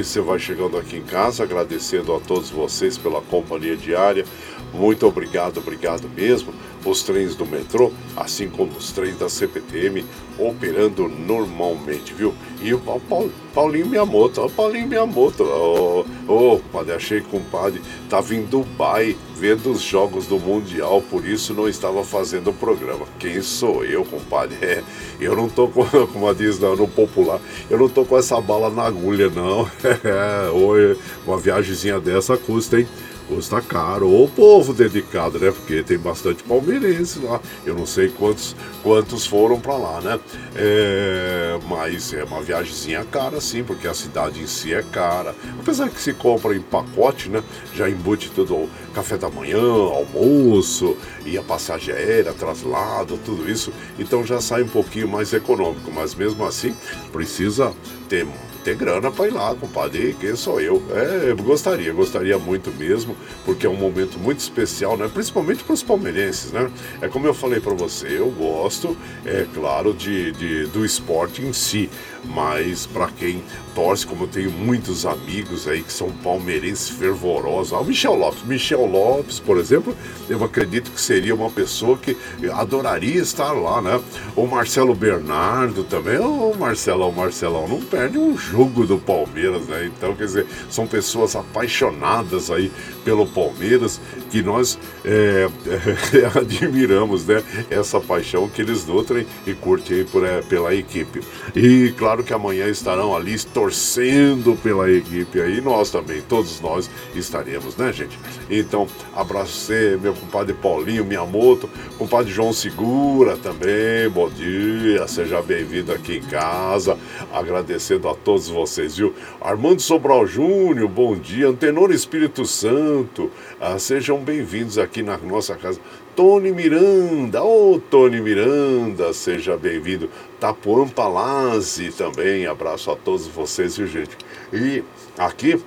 Você 0.09 0.23
vai 0.23 0.39
chegando 0.39 0.79
aqui 0.79 0.97
em 0.97 1.03
casa, 1.03 1.43
agradecendo 1.43 2.15
a 2.15 2.19
todos 2.19 2.49
vocês 2.49 2.97
pela 2.97 3.21
companhia 3.21 3.77
diária. 3.77 4.25
Muito 4.73 5.07
obrigado, 5.07 5.59
obrigado 5.59 6.09
mesmo. 6.15 6.53
Os 6.85 7.03
trens 7.03 7.35
do 7.35 7.45
metrô, 7.45 7.91
assim 8.17 8.49
como 8.49 8.73
os 8.73 8.93
trens 8.93 9.17
da 9.19 9.29
CPTM, 9.29 10.05
operando 10.39 11.09
normalmente, 11.09 12.15
viu? 12.15 12.33
E 12.63 12.73
o 12.73 12.79
Pa- 12.79 12.99
Pa- 13.09 13.29
Paulinho 13.53 13.87
Miyamoto, 13.87 14.41
ó, 14.43 14.49
Paulinho 14.49 14.87
Miyamoto, 14.87 15.43
ô, 15.43 16.05
ô, 16.29 16.59
padre, 16.73 16.95
achei 16.95 17.19
o 17.19 17.25
compadre 17.25 17.83
estava 18.05 18.35
em 18.35 18.43
Dubai 18.45 19.17
vendo 19.37 19.71
os 19.71 19.81
jogos 19.83 20.27
do 20.27 20.39
Mundial, 20.39 21.03
por 21.11 21.27
isso 21.27 21.53
não 21.53 21.69
estava 21.69 22.05
fazendo 22.05 22.51
o 22.51 22.55
programa. 22.55 23.07
Quem 23.19 23.43
sou 23.43 23.85
eu, 23.85 24.05
compadre? 24.05 24.57
É, 24.63 24.83
eu 25.21 25.35
não 25.37 25.49
tô 25.49 25.67
com, 25.69 25.85
como 26.13 26.33
diz 26.35 26.59
no, 26.59 26.77
no 26.77 26.87
popular, 26.89 27.41
eu 27.69 27.79
não 27.79 27.89
tô 27.89 28.05
com 28.05 28.17
essa 28.17 28.41
bala 28.41 28.71
na 28.71 28.85
agulha, 28.85 29.29
não. 29.29 29.69
É, 30.05 30.51
oi, 30.51 30.97
uma 31.27 31.37
viagemzinha 31.39 31.99
dessa 32.01 32.37
custa, 32.37 32.79
hein? 32.81 32.87
Custa 33.29 33.61
caro. 33.61 34.11
Ô 34.11 34.27
povo 34.27 34.73
dedicado, 34.73 35.39
né? 35.39 35.51
Porque 35.51 35.83
tem 35.83 35.99
bastante 35.99 36.43
palmeirense 36.43 37.19
lá. 37.19 37.39
Eu 37.65 37.75
não 37.75 37.85
sei 37.85 38.09
quantos, 38.09 38.57
quantos 38.83 39.27
foram 39.27 39.61
para 39.61 39.77
lá, 39.77 40.01
né? 40.01 40.19
É, 40.57 41.59
mas 41.69 42.15
é 42.15 42.25
uma 42.25 42.41
viagemzinha 42.41 43.05
cara, 43.05 43.39
sim, 43.39 43.63
porque 43.63 43.87
a 43.87 43.93
cidade 43.93 44.41
em 44.41 44.47
si 44.47 44.73
é 44.73 44.83
cara. 44.83 45.35
Apesar 45.61 45.91
que 45.91 46.01
se 46.01 46.15
compra 46.15 46.57
em 46.57 46.61
pacote, 46.61 47.29
né? 47.29 47.43
Já 47.75 47.89
embute 47.89 48.31
tudo 48.31 48.55
o 48.55 48.71
café 48.95 49.19
da 49.19 49.29
manhã, 49.29 49.61
almoço, 49.61 50.97
e 51.27 51.37
a 51.37 51.43
passagem 51.43 51.95
aérea, 51.95 52.33
traslado, 52.33 53.19
tudo 53.19 53.49
isso. 53.51 53.71
Então 53.99 54.25
já 54.25 54.41
sai 54.41 54.63
um 54.63 54.69
pouquinho 54.69 55.07
mais 55.07 55.35
econômico. 55.35 55.93
Mas 55.95 56.15
mesmo 56.15 56.47
assim, 56.47 56.75
precisa 57.13 57.75
ter 58.09 58.27
ter 58.65 58.75
grana 58.77 59.11
para 59.11 59.27
ir 59.27 59.33
lá, 59.33 59.55
compadre. 59.55 60.17
Quem 60.19 60.35
sou 60.37 60.61
eu? 60.61 60.83
É, 60.91 61.33
gostaria, 61.35 61.93
gostaria 61.93 62.39
muito 62.39 62.71
mesmo, 62.73 63.17
porque 63.45 63.67
é 63.67 63.71
um 63.71 63.77
momento 63.77 64.19
muito 64.19 64.41
especial, 64.41 64.97
né? 64.97 65.09
Principalmente 65.13 65.65
para 65.65 65.75
os 65.75 65.83
palmeirenses, 65.83 66.53
né? 66.53 66.71
É 67.01 67.09
como 67.09 67.27
eu 67.27 67.35
falei 67.35 67.61
para 67.61 67.75
você, 67.75 68.19
eu 68.19 68.31
gosto, 68.31 68.97
é 69.25 69.47
claro, 69.55 69.93
de, 69.95 70.33
de- 70.33 70.67
do 70.67 70.85
esporte 70.85 71.43
em 71.43 71.53
si, 71.53 71.89
mas 72.25 72.87
para 72.87 73.09
quem 73.09 73.43
torce, 73.75 74.07
como 74.07 74.25
eu 74.25 74.29
tenho 74.29 74.51
muitos 74.51 75.07
amigos 75.07 75.69
aí 75.69 75.83
que 75.83 75.93
são 75.93 76.11
palmeirenses 76.11 76.89
fervorosos, 76.89 77.73
ah, 77.73 77.79
o 77.79 77.85
Michel 77.85 78.15
Lopes, 78.15 78.43
Michel 78.45 78.85
Lopes, 78.87 79.39
por 79.39 79.59
exemplo, 79.59 79.97
eu 80.29 80.43
acredito 80.43 80.91
que 80.91 81.01
seria 81.01 81.35
uma 81.35 81.51
pessoa 81.51 81.97
que 81.97 82.17
adoraria 82.53 83.21
estar 83.21 83.53
lá, 83.53 83.81
né? 83.81 84.01
O 84.35 84.47
Marcelo 84.47 84.95
Bernardo 84.95 85.85
também, 85.85 86.19
ô 86.19 86.55
Marcelão, 86.55 87.13
Marcelão, 87.13 87.69
não 87.69 87.81
perde 87.81 88.19
um 88.19 88.37
jogo 88.37 88.87
do 88.87 88.99
Palmeiras, 88.99 89.67
né? 89.67 89.87
Então, 89.87 90.15
quer 90.15 90.25
dizer, 90.25 90.47
são 90.69 90.87
pessoas 90.87 91.37
apaixonadas 91.37 92.51
aí 92.51 92.73
pelo 93.05 93.27
Palmeiras 93.27 94.01
que 94.31 94.43
nós 94.43 94.79
é, 95.05 95.49
admiramos, 96.35 97.27
né? 97.27 97.43
Essa 97.71 98.01
paixão 98.01 98.49
que 98.49 98.61
eles 98.61 98.85
nutrem 98.87 99.27
e 99.47 99.55
curtem 99.55 100.05
por, 100.05 100.25
é, 100.25 100.43
pela 100.43 100.75
equipe. 100.75 101.21
E 101.55 101.95
claro 101.97 102.08
que 102.17 102.33
amanhã 102.33 102.69
estarão 102.69 103.15
ali 103.15 103.39
torcendo 103.39 104.57
pela 104.63 104.91
equipe 104.91 105.41
aí, 105.41 105.61
nós 105.61 105.91
também, 105.91 106.23
todos 106.23 106.61
nós 106.61 106.91
estaremos, 107.15 107.77
né, 107.77 107.93
gente? 107.93 108.19
Então, 108.51 108.87
abraço 109.15 109.53
você, 109.53 109.99
meu 110.01 110.15
compadre 110.15 110.55
Paulinho 110.55 111.05
Miyamoto, 111.05 111.69
compadre 111.99 112.33
João 112.33 112.53
Segura 112.53 113.37
também, 113.37 114.09
bom 114.09 114.29
dia, 114.31 115.07
seja 115.07 115.43
bem-vindo 115.43 115.93
aqui 115.93 116.17
em 116.17 116.23
casa, 116.23 116.97
agradecendo 117.33 118.09
a 118.09 118.15
todos 118.15 118.49
vocês, 118.49 118.97
viu? 118.97 119.15
Armando 119.41 119.83
Sobral 119.83 120.27
Júnior, 120.27 120.89
bom 120.89 121.15
dia, 121.15 121.49
Antenor 121.49 121.93
Espírito 121.93 122.47
Santo, 122.47 123.31
ah, 123.61 123.79
sejam 123.79 124.19
bem-vindos 124.19 124.79
aqui 124.79 125.03
na 125.03 125.19
nossa 125.19 125.55
casa. 125.55 125.79
Tony 126.19 126.51
Miranda, 126.51 127.45
ô 127.45 127.79
Tony 127.79 128.21
Miranda, 128.21 129.13
seja 129.13 129.57
bem-vindo. 129.57 130.11
Tapuã 130.41 130.89
Palazzi 130.89 131.93
também, 131.93 132.45
abraço 132.45 132.91
a 132.91 132.97
todos 132.97 133.29
vocês, 133.29 133.77
viu 133.77 133.87
gente? 133.87 134.19
E 134.53 134.83
aqui 135.17 135.63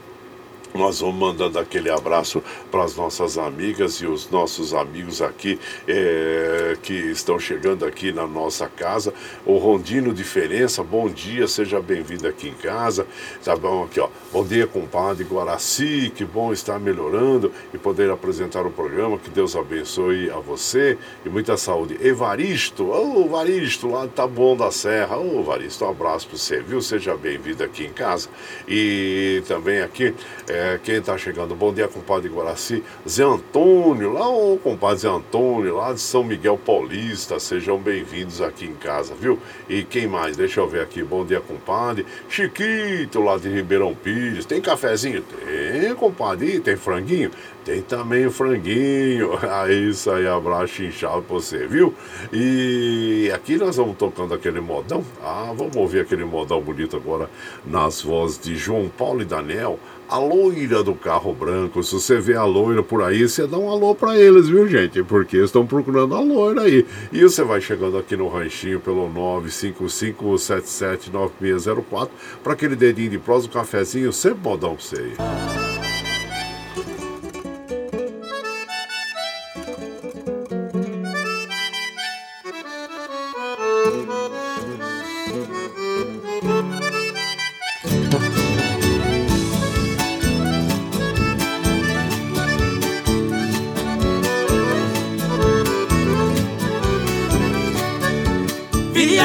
nós 0.73 0.99
vamos 0.99 1.15
mandando 1.15 1.59
aquele 1.59 1.89
abraço 1.89 2.41
para 2.71 2.83
as 2.83 2.95
nossas 2.95 3.37
amigas 3.37 3.95
e 3.95 4.05
os 4.05 4.29
nossos 4.29 4.73
amigos 4.73 5.21
aqui 5.21 5.59
eh, 5.87 6.77
que 6.81 6.93
estão 6.93 7.37
chegando 7.37 7.85
aqui 7.85 8.11
na 8.11 8.25
nossa 8.25 8.67
casa. 8.67 9.13
O 9.45 9.57
Rondino 9.57 10.13
Diferença, 10.13 10.83
bom 10.83 11.09
dia, 11.09 11.47
seja 11.47 11.81
bem-vindo 11.81 12.27
aqui 12.27 12.49
em 12.49 12.53
casa. 12.53 13.05
Tá 13.43 13.55
bom 13.55 13.83
aqui, 13.83 13.99
ó. 13.99 14.09
Bom 14.31 14.45
dia, 14.45 14.65
compadre 14.65 15.25
Guaraci, 15.25 16.11
que 16.15 16.23
bom 16.23 16.53
estar 16.53 16.79
melhorando 16.79 17.51
e 17.73 17.77
poder 17.77 18.09
apresentar 18.09 18.65
o 18.65 18.71
programa. 18.71 19.17
Que 19.17 19.29
Deus 19.29 19.55
abençoe 19.55 20.29
a 20.29 20.39
você 20.39 20.97
e 21.25 21.29
muita 21.29 21.57
saúde. 21.57 21.97
Evaristo, 22.01 22.89
ô 22.91 23.25
Evaristo, 23.25 23.89
lá 23.89 24.07
tá 24.07 24.25
bom 24.25 24.55
da 24.55 24.71
Serra. 24.71 25.17
Ô 25.17 25.41
Evaristo, 25.41 25.85
um 25.85 25.89
abraço 25.89 26.27
para 26.27 26.37
você, 26.37 26.61
viu? 26.61 26.81
Seja 26.81 27.15
bem-vindo 27.15 27.63
aqui 27.63 27.85
em 27.85 27.93
casa. 27.93 28.29
E 28.67 29.43
também 29.47 29.81
aqui, 29.81 30.13
é, 30.47 30.60
quem 30.83 30.95
está 30.95 31.17
chegando, 31.17 31.55
bom 31.55 31.73
dia, 31.73 31.87
compadre 31.87 32.29
Guaraci, 32.29 32.83
Zé 33.07 33.23
Antônio, 33.23 34.13
lá 34.13 34.27
o 34.29 34.57
compadre 34.57 34.99
Zé 34.99 35.09
Antônio, 35.09 35.75
lá 35.75 35.93
de 35.93 35.99
São 35.99 36.23
Miguel 36.23 36.57
Paulista, 36.57 37.39
sejam 37.39 37.77
bem-vindos 37.77 38.41
aqui 38.41 38.65
em 38.65 38.73
casa, 38.73 39.13
viu? 39.13 39.39
E 39.69 39.83
quem 39.83 40.07
mais? 40.07 40.37
Deixa 40.37 40.59
eu 40.59 40.67
ver 40.67 40.81
aqui, 40.81 41.03
bom 41.03 41.25
dia, 41.25 41.41
compadre, 41.41 42.05
Chiquito, 42.29 43.21
lá 43.21 43.37
de 43.37 43.49
Ribeirão 43.49 43.95
Pires, 43.95 44.45
tem 44.45 44.61
cafezinho? 44.61 45.21
Tem, 45.21 45.95
compadre, 45.95 46.59
tem 46.59 46.75
franguinho? 46.75 47.31
Tem 47.63 47.81
também 47.81 48.25
o 48.25 48.31
franguinho. 48.31 49.37
É 49.67 49.71
isso 49.73 50.09
aí, 50.09 50.27
abraço 50.27 50.83
inchado 50.83 51.21
pra 51.21 51.35
você, 51.35 51.67
viu? 51.67 51.93
E 52.33 53.31
aqui 53.33 53.55
nós 53.55 53.77
vamos 53.77 53.97
tocando 53.97 54.33
aquele 54.33 54.59
modão. 54.59 55.03
Ah, 55.23 55.53
vamos 55.55 55.75
ouvir 55.75 55.99
aquele 55.99 56.25
modão 56.25 56.59
bonito 56.59 56.97
agora 56.97 57.29
nas 57.65 58.01
vozes 58.01 58.39
de 58.39 58.55
João 58.55 58.89
Paulo 58.89 59.21
e 59.21 59.25
Daniel. 59.25 59.79
A 60.11 60.19
loira 60.19 60.83
do 60.83 60.93
carro 60.93 61.33
branco. 61.33 61.81
Se 61.81 61.93
você 61.93 62.19
vê 62.19 62.35
a 62.35 62.43
loira 62.43 62.83
por 62.83 63.01
aí, 63.01 63.21
você 63.21 63.47
dá 63.47 63.57
um 63.57 63.69
alô 63.69 63.95
pra 63.95 64.19
eles, 64.19 64.49
viu, 64.49 64.67
gente? 64.67 65.01
Porque 65.03 65.37
eles 65.37 65.47
estão 65.47 65.65
procurando 65.65 66.13
a 66.13 66.19
loira 66.19 66.63
aí. 66.63 66.85
E 67.13 67.23
você 67.23 67.45
vai 67.45 67.61
chegando 67.61 67.97
aqui 67.97 68.17
no 68.17 68.27
ranchinho 68.27 68.81
pelo 68.81 69.09
955779604 69.09 72.09
para 72.43 72.51
aquele 72.51 72.75
dedinho 72.75 73.11
de 73.11 73.19
prosa, 73.19 73.47
um 73.47 73.51
cafezinho, 73.51 74.11
sempre 74.11 74.43
modão 74.43 74.75
pra 74.75 74.83
você 74.83 74.97
aí. 74.97 75.13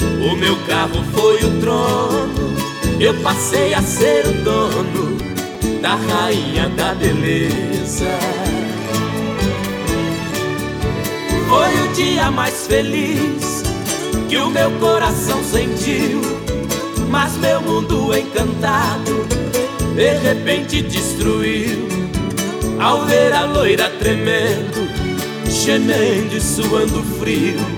o 0.00 0.36
meu 0.36 0.56
carro 0.66 1.02
foi 1.12 1.36
o 1.44 1.60
trono, 1.60 2.54
eu 3.00 3.14
passei 3.22 3.74
a 3.74 3.82
ser 3.82 4.26
o 4.26 4.32
dono 4.44 5.16
da 5.80 5.94
rainha 5.94 6.68
da 6.70 6.94
beleza. 6.94 8.18
Foi 11.48 11.88
o 11.88 11.92
dia 11.94 12.30
mais 12.30 12.66
feliz 12.66 13.62
que 14.28 14.36
o 14.36 14.50
meu 14.50 14.70
coração 14.72 15.42
sentiu, 15.42 16.20
mas 17.08 17.36
meu 17.36 17.60
mundo 17.62 18.14
encantado 18.14 19.26
de 19.94 20.10
repente 20.18 20.82
destruiu 20.82 21.88
ao 22.78 23.04
ver 23.06 23.32
a 23.32 23.44
loira 23.44 23.90
tremendo, 23.98 24.88
gemendo 25.48 26.36
e 26.36 26.40
suando 26.40 27.02
frio 27.18 27.77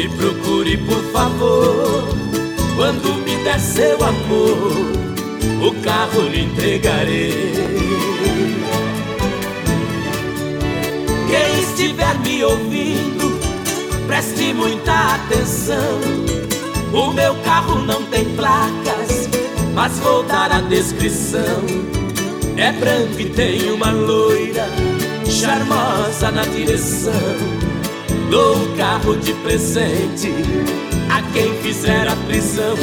Me 0.00 0.08
procure, 0.08 0.78
por 0.78 1.02
favor. 1.12 2.08
Quando 2.74 3.22
me 3.22 3.36
der 3.44 3.60
seu 3.60 4.02
amor, 4.02 4.72
o 5.62 5.74
carro 5.82 6.22
lhe 6.22 6.44
entregarei. 6.44 7.52
Quem 11.28 11.60
estiver 11.62 12.18
me 12.20 12.42
ouvindo, 12.42 13.38
preste 14.06 14.54
muita 14.54 15.16
atenção. 15.16 16.00
O 16.94 17.12
meu 17.12 17.34
carro 17.44 17.80
não 17.80 18.02
tem 18.04 18.24
placas, 18.36 19.28
mas 19.74 19.98
vou 19.98 20.22
dar 20.22 20.50
a 20.50 20.62
descrição. 20.62 21.62
É 22.56 22.72
branco 22.72 23.20
e 23.20 23.28
tem 23.28 23.70
uma 23.70 23.90
loira 23.90 24.66
charmosa 25.26 26.30
na 26.30 26.46
direção. 26.46 27.59
Dou 28.30 28.56
um 28.56 28.76
carro 28.76 29.16
de 29.16 29.34
presente 29.34 30.32
a 31.10 31.20
quem 31.32 31.52
fizer 31.62 32.06
a 32.06 32.14
prisão 32.14 32.76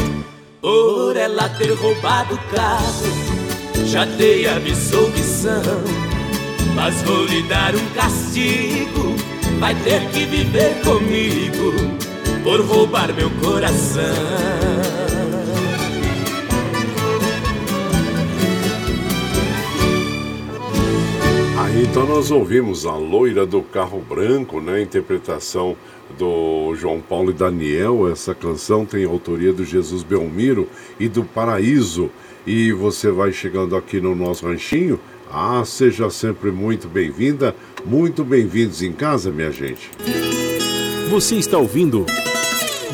por 0.60 1.16
ela 1.16 1.48
ter 1.48 1.72
roubado 1.72 2.36
o 2.36 2.38
carro. 2.54 3.86
Já 3.86 4.04
dei 4.04 4.45
a 4.45 4.60
missão, 4.60 5.10
mas 6.76 7.02
vou 7.04 7.24
lhe 7.24 7.43
dar 7.43 7.74
um 7.74 7.89
castigo. 7.95 9.16
Vai 9.58 9.74
ter 9.76 10.02
que 10.10 10.26
viver 10.26 10.82
comigo 10.84 11.72
por 12.43 12.60
roubar 12.66 13.14
meu 13.14 13.30
coração. 13.41 15.07
Então 21.80 22.08
nós 22.08 22.32
ouvimos 22.32 22.88
a 22.88 22.96
loira 22.96 23.46
do 23.46 23.62
carro 23.62 24.02
branco, 24.02 24.60
né? 24.60 24.82
Interpretação 24.82 25.78
do 26.18 26.74
João 26.76 27.00
Paulo 27.00 27.30
e 27.30 27.34
Daniel. 27.34 28.10
Essa 28.12 28.34
canção 28.34 28.84
tem 28.84 29.06
autoria 29.06 29.54
do 29.54 29.64
Jesus 29.64 30.02
Belmiro 30.02 30.68
e 31.00 31.08
do 31.08 31.24
Paraíso. 31.24 32.10
E 32.48 32.72
você 32.72 33.12
vai 33.12 33.32
chegando 33.32 33.76
aqui 33.76 34.02
no 34.02 34.16
nosso 34.16 34.48
ranchinho. 34.48 35.00
Ah, 35.32 35.62
seja 35.64 36.10
sempre 36.10 36.50
muito 36.50 36.88
bem-vinda, 36.88 37.56
muito 37.86 38.24
bem-vindos 38.24 38.82
em 38.82 38.92
casa, 38.92 39.30
minha 39.30 39.52
gente. 39.52 39.92
Você 41.12 41.36
está 41.36 41.60
ouvindo 41.60 42.08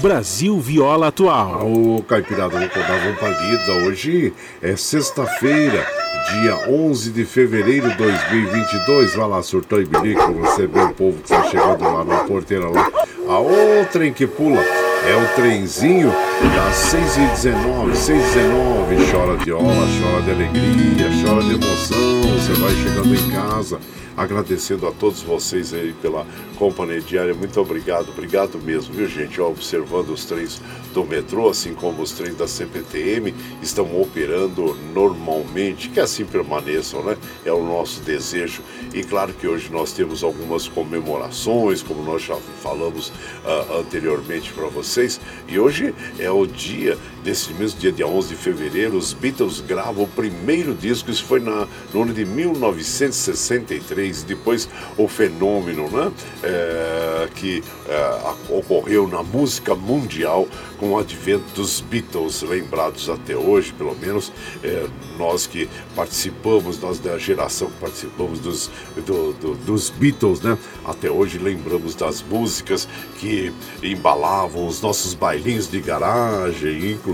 Brasil 0.04 0.60
Viola 0.60 1.08
Atual. 1.08 1.66
O 1.66 2.04
Caipirada 2.04 2.60
Louco 2.60 2.78
da 2.78 2.98
Vontade 2.98 3.72
hoje 3.88 4.34
é 4.62 4.76
sexta-feira 4.76 5.88
dia 6.30 6.70
11 6.70 7.10
de 7.12 7.24
fevereiro 7.24 7.90
de 7.90 7.96
2022. 7.96 9.16
Vai 9.16 9.30
lá, 9.30 9.42
surtou 9.42 9.80
e 9.80 9.86
bilico, 9.86 10.42
receber 10.42 10.82
o 10.82 10.94
povo 10.94 11.20
que 11.20 11.24
está 11.24 11.44
chegando 11.46 11.86
lá 11.86 12.04
na 12.04 12.18
porteira 12.26 12.68
lá. 12.68 12.92
A 13.30 13.40
outra 13.40 14.06
em 14.06 14.12
que 14.12 14.28
pula 14.28 14.60
é 14.60 15.16
o 15.16 15.36
trenzinho 15.36 16.14
das 16.50 16.76
6h19, 16.94 17.92
6h19. 17.94 19.12
Chora 19.12 19.38
de 19.38 19.52
ola, 19.52 19.88
chora 20.00 20.22
de 20.24 20.32
alegria, 20.32 21.10
chora 21.24 21.44
de 21.44 21.54
emoção. 21.54 22.22
Você 22.34 22.54
vai 22.54 22.76
chegando 22.76 23.16
em 23.16 23.32
casa 23.32 23.80
agradecendo 24.16 24.88
a 24.88 24.92
todos 24.92 25.22
vocês 25.22 25.74
aí 25.74 25.94
pela 26.02 26.26
companhia 26.58 27.02
diária. 27.02 27.34
Muito 27.34 27.60
obrigado, 27.60 28.10
obrigado 28.10 28.60
mesmo, 28.60 28.94
viu 28.94 29.08
gente? 29.08 29.42
Observando 29.42 30.10
os 30.10 30.26
trens 30.26 30.62
do 30.94 31.04
metrô, 31.04 31.50
assim 31.50 31.74
como 31.74 32.02
os 32.02 32.12
trens 32.12 32.36
da 32.36 32.48
CPTM, 32.48 33.34
estão 33.62 34.00
operando 34.00 34.78
normalmente, 34.94 35.90
que 35.90 36.00
assim 36.00 36.26
permaneçam, 36.26 37.04
né? 37.04 37.18
É 37.44 37.52
o 37.52 37.64
nosso 37.64 38.02
desejo. 38.02 38.62
E 38.94 39.04
claro 39.04 39.34
que 39.34 39.48
hoje 39.48 39.72
nós 39.72 39.92
temos 39.92 40.24
algumas 40.24 40.68
comemorações, 40.68 41.82
como 41.82 42.04
nós 42.04 42.22
já 42.22 42.36
falamos 42.62 43.10
uh, 43.10 43.80
anteriormente 43.80 44.54
para 44.54 44.68
vocês. 44.68 45.20
E 45.48 45.60
hoje 45.60 45.94
é 46.20 46.30
o 46.34 46.46
dia, 46.46 46.98
desse 47.24 47.54
mesmo 47.54 47.80
dia, 47.80 47.92
dia 47.92 48.06
11 48.06 48.30
de 48.30 48.36
fevereiro, 48.36 48.98
os 48.98 49.14
Beatles 49.14 49.62
gravam 49.62 50.04
o 50.04 50.08
primeiro 50.08 50.76
disco, 50.76 51.10
isso 51.10 51.24
foi 51.24 51.40
na, 51.40 51.68
no 51.94 52.04
ano 52.04 52.14
de 52.14 52.26
1963 52.26 54.24
depois 54.24 54.68
o 54.98 55.08
fenômeno 55.08 55.90
né, 55.90 56.12
é, 56.44 57.30
que 57.34 57.64
é, 57.88 58.20
ocorreu 58.50 59.08
na 59.08 59.24
música 59.24 59.74
mundial 59.74 60.48
com 60.78 60.92
o 60.92 61.00
advento 61.00 61.46
dos 61.56 61.80
Beatles, 61.80 62.42
lembrados 62.42 63.10
até 63.10 63.36
hoje, 63.36 63.72
pelo 63.74 63.96
menos 63.96 64.32
é, 64.62 64.86
nós 65.18 65.48
que 65.48 65.70
participamos, 65.96 66.80
nós 66.80 67.00
da 67.00 67.18
geração 67.18 67.70
que 67.70 67.80
participamos 67.80 68.40
dos, 68.40 68.70
do, 69.06 69.32
do, 69.34 69.56
dos 69.56 69.90
Beatles, 69.90 70.42
né, 70.42 70.58
até 70.84 71.10
hoje 71.10 71.38
lembramos 71.38 71.96
das 71.96 72.22
músicas 72.22 72.88
que 73.20 73.54
embalavam 73.82 74.68
os 74.68 74.82
nossos 74.82 75.14
bailinhos 75.14 75.70
de 75.70 75.80
garagem, 75.80 76.92
inclusive, 76.92 77.13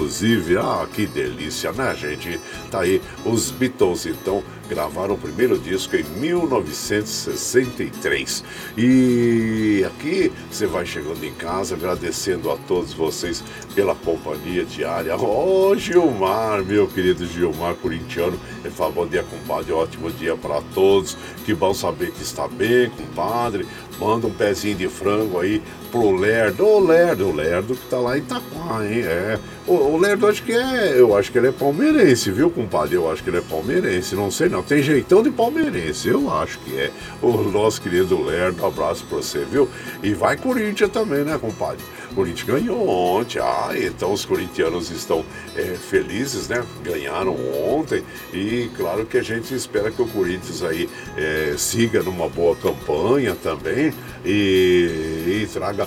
ah, 0.59 0.85
que 0.93 1.05
delícia, 1.05 1.71
né, 1.71 1.95
gente? 1.95 2.37
Tá 2.69 2.81
aí 2.81 3.01
os 3.25 3.51
Beatles, 3.51 4.05
então, 4.05 4.43
gravaram 4.69 5.15
o 5.15 5.17
primeiro 5.17 5.57
disco 5.57 5.95
em 5.95 6.03
1963. 6.03 8.43
E 8.77 9.83
aqui 9.85 10.31
você 10.49 10.65
vai 10.67 10.85
chegando 10.85 11.23
em 11.23 11.33
casa 11.33 11.73
agradecendo 11.75 12.51
a 12.51 12.57
todos 12.57 12.93
vocês 12.93 13.43
pela 13.73 13.95
companhia 13.95 14.63
diária. 14.63 15.17
Ô 15.17 15.69
oh, 15.69 15.75
Gilmar, 15.75 16.63
meu 16.63 16.87
querido 16.87 17.25
Gilmar 17.25 17.73
corintiano, 17.75 18.39
ele 18.63 18.73
fala 18.73 18.91
bom 18.91 19.07
dia, 19.07 19.23
compadre, 19.23 19.71
ótimo 19.71 20.11
dia 20.11 20.35
para 20.35 20.61
todos. 20.73 21.17
Que 21.45 21.53
bom 21.53 21.73
saber 21.73 22.11
que 22.11 22.21
está 22.21 22.45
bem, 22.47 22.89
compadre. 22.91 23.65
Manda 23.99 24.27
um 24.27 24.31
pezinho 24.31 24.77
de 24.77 24.87
frango 24.87 25.39
aí 25.39 25.61
pro 25.91 26.11
Lerdo. 26.15 26.65
Ô 26.65 26.79
Lerdo, 26.79 27.27
o 27.27 27.35
Lerdo 27.35 27.75
que 27.75 27.87
tá 27.87 27.97
lá 27.97 28.17
em 28.17 28.21
Itaquá, 28.21 28.85
hein? 28.85 29.03
É. 29.03 29.39
O, 29.67 29.73
o 29.73 29.97
Lerdo 29.97 30.27
acho 30.27 30.43
que 30.43 30.51
é. 30.51 30.99
Eu 30.99 31.15
acho 31.15 31.31
que 31.31 31.37
ele 31.37 31.47
é 31.47 31.51
palmeirense, 31.51 32.31
viu, 32.31 32.49
compadre? 32.49 32.95
Eu 32.95 33.11
acho 33.11 33.23
que 33.23 33.29
ele 33.29 33.37
é 33.37 33.41
palmeirense. 33.41 34.15
Não 34.15 34.31
sei 34.31 34.49
não. 34.49 34.63
Tem 34.63 34.81
jeitão 34.81 35.21
de 35.21 35.31
palmeirense. 35.31 36.07
Eu 36.07 36.31
acho 36.33 36.59
que 36.59 36.77
é. 36.77 36.91
O 37.21 37.31
nosso 37.43 37.81
querido 37.81 38.21
Lerdo, 38.21 38.65
abraço 38.65 39.05
pra 39.05 39.17
você, 39.17 39.45
viu? 39.49 39.69
E 40.01 40.13
vai 40.13 40.37
Corinthians 40.37 40.91
também, 40.91 41.23
né, 41.23 41.37
compadre? 41.39 41.83
Corinthians 42.15 42.47
ganhou 42.47 42.87
ontem. 42.87 43.39
Ah, 43.39 43.71
então 43.75 44.11
os 44.11 44.25
corintianos 44.25 44.89
estão 44.91 45.23
é, 45.55 45.75
felizes, 45.75 46.47
né? 46.47 46.63
Ganharam 46.83 47.35
ontem. 47.67 48.03
E 48.33 48.69
claro 48.75 49.05
que 49.05 49.17
a 49.17 49.21
gente 49.21 49.53
espera 49.53 49.91
que 49.91 50.01
o 50.01 50.07
Corinthians 50.07 50.63
aí 50.63 50.89
é, 51.17 51.53
siga 51.57 52.01
numa 52.01 52.27
boa 52.27 52.55
campanha 52.55 53.35
também 53.35 53.93
e, 54.25 55.43
e 55.43 55.49
traga 55.51 55.78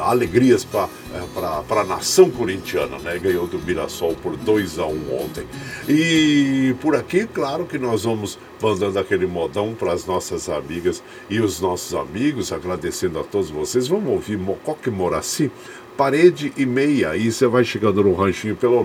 alegrias 0.00 0.64
para 0.64 0.88
é, 1.14 1.80
a 1.80 1.84
nação 1.84 2.30
corintiana, 2.30 2.98
né? 2.98 3.18
Ganhou 3.18 3.46
do 3.46 3.58
Mirassol 3.58 4.14
por 4.14 4.34
2 4.36 4.78
a 4.78 4.86
1 4.86 4.90
um 4.90 5.24
ontem. 5.24 5.46
E 5.88 6.74
por 6.80 6.96
aqui, 6.96 7.26
claro 7.26 7.66
que 7.66 7.78
nós 7.78 8.04
vamos 8.04 8.38
mandando 8.60 8.98
aquele 8.98 9.26
modão 9.26 9.74
para 9.74 9.92
as 9.92 10.06
nossas 10.06 10.48
amigas 10.48 11.02
e 11.28 11.40
os 11.40 11.60
nossos 11.60 11.94
amigos, 11.94 12.52
agradecendo 12.52 13.18
a 13.18 13.24
todos 13.24 13.50
vocês. 13.50 13.88
Vamos 13.88 14.12
ouvir 14.12 14.38
Mocoque 14.38 14.90
Moraci, 14.90 15.50
parede 15.96 16.52
e 16.56 16.64
meia. 16.64 17.10
Aí 17.10 17.30
você 17.30 17.46
vai 17.46 17.64
chegando 17.64 18.02
no 18.02 18.14
ranchinho 18.14 18.56
pelo 18.56 18.82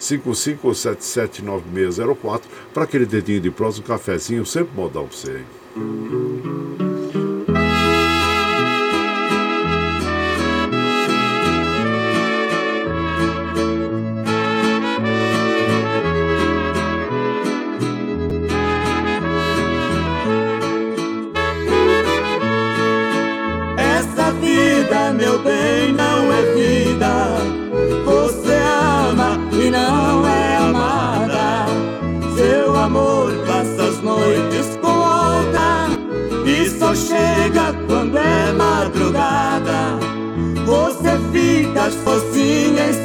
955779604 0.00 2.42
para 2.72 2.84
aquele 2.84 3.04
dedinho 3.06 3.40
de 3.40 3.48
um 3.48 3.82
cafezinho, 3.82 4.46
sempre 4.46 4.74
modão 4.74 5.06
para 5.06 5.16
você. 5.16 5.44
meu 5.76 6.89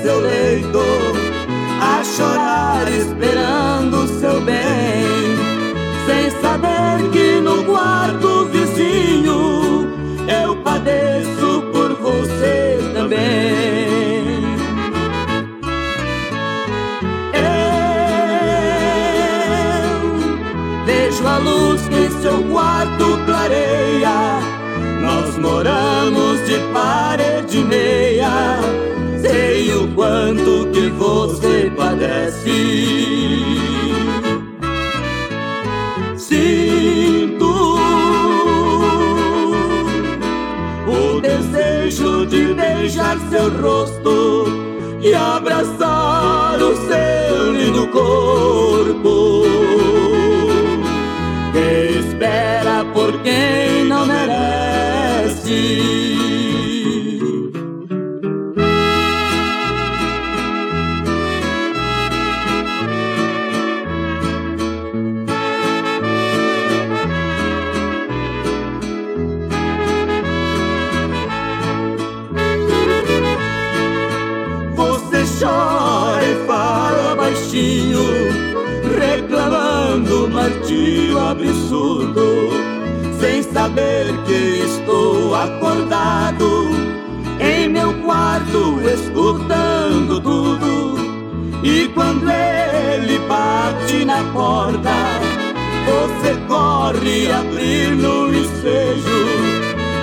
seu 0.06 0.20
leito, 0.20 0.84
a 1.82 2.04
chorar 2.04 2.88
esperando 2.88 4.08
seu 4.20 4.40
bem, 4.42 5.04
sem 6.06 6.30
saber 6.42 7.10
que 7.12 7.42
no 7.42 7.64
quarto 7.64 8.46
vizinho 8.46 9.90
eu 10.28 10.58
padeço 10.58 11.64
você 12.00 12.78
também. 12.94 13.18
Eu 17.34 17.42
vejo 20.86 21.28
a 21.28 21.40
luz 21.40 21.82
que 21.88 21.96
em 21.96 22.12
seu 22.22 22.44
quarto 22.52 23.18
clareia. 23.26 24.40
Nós 25.02 25.36
moramos 25.40 26.46
de 26.46 26.60
parede 26.72 27.64
meia. 27.64 28.85
O 29.96 29.98
quanto 29.98 30.68
que 30.74 30.90
você 30.90 31.72
padece. 31.74 32.52
Sinto 36.18 37.80
desejo 41.22 42.26
de 42.26 42.54
beijar 42.54 43.18
seu 43.30 43.50
rosto 43.62 44.46
e 45.02 45.14
abraçar 45.14 46.62
o 46.62 46.76
seu 46.76 47.54
lindo 47.54 47.88
corpo. 47.88 49.44
Que 51.54 52.00
espera 52.00 52.84
por 52.94 53.22
quem 53.22 53.86
não 53.86 54.06
merece. 54.06 54.46
Absurdo, 81.36 82.50
sem 83.20 83.44
saber 83.44 84.06
que 84.26 84.64
estou 84.64 85.36
acordado 85.36 86.70
em 87.40 87.70
meu 87.70 87.94
quarto 88.02 88.80
escutando 88.82 90.22
tudo. 90.22 90.96
E 91.64 91.90
quando 91.90 92.30
ele 92.30 93.20
bate 93.28 94.06
na 94.06 94.24
porta, 94.32 94.96
você 95.86 96.36
corre 96.48 97.32
abrir 97.32 97.96
no 97.96 98.34
ensejo, 98.34 99.26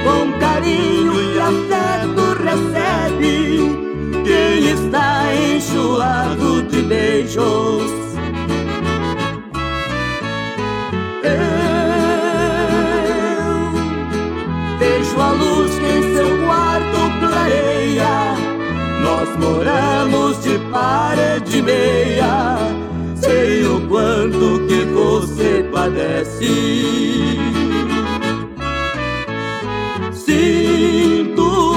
com 0.05 0.39
carinho 0.39 1.15
e 1.23 1.39
afeto 1.39 2.23
recebe 2.43 4.23
quem 4.25 4.71
está 4.71 5.33
enxuado 5.35 6.63
de 6.65 6.83
beijos 6.83 8.02
moramos 19.37 20.43
de 20.43 20.59
parede 20.71 21.63
meia. 21.63 22.59
Sei 23.15 23.65
o 23.65 23.81
quanto 23.89 24.67
que 24.67 24.85
você 24.85 25.69
padece. 25.73 27.39
Sinto 30.13 31.75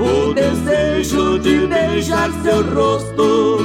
o 0.00 0.34
desejo 0.34 1.38
de 1.38 1.66
beijar 1.66 2.30
seu 2.42 2.62
rosto 2.74 3.58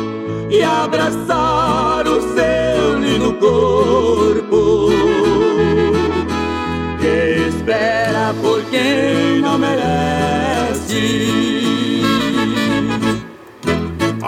e 0.49 0.63
abraçar 0.63 2.07
o 2.07 2.21
seu 2.35 2.99
lindo 2.99 3.33
corpo 3.33 4.42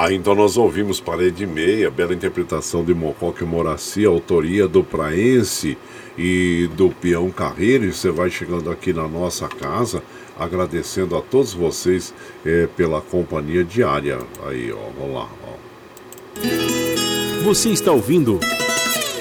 Ah, 0.06 0.14
então 0.14 0.36
nós 0.36 0.56
ouvimos 0.56 1.02
Parede 1.02 1.48
Meia, 1.48 1.90
bela 1.90 2.14
interpretação 2.14 2.86
de 2.86 2.94
Mocoque 2.94 3.44
Moraci, 3.44 4.06
autoria 4.06 4.68
do 4.68 4.84
Praense 4.84 5.76
e 6.16 6.70
do 6.76 6.92
Peão 6.92 7.32
Carreiro. 7.32 7.86
E 7.86 7.92
você 7.92 8.12
vai 8.12 8.30
chegando 8.30 8.70
aqui 8.70 8.94
na 8.94 9.08
nossa 9.08 9.48
casa, 9.48 10.04
agradecendo 10.38 11.18
a 11.18 11.24
todos 11.24 11.56
vocês 11.56 12.14
é, 12.46 12.68
pela 12.78 13.02
companhia 13.02 13.64
diária. 13.64 14.20
Aí, 14.46 14.72
ó, 14.72 14.92
vamos 14.96 15.16
lá, 15.16 15.28
ó. 15.44 17.44
Você 17.44 17.70
está 17.70 17.92
ouvindo 17.92 18.40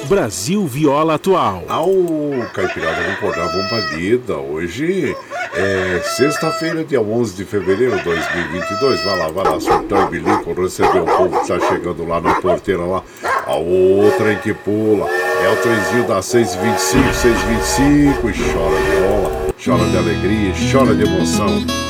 Brasil 0.07 0.67
Viola 0.67 1.15
Atual. 1.15 1.65
Ao 1.67 1.89
Caipirada, 2.53 3.01
vamos 3.01 3.17
acordar, 3.17 3.47
vamos 3.47 3.69
pra 3.69 3.97
lida. 3.97 4.37
Hoje 4.37 5.17
É 5.57 6.01
sexta-feira, 6.17 6.85
dia 6.85 7.01
11 7.01 7.37
de 7.37 7.45
fevereiro 7.45 7.97
de 7.97 8.03
2022. 8.03 9.05
Vai 9.05 9.19
lá, 9.19 9.29
vai 9.29 9.45
lá, 9.45 9.61
surtão 9.61 10.09
e 10.09 10.11
bilico, 10.11 10.53
receber 10.53 11.01
o 11.01 11.05
povo 11.05 11.41
que 11.41 11.47
tá 11.47 11.61
chegando 11.61 12.05
lá 12.07 12.21
na 12.21 12.35
porteira 12.35 12.85
lá. 12.85 13.05
A 13.47 13.55
outra 13.55 14.35
que 14.35 14.53
pula. 14.53 15.09
É 15.09 15.49
o 15.53 15.57
trenzinho 15.57 16.09
da 16.09 16.21
625, 16.21 17.15
625 17.15 18.31
e 18.31 18.53
chora 18.53 18.81
viola, 18.81 19.55
chora 19.65 19.91
de 19.91 19.97
alegria, 19.97 20.53
chora 20.73 20.95
de 20.95 21.05
emoção. 21.05 21.85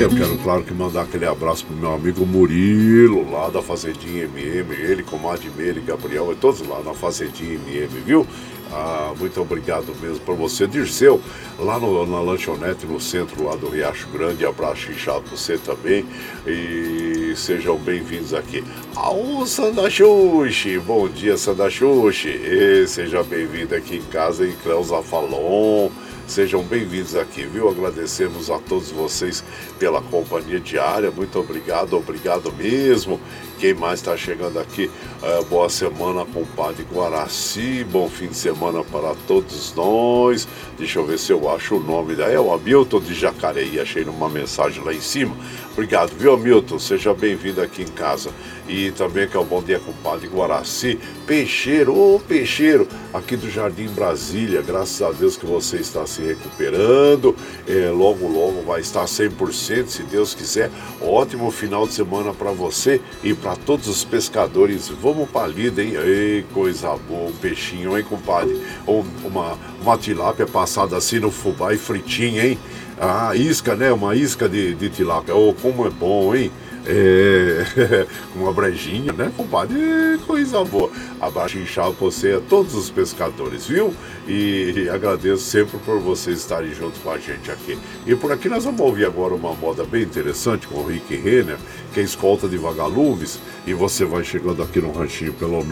Eu 0.00 0.10
quero, 0.10 0.36
claro, 0.38 0.62
que 0.62 0.74
mandar 0.74 1.02
aquele 1.02 1.24
abraço 1.24 1.64
pro 1.64 1.76
meu 1.76 1.94
amigo 1.94 2.26
Murilo, 2.26 3.30
lá 3.30 3.48
da 3.48 3.62
Fazendinha 3.62 4.24
MM, 4.24 4.74
ele, 4.74 5.02
comadre 5.04 5.48
Meire, 5.56 5.80
Gabriel, 5.80 6.32
e 6.32 6.34
todos 6.34 6.66
lá 6.66 6.80
na 6.84 6.92
Fazendinha 6.92 7.54
MM, 7.54 7.88
viu? 8.04 8.26
Ah, 8.72 9.12
muito 9.18 9.40
obrigado 9.40 9.94
mesmo 10.00 10.20
para 10.20 10.34
você, 10.34 10.66
Dirceu, 10.66 11.20
lá 11.58 11.78
no, 11.78 12.06
na 12.06 12.20
lanchonete 12.20 12.86
no 12.86 13.00
centro 13.00 13.44
lá 13.44 13.54
do 13.56 13.68
Riacho 13.68 14.08
Grande. 14.08 14.44
Abraço 14.44 14.90
inchado 14.90 15.24
você 15.30 15.58
também 15.58 16.04
e 16.46 17.34
sejam 17.36 17.76
bem-vindos 17.76 18.34
aqui. 18.34 18.64
Ao 18.96 19.46
Sandachuxi, 19.46 20.78
bom 20.78 21.08
dia 21.08 21.36
Sandachuxi, 21.36 22.28
e 22.28 22.86
seja 22.88 23.22
bem-vindo 23.22 23.74
aqui 23.74 23.96
em 23.96 24.02
casa 24.10 24.46
em 24.46 24.52
Cleusa 24.52 25.02
Falon. 25.02 25.90
Sejam 26.26 26.62
bem-vindos 26.62 27.14
aqui, 27.14 27.44
viu? 27.44 27.68
Agradecemos 27.68 28.50
a 28.50 28.58
todos 28.58 28.90
vocês 28.90 29.44
pela 29.78 30.00
companhia 30.00 30.58
diária. 30.58 31.10
Muito 31.10 31.38
obrigado, 31.38 31.94
obrigado 31.96 32.50
mesmo. 32.52 33.20
Quem 33.58 33.72
mais 33.72 34.00
está 34.00 34.16
chegando 34.16 34.58
aqui? 34.58 34.90
É, 35.22 35.42
boa 35.44 35.68
semana, 35.68 36.24
compadre 36.24 36.84
Guaraci. 36.92 37.84
Bom 37.90 38.08
fim 38.08 38.26
de 38.26 38.36
semana 38.36 38.82
para 38.84 39.14
todos 39.26 39.72
nós. 39.74 40.46
Deixa 40.76 40.98
eu 40.98 41.06
ver 41.06 41.18
se 41.18 41.32
eu 41.32 41.48
acho 41.48 41.76
o 41.76 41.80
nome 41.80 42.14
da. 42.14 42.24
É 42.26 42.38
o 42.38 42.52
Hamilton 42.52 43.00
de 43.00 43.14
Jacareí. 43.14 43.78
Achei 43.80 44.04
numa 44.04 44.28
mensagem 44.28 44.82
lá 44.82 44.92
em 44.92 45.00
cima. 45.00 45.36
Obrigado, 45.72 46.12
viu, 46.16 46.34
Hamilton? 46.34 46.78
Seja 46.78 47.14
bem-vindo 47.14 47.60
aqui 47.62 47.82
em 47.82 47.86
casa. 47.86 48.30
E 48.68 48.90
também 48.92 49.28
que 49.28 49.36
é 49.36 49.40
o 49.40 49.44
bom 49.44 49.62
dia, 49.62 49.78
compadre 49.78 50.28
Guaraci. 50.28 50.98
Peixeiro, 51.26 51.94
ô 51.94 52.20
Peixeiro, 52.20 52.88
aqui 53.12 53.36
do 53.36 53.50
Jardim 53.50 53.88
Brasília. 53.88 54.62
Graças 54.62 55.02
a 55.02 55.10
Deus 55.10 55.36
que 55.36 55.46
você 55.46 55.76
está 55.76 56.06
se 56.06 56.22
recuperando. 56.22 57.34
É, 57.66 57.90
logo, 57.90 58.26
logo 58.26 58.62
vai 58.62 58.80
estar 58.80 59.04
100%, 59.04 59.88
se 59.88 60.02
Deus 60.04 60.34
quiser. 60.34 60.70
Ótimo 61.00 61.50
final 61.50 61.86
de 61.86 61.94
semana 61.94 62.32
para 62.32 62.52
você 62.52 63.00
e 63.22 63.34
para 63.44 63.56
todos 63.56 63.86
os 63.88 64.02
pescadores. 64.02 64.88
Vamos 64.88 65.28
pra 65.28 65.46
lida, 65.46 65.82
hein? 65.82 65.92
Ei, 65.96 66.46
coisa 66.54 66.96
boa, 66.96 67.28
um 67.28 67.32
peixinho, 67.32 67.96
hein, 67.96 68.02
compadre? 68.02 68.58
Ou 68.86 69.04
uma, 69.22 69.58
uma 69.82 69.98
tilápia 69.98 70.46
passada 70.46 70.96
assim 70.96 71.20
no 71.20 71.30
fubá 71.30 71.74
e 71.74 71.76
fritinha, 71.76 72.46
hein? 72.46 72.58
Ah, 72.98 73.36
isca, 73.36 73.76
né? 73.76 73.92
Uma 73.92 74.16
isca 74.16 74.48
de, 74.48 74.74
de 74.74 74.88
tilápia. 74.88 75.36
Oh, 75.36 75.52
como 75.52 75.86
é 75.86 75.90
bom, 75.90 76.34
hein? 76.34 76.50
É, 76.86 78.06
uma 78.36 78.52
brejinha, 78.52 79.12
né, 79.12 79.32
compadre? 79.36 80.18
Coisa 80.26 80.64
boa. 80.64 80.90
Abaixo 81.20 81.58
inchado 81.58 81.90
a 81.90 81.94
todos 82.48 82.74
os 82.74 82.88
pescadores, 82.90 83.66
viu? 83.66 83.94
E, 84.28 84.88
agradeço 84.92 85.44
sempre 85.44 85.78
por 85.78 85.98
vocês 86.00 86.38
estarem 86.38 86.74
junto 86.74 87.00
com 87.00 87.10
a 87.10 87.18
gente 87.18 87.50
aqui. 87.50 87.78
E 88.06 88.14
por 88.14 88.30
aqui 88.32 88.48
nós 88.48 88.64
vamos 88.64 88.80
ouvir 88.80 89.04
agora 89.06 89.34
uma 89.34 89.54
moda 89.54 89.84
bem 89.84 90.02
interessante 90.02 90.66
com 90.66 90.80
o 90.80 90.86
Rick 90.86 91.14
Renner, 91.16 91.56
que 91.92 92.00
é 92.00 92.02
escolta 92.02 92.48
de 92.48 92.58
vagalumes. 92.58 93.38
E 93.66 93.72
você 93.72 94.04
vai 94.04 94.24
chegando 94.24 94.62
aqui 94.62 94.80
no 94.80 94.92
ranchinho 94.92 95.32
pelo 95.32 95.64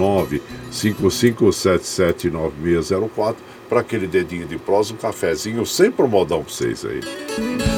955779604 0.70 3.36
para 3.68 3.80
aquele 3.80 4.06
dedinho 4.06 4.46
de 4.46 4.58
prosa, 4.58 4.92
um 4.92 4.96
cafezinho, 4.96 5.64
sempre 5.64 6.04
um 6.04 6.08
modão 6.08 6.42
para 6.42 6.52
vocês 6.52 6.84
aí. 6.84 7.00
Voltando 7.40 7.71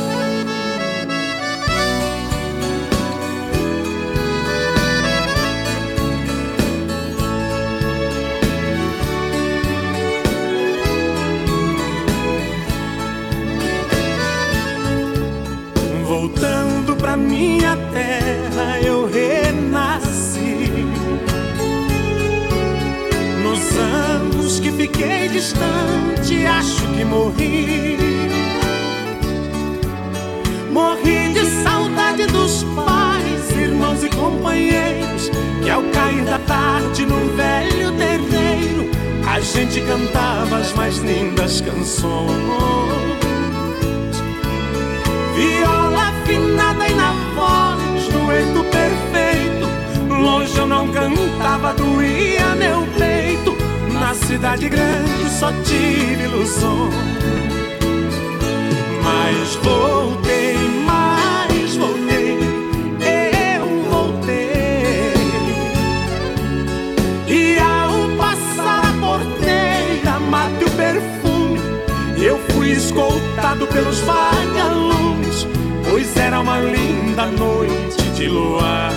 canções. 41.95 42.34
Viola 45.36 46.09
afinada 46.09 46.88
e 46.88 46.95
na 46.95 47.12
voz, 47.34 48.09
dueto 48.09 48.64
perfeito. 48.64 49.68
Longe 50.09 50.57
eu 50.59 50.66
não 50.66 50.88
cantava, 50.88 51.72
doía 51.74 52.55
meu 52.57 52.86
peito. 52.99 53.57
Na 53.92 54.14
cidade 54.14 54.68
grande 54.68 55.30
só 55.30 55.53
tive 55.64 56.24
ilusões. 56.24 56.95
Mas 59.03 59.55
voltei, 59.57 59.84
linda 77.25 77.27
noite 77.27 78.03
de 78.14 78.29
luar. 78.29 78.93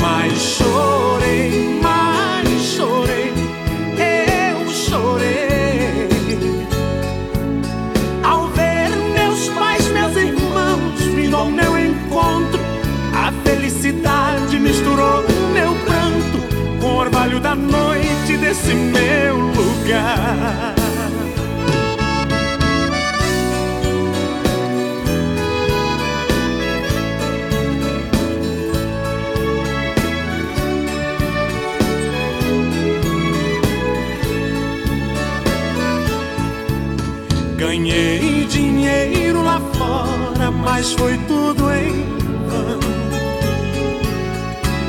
Mas 0.00 0.32
chorei, 0.32 1.80
mas 1.82 2.48
chorei, 2.62 3.32
eu 3.96 4.68
chorei. 4.68 6.08
Ao 8.22 8.48
ver 8.48 8.90
meus 9.14 9.48
pais, 9.50 9.86
meus 9.88 10.16
irmãos 10.16 11.00
vindo 11.14 11.36
ao 11.36 11.50
meu 11.50 11.78
encontro, 11.78 12.60
a 13.14 13.32
felicidade 13.44 14.58
misturou 14.58 15.24
meu 15.52 15.74
pranto 15.84 16.80
com 16.80 16.86
o 16.86 16.96
orvalho 16.96 17.40
da 17.40 17.54
noite 17.54 18.36
desse 18.38 18.74
meu 18.74 19.36
lugar. 19.36 20.77
Mas 40.78 40.92
foi 40.92 41.18
tudo 41.26 41.72
em 41.72 42.06
vão. 42.46 42.78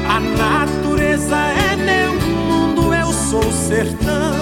A 0.07 0.19
natureza 0.19 1.35
é 1.35 1.75
meu 1.77 2.13
mundo, 2.13 2.93
eu 2.93 3.07
sou 3.07 3.41
sertão. 3.51 4.35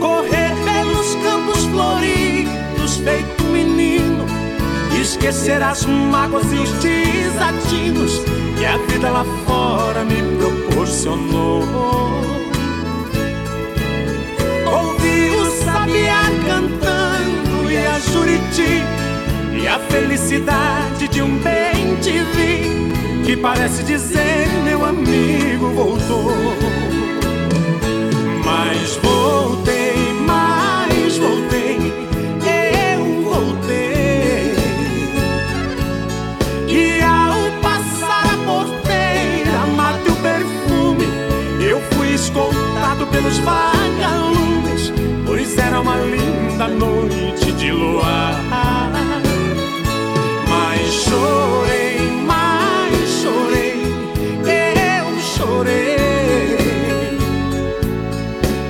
Correr 0.00 0.52
pelos 0.64 1.14
campos 1.22 1.64
floridos, 1.66 2.96
feito 2.96 3.44
menino. 3.44 4.26
Esquecer 5.00 5.62
as 5.62 5.86
mágoas 5.86 6.50
e 6.52 6.56
os 6.56 6.70
desatinos 6.82 8.20
que 8.58 8.66
a 8.66 8.76
vida 8.78 9.10
lá 9.10 9.24
fora 9.46 10.04
me 10.04 10.22
proporcionou. 10.38 11.62
Ouvi 14.66 15.36
o 15.36 15.64
sabiá 15.64 16.22
cantando 16.48 16.99
juriti 18.00 18.82
E 19.52 19.68
a 19.68 19.78
felicidade 19.78 21.08
de 21.08 21.22
um 21.22 21.38
bem 21.38 21.96
te 22.00 22.12
vi 22.12 23.24
Que 23.24 23.36
parece 23.36 23.82
dizer 23.82 24.48
meu 24.64 24.84
amigo 24.84 25.70
voltou. 25.74 26.32
Mas 28.44 28.96
voltei, 28.96 29.94
mas 30.26 31.16
voltei 31.18 31.78
Eu 32.42 33.22
voltei. 33.22 34.54
E 36.68 37.02
ao 37.02 37.60
passar 37.60 38.24
a 38.26 38.38
porteira 38.44 39.66
Mate 39.76 40.08
o 40.08 40.16
perfume 40.16 41.06
Eu 41.62 41.80
fui 41.92 42.14
escoltado 42.14 43.06
pelos 43.08 43.38
é 43.38 43.69
linda 46.60 46.68
noite 46.68 47.52
de 47.52 47.70
luar. 47.72 48.34
Mas 50.48 50.92
chorei, 50.92 51.98
mas 52.26 53.08
chorei, 53.22 53.82
eu 54.44 55.20
chorei. 55.20 55.96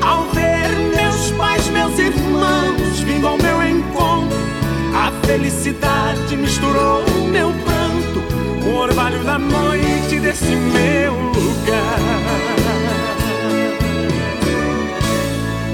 Ao 0.00 0.24
ver 0.26 0.68
meus 0.94 1.32
pais, 1.32 1.66
meus 1.68 1.98
irmãos 1.98 3.00
vindo 3.00 3.26
ao 3.26 3.38
meu 3.38 3.60
encontro, 3.66 4.38
a 4.94 5.10
felicidade 5.26 6.36
misturou 6.36 7.04
meu 7.30 7.52
pranto, 7.64 8.68
o 8.68 8.76
orvalho 8.76 9.24
da 9.24 9.38
noite 9.38 10.20
desse 10.20 10.54
meu 10.54 11.14
lugar. 11.14 12.19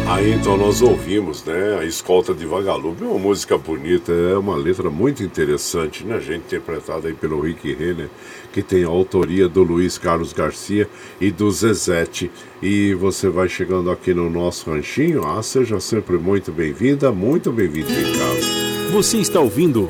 Aí 0.09 0.33
então 0.33 0.57
nós 0.57 0.83
ouvimos, 0.83 1.45
né, 1.45 1.79
a 1.81 1.85
Escolta 1.85 2.33
de 2.33 2.47
Vagalume, 2.47 3.03
uma 3.03 3.19
música 3.19 3.59
bonita, 3.59 4.13
é 4.13 4.37
uma 4.37 4.55
letra 4.55 4.89
muito 4.89 5.21
interessante, 5.25 6.05
né, 6.05 6.21
gente, 6.21 6.45
interpretada 6.45 7.09
aí 7.09 7.15
pelo 7.15 7.41
Rick 7.41 7.75
Renner, 7.75 8.09
que 8.53 8.63
tem 8.63 8.85
a 8.85 8.89
autoria 8.89 9.49
do 9.49 9.65
Luiz 9.65 9.99
Carlos 9.99 10.33
Garcia 10.33 10.89
e 11.21 11.33
do 11.33 11.51
Zezete. 11.51 12.31
E 12.63 12.95
você 12.95 13.29
vai 13.29 13.49
chegando 13.49 13.91
aqui 13.91 14.15
no 14.15 14.31
nosso 14.31 14.71
ranchinho, 14.71 15.27
ah, 15.27 15.43
seja 15.43 15.81
sempre 15.81 16.17
muito 16.17 16.53
bem-vinda, 16.53 17.11
muito 17.11 17.51
bem-vindo 17.51 17.91
em 17.91 18.13
casa. 18.17 18.93
Você 18.93 19.19
está 19.19 19.41
ouvindo 19.41 19.89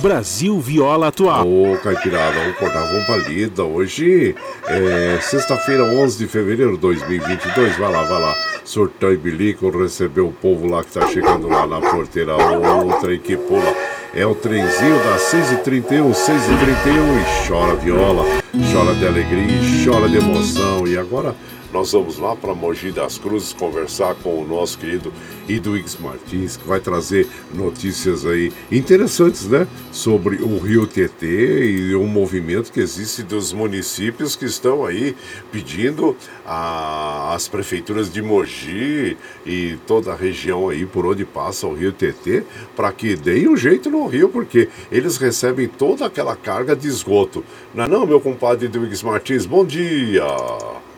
Brasil 0.00 0.58
Viola 0.58 1.08
Atual. 1.08 1.46
Ô, 1.46 1.76
Caipirada, 1.76 2.38
vamos 2.38 2.54
acordar, 2.54 2.86
vamos 2.86 3.04
pra 3.04 3.16
lida. 3.16 3.62
Hoje 3.64 4.34
é 4.66 5.18
sexta-feira, 5.20 5.84
11 5.84 6.18
de 6.18 6.26
fevereiro 6.26 6.72
de 6.72 6.78
2022. 6.78 7.76
Vai 7.76 7.92
lá, 7.92 8.02
vai 8.04 8.20
lá. 8.20 8.34
Surtão 8.64 9.12
e 9.12 9.16
bilico, 9.18 9.68
receber 9.70 10.22
o 10.22 10.32
povo 10.32 10.66
lá 10.66 10.82
que 10.82 10.92
tá 10.92 11.06
chegando 11.08 11.48
lá 11.48 11.66
na 11.66 11.80
porteira. 11.80 12.34
O 12.34 13.00
trem 13.00 13.18
que 13.18 13.36
pula. 13.36 13.74
É 14.14 14.26
o 14.26 14.34
trenzinho 14.34 14.98
das 15.04 15.22
6h31, 15.32 16.12
6h31 16.12 17.44
e 17.44 17.48
chora 17.48 17.76
viola, 17.76 18.24
chora 18.72 18.92
de 18.94 19.06
alegria, 19.06 19.60
chora 19.84 20.08
de 20.08 20.16
emoção. 20.16 20.86
E 20.86 20.98
agora 20.98 21.34
nós 21.72 21.92
vamos 21.92 22.18
lá 22.18 22.34
para 22.34 22.54
Mogi 22.54 22.90
das 22.90 23.16
Cruzes 23.16 23.52
conversar 23.52 24.14
com 24.16 24.42
o 24.42 24.46
nosso 24.46 24.78
querido 24.78 25.12
Iduix 25.48 25.96
Martins, 26.00 26.56
que 26.56 26.66
vai 26.66 26.80
trazer 26.80 27.28
notícias 27.54 28.26
aí 28.26 28.52
interessantes, 28.70 29.46
né? 29.46 29.66
Sobre 29.92 30.36
o 30.36 30.58
Rio 30.58 30.86
Tietê 30.86 31.66
e 31.66 31.94
o 31.94 32.04
movimento 32.04 32.72
que 32.72 32.80
existe 32.80 33.22
dos 33.22 33.52
municípios 33.52 34.34
que 34.34 34.44
estão 34.44 34.84
aí 34.84 35.16
pedindo 35.52 36.16
às 36.44 37.46
prefeituras 37.48 38.12
de 38.12 38.20
Mogi 38.20 39.16
e 39.46 39.78
toda 39.86 40.12
a 40.12 40.16
região 40.16 40.68
aí 40.68 40.84
por 40.84 41.06
onde 41.06 41.24
passa 41.24 41.66
o 41.66 41.74
Rio 41.74 41.92
Tietê 41.92 42.42
para 42.74 42.90
que 42.92 43.14
deem 43.14 43.48
um 43.48 43.56
jeito 43.56 43.90
no 43.90 44.06
rio, 44.06 44.28
porque 44.28 44.68
eles 44.90 45.16
recebem 45.16 45.68
toda 45.68 46.06
aquela 46.06 46.34
carga 46.34 46.74
de 46.74 46.88
esgoto. 46.88 47.44
Não 47.74 47.84
é 47.84 47.88
não, 47.88 48.06
meu 48.06 48.20
compadre 48.20 48.66
Iduix 48.66 49.02
Martins? 49.02 49.46
Bom 49.46 49.64
dia! 49.64 50.89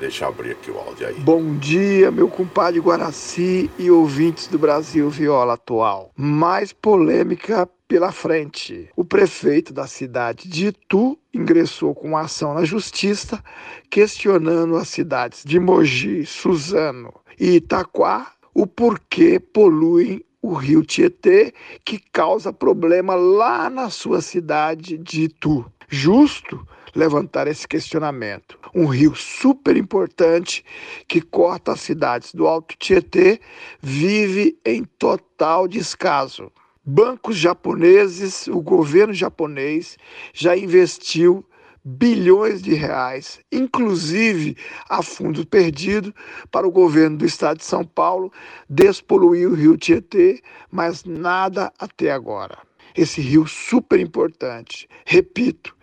Deixa 0.00 0.24
eu 0.24 0.28
abrir 0.28 0.52
aqui 0.52 0.70
o 0.70 0.78
áudio 0.78 1.08
aí. 1.08 1.14
Bom 1.14 1.56
dia, 1.56 2.10
meu 2.10 2.28
compadre 2.28 2.78
Guaraci 2.78 3.68
e 3.76 3.90
ouvintes 3.90 4.46
do 4.46 4.56
Brasil 4.56 5.10
Viola 5.10 5.54
Atual. 5.54 6.12
Mais 6.16 6.72
polêmica 6.72 7.68
pela 7.88 8.12
frente. 8.12 8.88
O 8.94 9.04
prefeito 9.04 9.72
da 9.72 9.88
cidade 9.88 10.48
de 10.48 10.68
Itu 10.68 11.18
ingressou 11.34 11.94
com 11.96 12.16
ação 12.16 12.54
na 12.54 12.64
justiça 12.64 13.42
questionando 13.90 14.76
as 14.76 14.88
cidades 14.88 15.42
de 15.44 15.58
Mogi, 15.58 16.24
Suzano 16.24 17.12
e 17.38 17.56
Itaquá 17.56 18.32
o 18.54 18.66
porquê 18.66 19.40
poluem 19.40 20.24
o 20.40 20.52
rio 20.52 20.84
Tietê, 20.84 21.52
que 21.84 21.98
causa 22.12 22.52
problema 22.52 23.14
lá 23.14 23.68
na 23.68 23.90
sua 23.90 24.20
cidade 24.20 24.96
de 24.96 25.24
Itu. 25.24 25.64
Justo 25.88 26.66
levantar 26.94 27.46
esse 27.46 27.66
questionamento. 27.66 28.58
Um 28.74 28.86
rio 28.86 29.14
super 29.14 29.76
importante 29.76 30.64
que 31.06 31.20
corta 31.20 31.72
as 31.72 31.80
cidades 31.80 32.34
do 32.34 32.46
Alto 32.46 32.76
Tietê 32.78 33.40
vive 33.80 34.58
em 34.64 34.84
total 34.84 35.66
descaso. 35.68 36.50
Bancos 36.84 37.36
japoneses, 37.36 38.46
o 38.46 38.60
governo 38.60 39.12
japonês 39.12 39.96
já 40.32 40.56
investiu 40.56 41.44
bilhões 41.84 42.60
de 42.62 42.74
reais, 42.74 43.40
inclusive 43.50 44.56
a 44.88 45.02
fundo 45.02 45.46
perdido, 45.46 46.14
para 46.50 46.66
o 46.66 46.70
governo 46.70 47.18
do 47.18 47.24
estado 47.24 47.58
de 47.58 47.64
São 47.64 47.84
Paulo 47.84 48.32
despoluir 48.68 49.48
o 49.48 49.54
rio 49.54 49.76
Tietê, 49.76 50.42
mas 50.70 51.04
nada 51.04 51.72
até 51.78 52.10
agora. 52.10 52.67
Esse 52.96 53.20
rio 53.20 53.46
super 53.46 54.00
importante, 54.00 54.88
repito, 55.04 55.76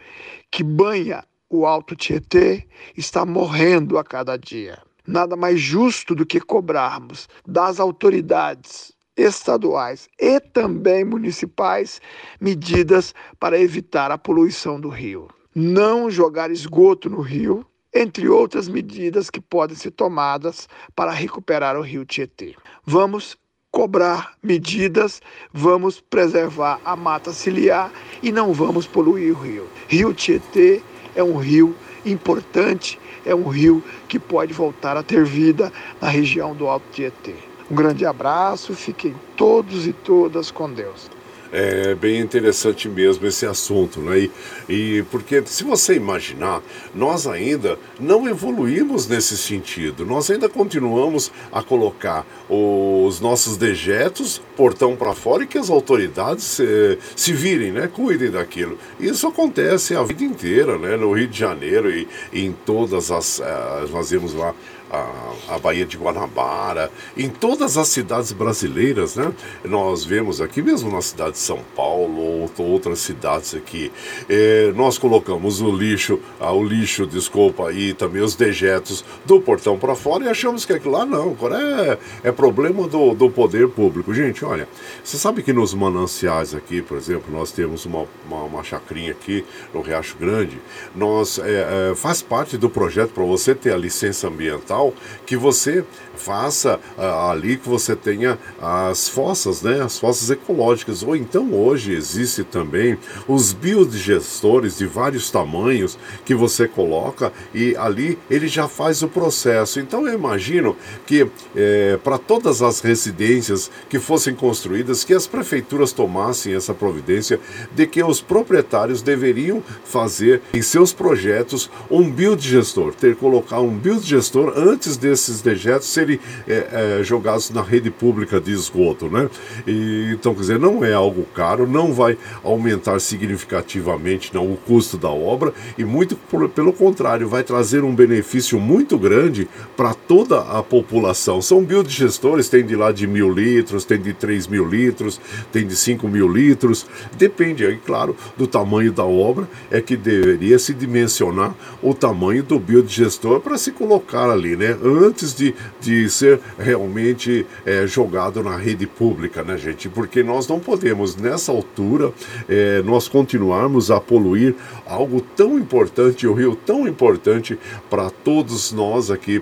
que 0.51 0.63
banha 0.63 1.23
o 1.49 1.65
Alto 1.65 1.95
Tietê 1.95 2.67
está 2.97 3.25
morrendo 3.25 3.97
a 3.97 4.03
cada 4.03 4.37
dia. 4.37 4.81
Nada 5.07 5.35
mais 5.35 5.59
justo 5.59 6.15
do 6.15 6.25
que 6.25 6.39
cobrarmos 6.39 7.29
das 7.45 7.79
autoridades 7.79 8.93
estaduais 9.15 10.09
e 10.19 10.39
também 10.39 11.05
municipais 11.05 12.01
medidas 12.41 13.13
para 13.39 13.59
evitar 13.59 14.11
a 14.11 14.17
poluição 14.17 14.79
do 14.79 14.89
rio. 14.89 15.27
Não 15.53 16.09
jogar 16.09 16.51
esgoto 16.51 17.09
no 17.09 17.21
rio, 17.21 17.65
entre 17.93 18.27
outras 18.27 18.67
medidas 18.67 19.29
que 19.29 19.39
podem 19.39 19.77
ser 19.77 19.91
tomadas 19.91 20.67
para 20.93 21.11
recuperar 21.11 21.77
o 21.77 21.81
rio 21.81 22.03
Tietê. 22.03 22.55
Vamos 22.83 23.37
cobrar 23.75 24.31
medidas, 24.41 25.21
vamos 25.51 25.99
preservar 25.99 26.79
a 26.85 26.95
mata 26.95 27.33
ciliar 27.33 27.91
e 28.23 28.31
não 28.31 28.53
vamos 28.53 28.87
poluir 28.87 29.37
o 29.37 29.41
rio. 29.41 29.67
Rio 29.89 30.13
Tietê 30.13 30.81
é 31.13 31.21
um 31.21 31.35
rio 31.35 31.75
importante, 32.05 32.97
é 33.25 33.35
um 33.35 33.49
rio 33.49 33.83
que 34.07 34.17
pode 34.17 34.53
voltar 34.53 34.95
a 34.95 35.03
ter 35.03 35.25
vida 35.25 35.73
na 35.99 36.07
região 36.07 36.55
do 36.55 36.67
Alto 36.67 36.85
Tietê. 36.93 37.35
Um 37.69 37.75
grande 37.75 38.05
abraço, 38.05 38.73
fiquem 38.73 39.13
todos 39.35 39.85
e 39.85 39.91
todas 39.91 40.49
com 40.51 40.71
Deus. 40.71 41.11
É 41.57 41.95
bem 41.95 42.19
interessante 42.19 42.89
mesmo 42.89 43.25
esse 43.25 43.45
assunto, 43.45 44.01
né? 44.01 44.19
E, 44.19 44.31
e 44.67 45.03
porque 45.03 45.41
se 45.45 45.63
você 45.63 45.95
imaginar, 45.95 46.61
nós 46.93 47.25
ainda 47.25 47.79
não 47.97 48.27
evoluímos 48.27 49.07
nesse 49.07 49.37
sentido. 49.37 50.05
Nós 50.05 50.29
ainda 50.29 50.49
continuamos 50.49 51.31
a 51.53 51.63
colocar 51.63 52.27
os 52.49 53.21
nossos 53.21 53.55
dejetos 53.55 54.41
portão 54.57 54.97
para 54.97 55.13
fora 55.13 55.43
e 55.43 55.47
que 55.47 55.57
as 55.57 55.69
autoridades 55.69 56.43
se, 56.43 56.99
se 57.15 57.31
virem, 57.31 57.71
né? 57.71 57.87
Cuidem 57.87 58.31
daquilo. 58.31 58.77
Isso 58.99 59.25
acontece 59.25 59.95
a 59.95 60.03
vida 60.03 60.25
inteira, 60.25 60.77
né? 60.77 60.97
No 60.97 61.13
Rio 61.13 61.29
de 61.29 61.39
Janeiro 61.39 61.89
e, 61.89 62.05
e 62.33 62.43
em 62.43 62.51
todas 62.51 63.11
as. 63.11 63.39
Uh, 63.39 63.87
nós 63.93 64.11
vemos 64.11 64.33
lá 64.33 64.53
a, 64.95 65.55
a 65.55 65.59
Baía 65.59 65.85
de 65.85 65.97
Guanabara, 65.97 66.91
em 67.17 67.29
todas 67.29 67.77
as 67.77 67.87
cidades 67.87 68.31
brasileiras, 68.31 69.15
né? 69.15 69.31
Nós 69.63 70.03
vemos 70.03 70.41
aqui 70.41 70.61
mesmo 70.61 70.91
na 70.91 71.01
cidade 71.01 71.33
de 71.33 71.39
São 71.39 71.59
Paulo 71.75 72.19
ou 72.19 72.49
outras 72.65 72.99
cidades 72.99 73.53
aqui, 73.53 73.91
eh, 74.29 74.71
nós 74.75 74.97
colocamos 74.97 75.61
o 75.61 75.71
lixo, 75.71 76.19
ah, 76.39 76.51
o 76.51 76.63
lixo, 76.63 77.05
desculpa, 77.05 77.71
e 77.71 77.93
também 77.93 78.21
os 78.21 78.35
dejetos 78.35 79.03
do 79.25 79.39
portão 79.41 79.77
para 79.77 79.95
fora 79.95 80.25
e 80.25 80.29
achamos 80.29 80.65
que 80.65 80.73
aquilo 80.73 80.93
lá 80.93 81.05
não, 81.05 81.35
é, 81.51 82.29
é 82.29 82.31
problema 82.31 82.87
do, 82.87 83.13
do 83.13 83.29
poder 83.29 83.67
público. 83.69 84.13
Gente, 84.13 84.43
olha, 84.45 84.67
você 85.03 85.17
sabe 85.17 85.43
que 85.43 85.53
nos 85.53 85.73
mananciais 85.73 86.53
aqui, 86.53 86.81
por 86.81 86.97
exemplo, 86.97 87.31
nós 87.31 87.51
temos 87.51 87.85
uma, 87.85 88.05
uma, 88.25 88.43
uma 88.43 88.63
chacrinha 88.63 89.11
aqui 89.11 89.45
no 89.73 89.81
Riacho 89.81 90.17
Grande, 90.17 90.59
nós 90.95 91.39
é, 91.39 91.91
é, 91.91 91.95
faz 91.95 92.21
parte 92.21 92.57
do 92.57 92.69
projeto 92.69 93.11
para 93.11 93.23
você 93.23 93.53
ter 93.53 93.73
a 93.73 93.77
licença 93.77 94.27
ambiental 94.27 94.84
que 95.25 95.37
você 95.37 95.83
faça 96.15 96.79
uh, 96.97 97.29
ali 97.29 97.57
que 97.57 97.67
você 97.67 97.95
tenha 97.95 98.39
as 98.61 99.07
fossas, 99.07 99.61
né, 99.61 99.81
as 99.81 99.99
fossas 99.99 100.29
ecológicas. 100.29 101.03
Ou 101.03 101.15
então 101.15 101.53
hoje 101.53 101.93
existe 101.93 102.43
também 102.43 102.97
os 103.27 103.53
biodigestores 103.53 104.77
de 104.77 104.85
vários 104.85 105.29
tamanhos 105.29 105.97
que 106.23 106.33
você 106.33 106.67
coloca 106.67 107.31
e 107.53 107.75
ali 107.75 108.17
ele 108.29 108.47
já 108.47 108.67
faz 108.67 109.01
o 109.01 109.07
processo. 109.07 109.79
Então 109.79 110.07
eu 110.07 110.13
imagino 110.13 110.75
que 111.05 111.27
é, 111.55 111.97
para 112.03 112.17
todas 112.17 112.61
as 112.61 112.79
residências 112.79 113.69
que 113.89 113.99
fossem 113.99 114.33
construídas, 114.35 115.03
que 115.03 115.13
as 115.13 115.27
prefeituras 115.27 115.91
tomassem 115.91 116.53
essa 116.53 116.73
providência 116.73 117.39
de 117.73 117.85
que 117.87 118.03
os 118.03 118.21
proprietários 118.21 119.01
deveriam 119.01 119.63
fazer 119.83 120.41
em 120.53 120.61
seus 120.61 120.93
projetos 120.93 121.69
um 121.89 122.09
biodigestor, 122.09 122.93
ter 122.93 123.15
colocar 123.15 123.59
um 123.59 123.69
biodigestor 123.69 124.53
antes 124.67 124.97
desses 124.97 125.41
dejetos 125.41 125.87
serem 125.87 126.19
é, 126.47 126.99
é, 126.99 127.03
jogados 127.03 127.49
na 127.49 127.61
rede 127.61 127.91
pública 127.91 128.39
de 128.39 128.51
esgoto, 128.51 129.07
né? 129.07 129.29
E, 129.67 130.11
então, 130.13 130.33
quer 130.33 130.41
dizer, 130.41 130.59
não 130.59 130.83
é 130.83 130.93
algo 130.93 131.25
caro, 131.33 131.67
não 131.67 131.93
vai 131.93 132.17
aumentar 132.43 132.99
significativamente 132.99 134.33
não, 134.33 134.51
o 134.51 134.57
custo 134.57 134.97
da 134.97 135.09
obra 135.09 135.53
e 135.77 135.83
muito 135.83 136.15
por, 136.15 136.47
pelo 136.49 136.73
contrário, 136.73 137.27
vai 137.27 137.43
trazer 137.43 137.83
um 137.83 137.93
benefício 137.93 138.59
muito 138.59 138.97
grande 138.97 139.47
para 139.75 139.93
toda 139.93 140.41
a 140.41 140.63
população. 140.63 141.41
São 141.41 141.63
biodigestores, 141.63 142.49
tem 142.49 142.65
de 142.65 142.75
lá 142.75 142.91
de 142.91 143.07
mil 143.07 143.31
litros, 143.31 143.85
tem 143.85 143.99
de 143.99 144.13
três 144.13 144.47
mil 144.47 144.67
litros, 144.67 145.19
tem 145.51 145.65
de 145.65 145.75
cinco 145.75 146.07
mil 146.07 146.27
litros, 146.31 146.85
depende 147.17 147.65
aí, 147.65 147.77
claro, 147.77 148.15
do 148.37 148.47
tamanho 148.47 148.91
da 148.91 149.05
obra, 149.05 149.47
é 149.69 149.81
que 149.81 149.95
deveria 149.95 150.57
se 150.59 150.73
dimensionar 150.73 151.53
o 151.81 151.93
tamanho 151.93 152.43
do 152.43 152.59
biodigestor 152.59 153.39
para 153.39 153.57
se 153.57 153.71
colocar 153.71 154.29
ali, 154.29 154.54
né? 154.55 154.77
Antes 154.83 155.33
de, 155.33 155.53
de 155.79 156.09
ser 156.09 156.39
realmente 156.57 157.45
é, 157.65 157.85
jogado 157.87 158.43
na 158.43 158.55
rede 158.55 158.87
pública, 158.87 159.43
né, 159.43 159.57
gente? 159.57 159.89
Porque 159.89 160.23
nós 160.23 160.47
não 160.47 160.59
podemos, 160.59 161.15
nessa 161.15 161.51
altura, 161.51 162.11
é, 162.47 162.81
nós 162.83 163.07
continuarmos 163.07 163.91
a 163.91 163.99
poluir 163.99 164.55
algo 164.85 165.21
tão 165.21 165.57
importante, 165.57 166.27
o 166.27 166.33
rio 166.33 166.55
tão 166.55 166.87
importante 166.87 167.57
para 167.89 168.09
todos 168.09 168.71
nós 168.71 169.09
aqui 169.11 169.41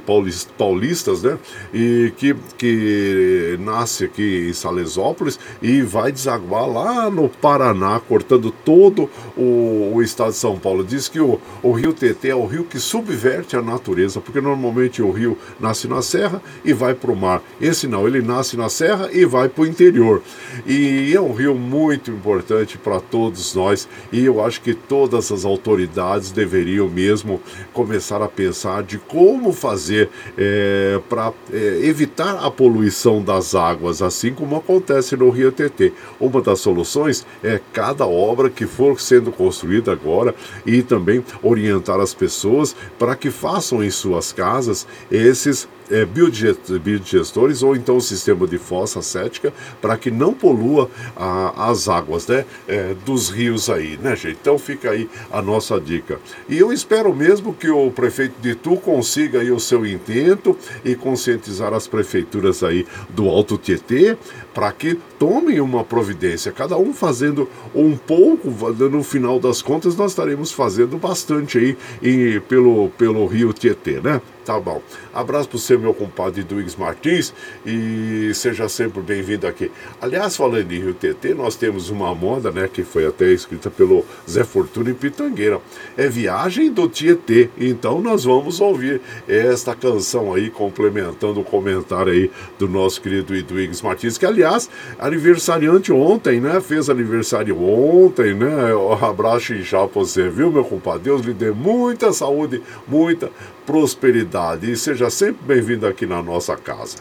paulistas, 0.58 1.24
né? 1.24 1.38
E 1.74 2.14
que, 2.18 2.36
que 2.58 3.58
nasce 3.60 4.06
aqui 4.06 4.48
em 4.50 4.54
Salesópolis 4.54 5.40
e 5.62 5.82
vai 5.82 6.12
desaguar 6.12 6.68
lá 6.68 7.10
no 7.10 7.30
Paraná, 7.30 8.00
cortando 8.00 8.52
todo 8.52 9.10
o, 9.36 9.92
o 9.96 10.02
estado 10.02 10.32
de 10.32 10.38
São 10.38 10.58
Paulo. 10.58 10.84
Diz 10.84 11.08
que 11.08 11.20
o, 11.20 11.40
o 11.62 11.72
rio 11.72 11.94
Tietê 11.94 12.30
é 12.30 12.36
o 12.36 12.46
rio 12.46 12.64
que 12.64 12.80
subverte 12.80 13.56
a 13.56 13.62
natureza, 13.62 14.22
porque 14.22 14.42
normalmente 14.42 15.02
o 15.04 15.12
rio 15.12 15.38
nasce 15.60 15.88
na 15.88 16.02
serra 16.02 16.42
e 16.64 16.74
vai 16.74 16.94
para 16.94 17.12
o 17.12 17.16
mar. 17.16 17.42
Esse 17.60 17.88
não, 17.88 18.08
ele 18.08 18.22
nasce 18.22 18.58
na 18.58 18.70
serra 18.70 19.10
e 19.12 19.26
vai 19.26 19.50
para 19.50 19.64
o 19.64 19.68
interior. 19.68 20.22
E 20.66 21.14
é 21.14 21.22
um 21.22 21.34
rio 21.34 21.56
muito 21.56 22.12
importante 22.12 22.78
para 22.78 23.00
todos 23.00 23.54
nós 23.54 23.88
e 24.12 24.24
eu 24.26 24.44
acho 24.44 24.62
que 24.62 24.74
todas 24.74 25.32
as 25.32 25.46
autoridades 25.46 26.32
deveriam 26.32 26.88
mesmo 26.88 27.42
começar 27.74 28.22
a 28.22 28.28
pensar 28.28 28.84
de 28.84 28.98
como 28.98 29.52
fazer 29.52 30.10
é, 30.38 31.00
para 31.10 31.34
é, 31.52 31.80
evitar 31.84 32.44
a 32.44 32.50
poluição 32.50 33.22
das 33.22 33.56
águas, 33.56 34.02
assim 34.02 34.34
como 34.34 34.56
acontece 34.56 35.16
no 35.16 35.30
Rio 35.30 35.52
Tietê. 35.52 35.94
Uma 36.20 36.42
das 36.42 36.60
soluções 36.60 37.26
é 37.44 37.60
cada 37.72 38.06
obra 38.06 38.50
que 38.50 38.66
for 38.66 39.00
sendo 39.00 39.32
construída 39.32 39.92
agora 39.92 40.34
e 40.66 40.82
também 40.82 41.24
orientar 41.42 42.00
as 42.00 42.14
pessoas 42.14 42.76
para 42.98 43.16
que 43.16 43.30
façam 43.30 43.84
em 43.84 43.90
suas 43.90 44.32
casas 44.32 44.88
esses 45.10 45.68
é, 45.94 46.06
biodigestores 46.06 47.62
ou 47.62 47.76
então 47.76 47.98
o 47.98 48.02
sistema 48.02 48.48
de 48.48 48.58
fossa 48.58 49.02
cética 49.02 49.54
para 49.80 49.96
que 49.96 50.10
não 50.10 50.34
polua 50.34 50.90
a, 51.16 51.70
as 51.70 51.88
águas 51.88 52.28
né, 52.28 52.46
é, 52.68 52.96
dos 53.06 53.30
rios 53.30 53.70
aí, 53.70 53.98
né, 54.02 54.16
gente? 54.16 54.38
Então 54.42 54.58
fica 54.58 54.92
aí 54.92 55.10
a 55.32 55.42
nossa 55.42 55.80
dica. 55.80 56.20
E 56.50 56.58
eu 56.58 56.74
espero 56.74 57.14
mesmo 57.14 57.54
que 57.54 57.70
o 57.70 57.92
prefeito 57.92 58.34
de 58.42 58.56
Tu 58.56 58.76
consiga 58.78 59.42
aí 59.42 59.52
o 59.52 59.60
seu 59.60 59.86
intento 59.86 60.58
e 60.84 60.96
conscientizar 60.96 61.74
as 61.74 61.88
prefeituras 61.88 62.64
aí 62.64 62.88
do 63.10 63.30
Alto 63.30 63.58
Tietê 63.58 64.18
para 64.54 64.72
que 64.72 64.96
tomem 65.18 65.60
uma 65.60 65.84
providência, 65.84 66.52
cada 66.52 66.78
um 66.78 66.94
fazendo 66.94 67.50
um 67.74 67.96
pouco, 67.96 68.50
no 68.50 69.04
final 69.04 69.40
das 69.40 69.62
contas 69.62 69.96
nós 69.96 70.12
estaremos 70.12 70.52
fazendo 70.52 70.98
bastante 70.98 71.58
aí 71.58 72.40
pelo, 72.42 72.90
pelo 72.92 73.26
rio 73.26 73.52
Tietê, 73.54 74.00
né? 74.00 74.22
Tá 74.46 74.60
bom. 74.60 74.82
Abraço 75.14 75.48
para 75.48 75.58
você, 75.58 75.78
meu 75.84 75.94
compadre 75.94 76.44
Duígues 76.44 76.76
Martins, 76.78 77.34
e 77.66 78.32
seja 78.34 78.70
sempre 78.70 79.02
bem-vindo 79.02 79.46
aqui. 79.46 79.70
Aliás, 80.02 80.36
falando 80.36 80.72
em 80.72 80.80
Rio 80.80 80.94
TT, 80.94 81.34
nós 81.34 81.56
temos 81.56 81.90
uma 81.90 82.16
moda, 82.16 82.52
né, 82.52 82.70
que 82.72 82.84
foi 82.84 83.06
até 83.06 83.32
escrita 83.32 83.70
pelo 83.70 84.06
Zé 84.30 84.46
Fortuna 84.46 84.90
em 84.90 84.94
Pitangueira. 84.94 85.60
É 85.98 86.08
Viagem 86.08 86.72
do 86.72 86.88
Tietê. 86.88 87.50
Então 87.58 88.02
nós 88.02 88.24
vamos 88.24 88.62
ouvir 88.62 89.02
esta 89.28 89.76
canção 89.76 90.34
aí, 90.34 90.50
complementando 90.50 91.42
o 91.42 91.44
comentário 91.44 92.14
aí 92.14 92.32
do 92.58 92.68
nosso 92.68 93.02
querido 93.02 93.34
Duígues 93.44 93.82
Martins, 93.82 94.18
que 94.18 94.26
aliás, 94.26 94.70
aniversariante 94.98 95.92
ontem, 95.92 96.40
né? 96.40 96.62
Fez 96.62 96.90
aniversário 96.90 97.62
ontem, 97.62 98.34
né? 98.34 98.74
Um 98.74 98.94
abraço 98.94 99.54
e 99.54 99.64
já 99.64 99.86
pra 99.86 100.02
você, 100.02 100.30
viu, 100.30 100.52
meu 100.52 100.64
compadre? 100.64 101.04
Deus 101.04 101.22
lhe 101.22 101.34
dê 101.34 101.52
muita 101.52 102.14
saúde, 102.14 102.62
muita 102.88 103.30
prosperidade. 103.66 104.72
E 104.72 104.78
seja 104.78 105.10
sempre 105.10 105.46
bem-vindo 105.46 105.88
aqui 105.88 106.06
na 106.06 106.22
nossa 106.22 106.56
casa. 106.56 106.98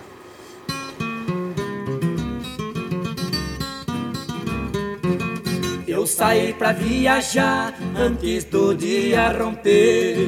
Eu 5.87 6.07
saí 6.07 6.53
pra 6.55 6.73
viajar 6.73 7.75
antes 7.97 8.45
do 8.45 8.75
dia 8.75 9.31
romper. 9.31 10.27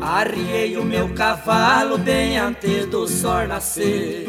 Arriei 0.00 0.76
o 0.76 0.84
meu 0.84 1.08
cavalo 1.14 1.98
bem 1.98 2.38
antes 2.38 2.86
do 2.86 3.06
sol 3.06 3.46
nascer. 3.46 4.26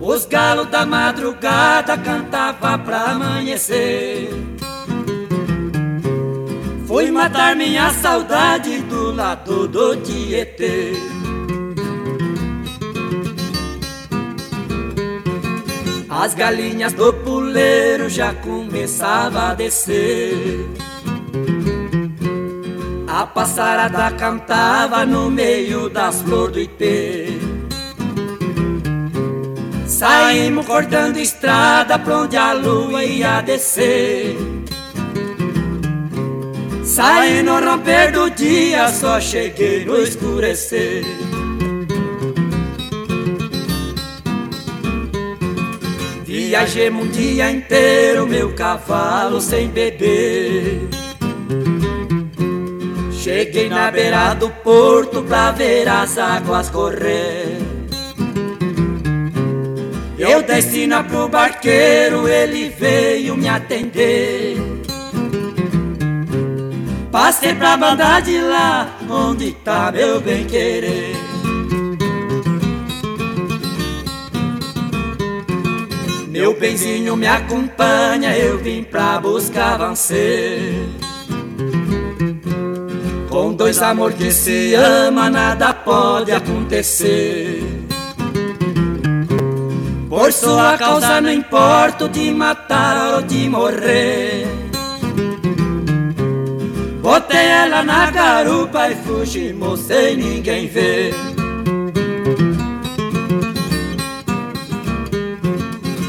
Os 0.00 0.26
galos 0.26 0.68
da 0.68 0.84
madrugada 0.84 1.96
cantavam 1.96 2.78
pra 2.80 3.12
amanhecer. 3.12 4.53
Fui 6.86 7.10
matar 7.10 7.56
minha 7.56 7.90
saudade 7.90 8.78
do 8.82 9.10
lado 9.12 9.66
do 9.66 9.96
Tietê. 9.96 10.92
As 16.10 16.34
galinhas 16.34 16.92
do 16.92 17.12
puleiro 17.12 18.08
já 18.08 18.32
começavam 18.34 19.40
a 19.42 19.54
descer. 19.54 20.34
A 23.06 23.26
passarada 23.26 24.10
cantava 24.12 25.04
no 25.04 25.30
meio 25.30 25.88
das 25.88 26.20
flores 26.22 26.52
do 26.52 26.60
Ipê. 26.60 27.38
Saímos 29.86 30.66
cortando 30.66 31.16
estrada 31.16 31.98
pra 31.98 32.18
onde 32.18 32.36
a 32.36 32.52
lua 32.52 33.04
ia 33.04 33.40
descer. 33.40 34.53
Saí 36.84 37.42
no 37.42 37.58
romper 37.60 38.12
do 38.12 38.28
dia, 38.28 38.88
só 38.88 39.18
cheguei 39.18 39.86
no 39.86 39.96
escurecer. 39.96 41.02
Viajei 46.24 46.90
um 46.90 47.06
dia 47.08 47.50
inteiro, 47.50 48.26
meu 48.26 48.52
cavalo 48.54 49.40
sem 49.40 49.68
beber. 49.68 50.86
Cheguei 53.12 53.70
na 53.70 53.90
beira 53.90 54.34
do 54.34 54.50
porto 54.50 55.22
pra 55.22 55.52
ver 55.52 55.88
as 55.88 56.18
águas 56.18 56.68
correr. 56.68 57.56
Eu 60.18 60.42
desci 60.42 60.86
na 60.86 61.02
pro 61.02 61.28
barqueiro, 61.28 62.28
ele 62.28 62.68
veio 62.68 63.36
me 63.36 63.48
atender. 63.48 64.63
Passei 67.14 67.54
pra 67.54 67.76
banda 67.76 68.18
de 68.18 68.40
lá, 68.40 68.88
onde 69.08 69.52
tá 69.52 69.92
meu 69.92 70.20
bem 70.20 70.44
querer. 70.46 71.14
Meu 76.26 76.58
benzinho 76.58 77.16
me 77.16 77.28
acompanha, 77.28 78.36
eu 78.36 78.58
vim 78.58 78.82
pra 78.82 79.20
buscar 79.20 79.78
vencer. 79.78 80.88
Com 83.30 83.54
dois 83.54 83.80
amor 83.80 84.12
que 84.14 84.32
se 84.32 84.74
ama, 84.74 85.30
nada 85.30 85.72
pode 85.72 86.32
acontecer. 86.32 87.62
Por 90.08 90.32
sua 90.32 90.76
causa 90.76 91.20
não 91.20 91.30
importa 91.30 92.08
de 92.08 92.32
matar 92.32 93.14
ou 93.14 93.22
de 93.22 93.48
morrer. 93.48 94.63
Botei 97.04 97.36
ela 97.36 97.82
na 97.82 98.10
garupa 98.10 98.88
e 98.88 98.94
fugimos 98.94 99.80
sem 99.80 100.16
ninguém 100.16 100.66
ver. 100.66 101.12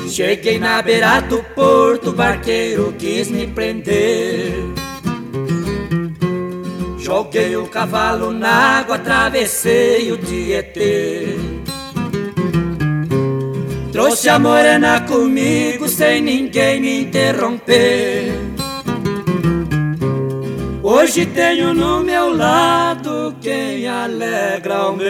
Cheguei 0.10 0.58
na 0.58 0.82
beira 0.82 1.20
do 1.20 1.44
porto, 1.54 2.12
o 2.12 2.14
barqueiro 2.14 2.96
quis 2.98 3.30
me 3.30 3.46
prender. 3.46 4.54
Joguei 6.98 7.58
o 7.58 7.68
cavalo 7.68 8.32
na 8.32 8.78
água, 8.80 8.96
atravessei 8.96 10.14
o 10.14 10.18
Tietê. 10.18 11.36
Trouxe 13.92 14.30
a 14.30 14.40
morena 14.40 15.02
comigo 15.02 15.90
sem 15.90 16.22
ninguém 16.22 16.80
me 16.80 17.02
interromper. 17.02 18.55
Hoje 20.88 21.26
tenho 21.26 21.74
no 21.74 22.04
meu 22.04 22.32
lado 22.32 23.36
quem 23.42 23.88
alegra 23.88 24.92
o 24.92 24.96
meu 24.96 25.10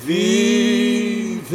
viver. 0.00 1.48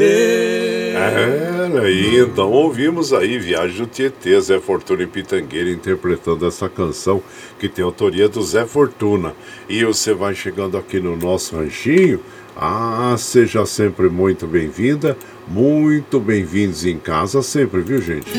É, 0.97 1.79
aí 1.81 2.19
então 2.19 2.51
ouvimos 2.51 3.13
aí 3.13 3.39
Viagem 3.39 3.77
do 3.77 3.87
Tietê, 3.87 4.37
Zé 4.41 4.59
Fortuna 4.59 5.03
e 5.03 5.07
Pitangueira 5.07 5.69
interpretando 5.69 6.45
essa 6.45 6.67
canção 6.67 7.23
que 7.57 7.69
tem 7.69 7.85
autoria 7.85 8.27
do 8.27 8.41
Zé 8.43 8.65
Fortuna. 8.65 9.33
E 9.69 9.85
você 9.85 10.13
vai 10.13 10.35
chegando 10.35 10.77
aqui 10.77 10.99
no 10.99 11.15
nosso 11.15 11.55
ranchinho 11.55 12.19
ah, 12.53 13.15
seja 13.17 13.65
sempre 13.65 14.09
muito 14.09 14.45
bem-vinda, 14.45 15.17
muito 15.47 16.19
bem-vindos 16.19 16.85
em 16.85 16.97
casa 16.97 17.41
sempre, 17.41 17.79
viu, 17.79 18.01
gente? 18.01 18.29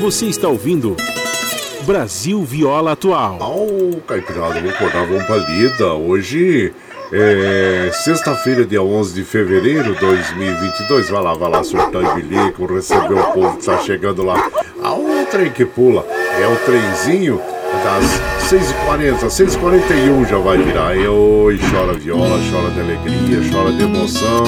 Você 0.00 0.26
está 0.26 0.48
ouvindo 0.48 0.96
Brasil 1.86 2.42
Viola 2.42 2.92
Atual. 2.92 3.38
Oh, 3.40 4.00
Caipirada, 4.00 4.60
vou 4.60 4.70
acordar, 4.70 5.06
vamos 5.06 5.24
pra 5.24 5.36
lida. 5.36 5.94
Hoje 5.94 6.72
é 7.12 7.90
sexta-feira, 7.92 8.66
dia 8.66 8.82
11 8.82 9.14
de 9.14 9.22
fevereiro 9.22 9.94
de 9.94 10.00
2022. 10.00 11.08
Vai 11.08 11.22
lá, 11.22 11.34
vai 11.34 11.48
lá, 11.48 11.62
surtar 11.62 12.18
e 12.18 12.22
bilico, 12.22 12.66
receber 12.66 13.14
o 13.14 13.32
povo 13.32 13.56
que 13.56 13.66
tá 13.66 13.78
chegando 13.78 14.24
lá. 14.24 14.50
Ah, 14.82 14.94
o 14.94 15.26
trem 15.30 15.48
que 15.52 15.64
pula 15.64 16.04
é 16.10 16.48
o 16.48 16.56
trenzinho 16.56 17.40
das 17.84 18.04
6h40, 18.50 19.26
6h41 19.28 20.28
já 20.28 20.38
vai 20.38 20.58
virar. 20.58 20.96
E 20.96 21.06
oi, 21.06 21.56
chora 21.70 21.92
viola, 21.92 22.40
chora 22.50 22.70
de 22.72 22.80
alegria, 22.80 23.48
chora 23.52 23.72
de 23.72 23.84
emoção. 23.84 24.44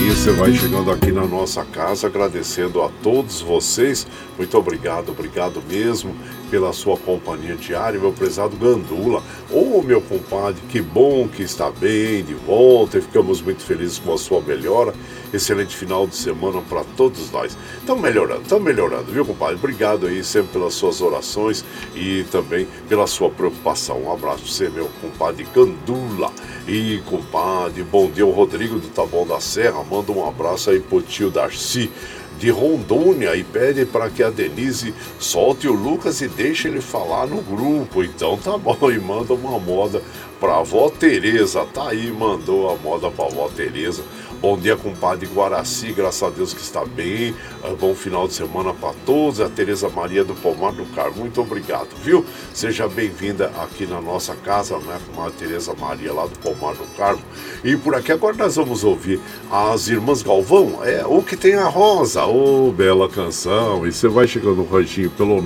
E 0.00 0.10
você 0.10 0.32
vai 0.32 0.52
chegando 0.52 0.90
aqui 0.90 1.12
na 1.12 1.24
nossa 1.24 1.64
casa, 1.64 2.08
agradecendo 2.08 2.82
a 2.82 2.90
todos 3.00 3.40
vocês. 3.40 4.06
Muito 4.36 4.58
obrigado, 4.58 5.10
obrigado 5.10 5.62
mesmo 5.68 6.14
pela 6.50 6.72
sua 6.72 6.96
companhia 6.96 7.56
diária, 7.56 7.98
meu 7.98 8.12
prezado 8.12 8.56
Gandula. 8.56 9.22
Ô 9.50 9.78
oh, 9.78 9.82
meu 9.82 10.00
compadre, 10.00 10.60
que 10.68 10.80
bom 10.80 11.28
que 11.28 11.42
está 11.42 11.70
bem, 11.70 12.24
de 12.24 12.34
volta, 12.34 12.98
e 12.98 13.00
ficamos 13.00 13.40
muito 13.40 13.62
felizes 13.62 13.98
com 13.98 14.12
a 14.12 14.18
sua 14.18 14.40
melhora. 14.40 14.94
Excelente 15.32 15.76
final 15.76 16.06
de 16.06 16.14
semana 16.16 16.62
para 16.62 16.84
todos 16.96 17.30
nós. 17.30 17.56
Estão 17.78 17.98
melhorando, 17.98 18.42
estão 18.42 18.60
melhorando, 18.60 19.10
viu, 19.10 19.24
compadre? 19.24 19.56
Obrigado 19.56 20.06
aí 20.06 20.22
sempre 20.22 20.52
pelas 20.52 20.74
suas 20.74 21.00
orações 21.00 21.64
e 21.94 22.24
também 22.30 22.68
pela 22.88 23.06
sua 23.06 23.30
preocupação. 23.30 24.02
Um 24.02 24.12
abraço 24.12 24.42
para 24.42 24.52
você, 24.52 24.68
meu 24.68 24.88
compadre 25.00 25.46
Gandula. 25.54 26.30
E, 26.66 27.02
compadre, 27.06 27.82
bom 27.82 28.10
dia, 28.10 28.24
o 28.24 28.30
Rodrigo 28.30 28.78
do 28.78 28.88
Taboão 28.88 29.26
da 29.26 29.40
Serra. 29.40 29.82
Manda 29.84 30.12
um 30.12 30.26
abraço 30.26 30.70
aí 30.70 30.80
pro 30.80 31.02
tio 31.02 31.30
Darcy 31.30 31.90
de 32.38 32.50
Rondônia 32.50 33.34
e 33.36 33.44
pede 33.44 33.84
para 33.84 34.10
que 34.10 34.22
a 34.22 34.30
Denise 34.30 34.94
solte 35.18 35.68
o 35.68 35.72
Lucas 35.72 36.20
e 36.20 36.28
deixe 36.28 36.68
ele 36.68 36.80
falar 36.80 37.26
no 37.26 37.40
grupo. 37.42 38.02
Então 38.02 38.36
tá 38.36 38.56
bom, 38.56 38.76
e 38.90 38.98
manda 38.98 39.34
uma 39.34 39.58
moda 39.58 40.02
pra 40.40 40.58
avó 40.58 40.90
Tereza. 40.90 41.64
Tá 41.72 41.88
aí, 41.88 42.10
mandou 42.10 42.70
a 42.70 42.76
moda 42.76 43.10
pra 43.10 43.26
avó 43.26 43.48
Tereza. 43.48 44.02
Bom 44.44 44.58
dia, 44.58 44.76
compadre 44.76 45.26
Guaraci, 45.26 45.90
graças 45.90 46.22
a 46.22 46.28
Deus 46.28 46.52
que 46.52 46.60
está 46.60 46.84
bem. 46.84 47.34
Uh, 47.64 47.74
bom 47.80 47.94
final 47.94 48.28
de 48.28 48.34
semana 48.34 48.74
para 48.74 48.92
todos. 49.06 49.40
A 49.40 49.48
Tereza 49.48 49.88
Maria 49.88 50.22
do 50.22 50.34
Pomar 50.34 50.74
do 50.74 50.84
Carmo, 50.94 51.20
muito 51.20 51.40
obrigado, 51.40 51.88
viu? 52.02 52.22
Seja 52.52 52.86
bem-vinda 52.86 53.50
aqui 53.58 53.86
na 53.86 54.02
nossa 54.02 54.34
casa, 54.34 54.76
né, 54.80 55.00
com 55.14 55.24
a 55.24 55.30
Tereza 55.30 55.72
Maria 55.72 56.12
lá 56.12 56.26
do 56.26 56.38
Pomar 56.40 56.74
do 56.74 56.84
Carmo. 56.94 57.22
E 57.64 57.74
por 57.74 57.94
aqui 57.94 58.12
agora 58.12 58.36
nós 58.36 58.56
vamos 58.56 58.84
ouvir 58.84 59.18
as 59.50 59.88
Irmãs 59.88 60.20
Galvão, 60.20 60.84
é 60.84 61.06
o 61.06 61.22
que 61.22 61.38
tem 61.38 61.54
a 61.54 61.66
Rosa, 61.66 62.26
ô 62.26 62.68
oh, 62.68 62.70
bela 62.70 63.08
canção. 63.08 63.86
E 63.86 63.92
você 63.92 64.08
vai 64.08 64.28
chegando 64.28 64.56
no 64.56 64.66
ranchinho 64.66 65.08
pelo 65.08 65.40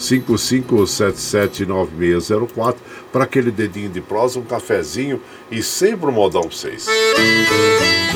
955779604 0.00 2.74
para 3.12 3.22
aquele 3.22 3.52
dedinho 3.52 3.88
de 3.88 4.00
prosa, 4.00 4.40
um 4.40 4.44
cafezinho 4.44 5.22
e 5.48 5.62
sempre 5.62 6.06
um 6.06 6.12
modão 6.12 6.42
pra 6.42 6.50
vocês. 6.50 6.88
O 6.88 8.15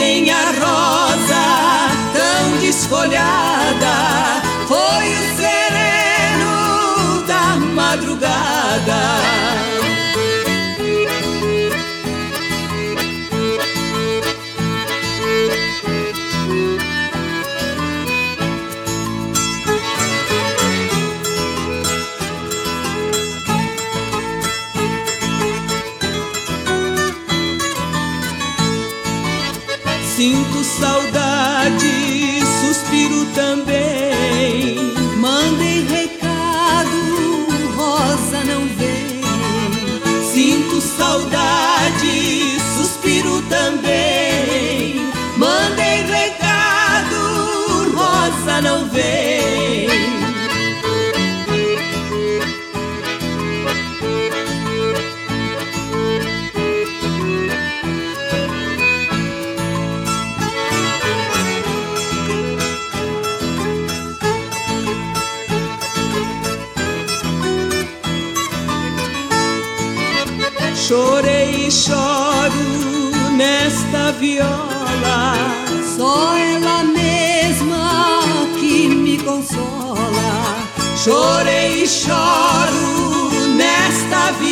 tem 0.00 0.30
a 0.30 0.44
rosa 0.52 1.92
tão 2.14 2.58
desfolhada 2.58 3.59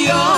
nesta 0.08 0.14
viola. 0.14 0.37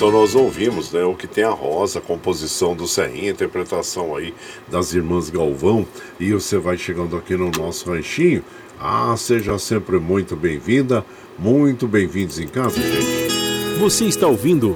Então 0.00 0.10
nós 0.10 0.34
ouvimos, 0.34 0.90
né, 0.92 1.04
o 1.04 1.14
que 1.14 1.26
tem 1.26 1.44
a 1.44 1.50
Rosa, 1.50 1.98
a 1.98 2.02
composição 2.02 2.74
do 2.74 2.88
Serrinha, 2.88 3.32
interpretação 3.32 4.16
aí 4.16 4.32
das 4.66 4.94
irmãs 4.94 5.28
Galvão, 5.28 5.86
e 6.18 6.32
você 6.32 6.56
vai 6.56 6.78
chegando 6.78 7.18
aqui 7.18 7.36
no 7.36 7.50
nosso 7.50 7.90
ranchinho. 7.90 8.42
Ah, 8.80 9.14
seja 9.18 9.58
sempre 9.58 9.98
muito 9.98 10.34
bem-vinda, 10.34 11.04
muito 11.38 11.86
bem-vindos 11.86 12.40
em 12.40 12.48
casa, 12.48 12.80
gente. 12.80 13.78
Você 13.78 14.06
está 14.06 14.26
ouvindo 14.26 14.74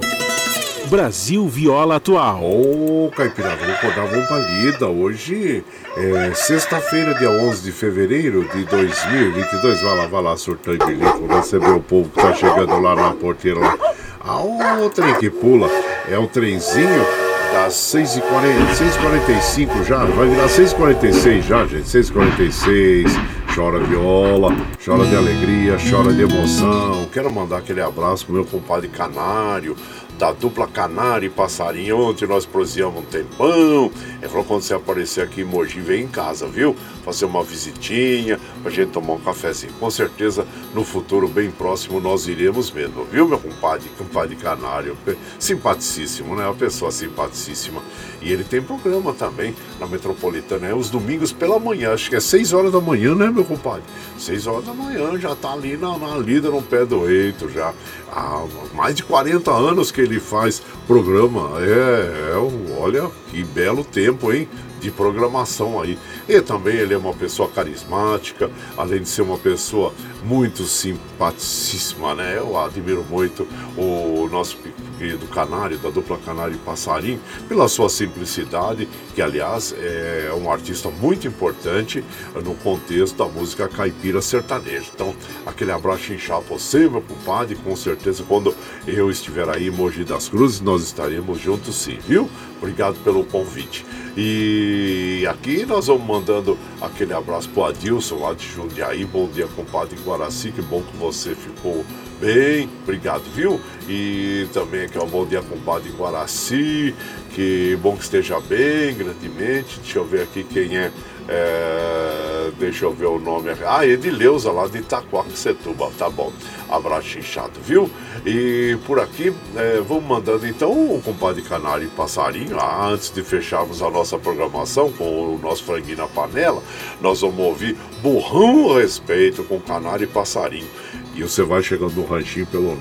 Brasil 0.91 1.47
Viola 1.47 1.95
Atual. 1.95 2.43
Ô, 2.43 3.07
oh, 3.07 3.09
Caipirada, 3.09 3.65
vou 3.81 3.91
dar 3.95 4.05
uma 4.05 4.27
palida. 4.27 4.87
Hoje 4.87 5.63
é 5.97 6.35
sexta-feira, 6.35 7.15
dia 7.15 7.31
11 7.31 7.63
de 7.63 7.71
fevereiro 7.71 8.47
de 8.53 8.63
2022. 8.65 9.81
Vai 9.81 9.97
lá, 9.97 10.05
vai 10.05 10.21
lá, 10.21 10.37
surtando 10.37 10.85
de 10.85 10.93
bilico, 10.93 11.25
receber 11.25 11.71
o 11.71 11.81
povo 11.81 12.09
que 12.09 12.21
tá 12.21 12.31
chegando 12.31 12.79
lá 12.79 12.95
na 12.95 13.11
porteira. 13.13 13.59
Lá. 13.59 13.84
A 14.27 14.39
outra 14.39 15.13
que 15.19 15.29
pula 15.29 15.69
é 16.09 16.17
o 16.17 16.25
trenzinho 16.25 17.05
das 17.53 17.75
6h45 17.75 19.83
já, 19.85 20.03
vai 20.03 20.27
virar 20.27 20.47
6h46 20.47 21.43
já, 21.43 21.63
gente, 21.67 21.83
6h46, 21.83 23.05
chora 23.53 23.77
viola, 23.81 24.49
chora 24.83 25.05
de 25.05 25.15
alegria, 25.15 25.77
chora 25.77 26.11
de 26.11 26.23
emoção. 26.23 27.07
Quero 27.13 27.31
mandar 27.31 27.59
aquele 27.59 27.81
abraço 27.81 28.25
pro 28.25 28.33
meu 28.33 28.45
compadre 28.45 28.87
Canário, 28.87 29.77
da 30.17 30.31
dupla 30.31 30.67
Canário 30.67 31.27
e 31.27 31.29
Passarinho. 31.29 31.99
Ontem 31.99 32.27
nós 32.27 32.45
proseamos 32.45 33.01
um 33.01 33.05
tempão. 33.05 33.91
Ele 34.21 34.29
falou: 34.29 34.45
quando 34.45 34.61
você 34.61 34.73
aparecer 34.73 35.21
aqui 35.21 35.41
em 35.41 35.45
Mogi, 35.45 35.79
vem 35.79 36.03
em 36.03 36.07
casa, 36.07 36.47
viu? 36.47 36.75
Fazer 37.03 37.25
uma 37.25 37.43
visitinha, 37.43 38.39
pra 38.63 38.71
gente 38.71 38.89
tomar 38.89 39.13
um 39.13 39.19
cafezinho. 39.19 39.73
Com 39.73 39.91
certeza, 39.91 40.47
no 40.73 40.83
futuro 40.83 41.27
bem 41.27 41.51
próximo, 41.51 41.99
nós 41.99 42.27
iremos 42.27 42.71
mesmo, 42.71 43.05
viu, 43.05 43.27
meu 43.27 43.37
compadre? 43.37 43.89
Compadre 43.97 44.35
Canário. 44.35 44.97
Simpaticíssimo, 45.37 46.35
né? 46.35 46.45
Uma 46.45 46.55
pessoa 46.55 46.91
simpaticíssima. 46.91 47.81
E 48.21 48.31
ele 48.31 48.43
tem 48.43 48.59
programa 48.59 49.13
também 49.13 49.53
na 49.79 49.85
Metropolitana, 49.85 50.67
é 50.67 50.73
os 50.73 50.89
domingos 50.89 51.31
pela 51.31 51.59
manhã, 51.59 51.93
acho 51.93 52.09
que 52.09 52.15
é 52.15 52.19
6 52.19 52.53
horas 52.53 52.71
da 52.71 52.81
manhã, 52.81 53.13
né, 53.13 53.29
meu 53.29 53.45
compadre? 53.45 53.83
6 54.17 54.47
horas 54.47 54.65
da 54.65 54.73
manhã, 54.73 55.19
já 55.19 55.35
tá 55.35 55.53
ali 55.53 55.77
na, 55.77 55.95
na 55.95 56.17
lida, 56.17 56.49
no 56.49 56.61
pé 56.61 56.85
do 56.85 57.07
eito, 57.07 57.49
já. 57.49 57.71
Há 58.11 58.45
mais 58.73 58.95
de 58.95 59.03
40 59.03 59.51
anos 59.51 59.91
que 59.91 60.01
ele 60.05 60.19
faz 60.19 60.61
programa. 60.87 61.59
É, 61.61 62.31
é 62.33 62.75
olha 62.79 63.09
que 63.29 63.43
belo 63.43 63.83
tempo, 63.83 64.31
hein? 64.31 64.47
De 64.79 64.91
programação 64.91 65.81
aí. 65.81 65.97
E 66.27 66.41
também 66.41 66.75
ele 66.75 66.93
é 66.93 66.97
uma 66.97 67.13
pessoa 67.13 67.47
carismática, 67.47 68.49
além 68.75 69.01
de 69.01 69.09
ser 69.09 69.21
uma 69.21 69.37
pessoa 69.37 69.93
muito 70.23 70.63
simpaticíssima, 70.63 72.15
né? 72.15 72.37
Eu 72.37 72.57
admiro 72.57 73.05
muito 73.07 73.47
o 73.77 74.27
nosso 74.31 74.57
querido 74.97 75.27
Canário, 75.27 75.77
da 75.77 75.89
dupla 75.89 76.17
Canário 76.17 76.57
Passarinho, 76.59 77.19
pela 77.47 77.67
sua 77.67 77.89
simplicidade, 77.89 78.87
que 79.13 79.21
aliás 79.21 79.75
é 79.77 80.31
um 80.35 80.51
artista 80.51 80.89
muito 80.89 81.27
importante 81.27 82.03
no 82.43 82.55
contexto 82.55 83.17
da 83.17 83.25
música 83.25 83.67
caipira 83.67 84.21
sertaneja. 84.21 84.89
Então, 84.95 85.13
aquele 85.45 85.71
abraço 85.71 86.11
inchado 86.11 86.45
você, 86.49 86.89
meu 86.89 87.01
compadre, 87.01 87.55
com 87.55 87.75
certeza 87.75 88.23
quando 88.27 88.55
eu 88.87 89.11
estiver 89.11 89.47
aí 89.49 89.67
em 89.67 89.71
Mogi 89.71 90.03
das 90.03 90.27
Cruzes, 90.27 90.61
nós 90.61 90.81
estaremos 90.81 91.39
juntos 91.39 91.75
sim, 91.75 91.99
viu? 92.07 92.29
Obrigado 92.57 92.95
pelo 93.03 93.23
convite. 93.25 93.85
E 94.17 95.27
aqui 95.29 95.65
nós 95.65 95.87
vamos 95.87 96.07
mandando 96.15 96.57
aquele 96.81 97.13
abraço 97.13 97.49
pro 97.49 97.65
Adilson 97.65 98.19
lá 98.19 98.33
de 98.33 98.47
Jundiaí. 98.47 99.03
Bom 99.03 99.27
dia, 99.27 99.47
compadre 99.47 99.97
Guaraci. 100.05 100.51
Que 100.51 100.61
bom 100.61 100.81
que 100.81 100.95
você 100.95 101.35
ficou 101.35 101.85
bem. 102.21 102.69
Obrigado, 102.83 103.23
viu? 103.33 103.59
E 103.87 104.47
também 104.53 104.85
aqui, 104.85 104.97
ó, 104.97 105.05
bom 105.05 105.25
dia, 105.25 105.41
compadre 105.41 105.89
Guaraci. 105.91 106.95
Que 107.33 107.77
bom 107.81 107.97
que 107.97 108.03
esteja 108.03 108.39
bem, 108.39 108.95
grandemente. 108.95 109.79
Deixa 109.81 109.99
eu 109.99 110.05
ver 110.05 110.21
aqui 110.21 110.45
quem 110.45 110.77
é 110.77 110.89
é, 111.27 112.51
deixa 112.59 112.85
eu 112.85 112.93
ver 112.93 113.07
o 113.07 113.19
nome. 113.19 113.49
Ah, 113.65 113.85
Edileuza, 113.85 114.51
lá 114.51 114.67
de 114.67 114.79
Itaquaquecetuba. 114.79 115.91
Tá 115.97 116.09
bom. 116.09 116.31
Abraço 116.69 117.17
inchado, 117.17 117.59
viu? 117.61 117.89
E 118.25 118.77
por 118.85 118.99
aqui, 118.99 119.33
é, 119.55 119.81
vamos 119.81 120.05
mandando 120.05 120.47
então 120.47 120.71
o 120.71 121.01
compadre 121.01 121.41
Canário 121.41 121.85
e 121.85 121.89
Passarinho. 121.89 122.59
Ah, 122.59 122.87
antes 122.87 123.11
de 123.11 123.23
fecharmos 123.23 123.81
a 123.81 123.89
nossa 123.89 124.17
programação 124.17 124.91
com 124.91 125.35
o 125.35 125.39
nosso 125.39 125.63
franguinho 125.63 125.97
na 125.97 126.07
panela, 126.07 126.61
nós 127.01 127.21
vamos 127.21 127.39
ouvir 127.39 127.75
Burrão 128.01 128.75
Respeito 128.75 129.43
com 129.43 129.59
Canário 129.59 130.03
e 130.03 130.07
Passarinho. 130.07 130.67
E 131.15 131.23
você 131.23 131.43
vai 131.43 131.63
chegando 131.63 131.95
no 131.95 132.05
ranchinho 132.05 132.45
pelo 132.47 132.75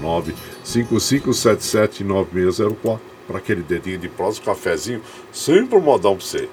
955779604 0.65 2.99
para 3.27 3.39
aquele 3.39 3.63
dedinho 3.63 3.99
de 3.99 4.09
próximo 4.09 4.45
cafezinho, 4.45 5.01
sempre 5.33 5.79
um 5.79 5.81
modão 5.81 6.17
para 6.17 6.27
você. 6.27 6.49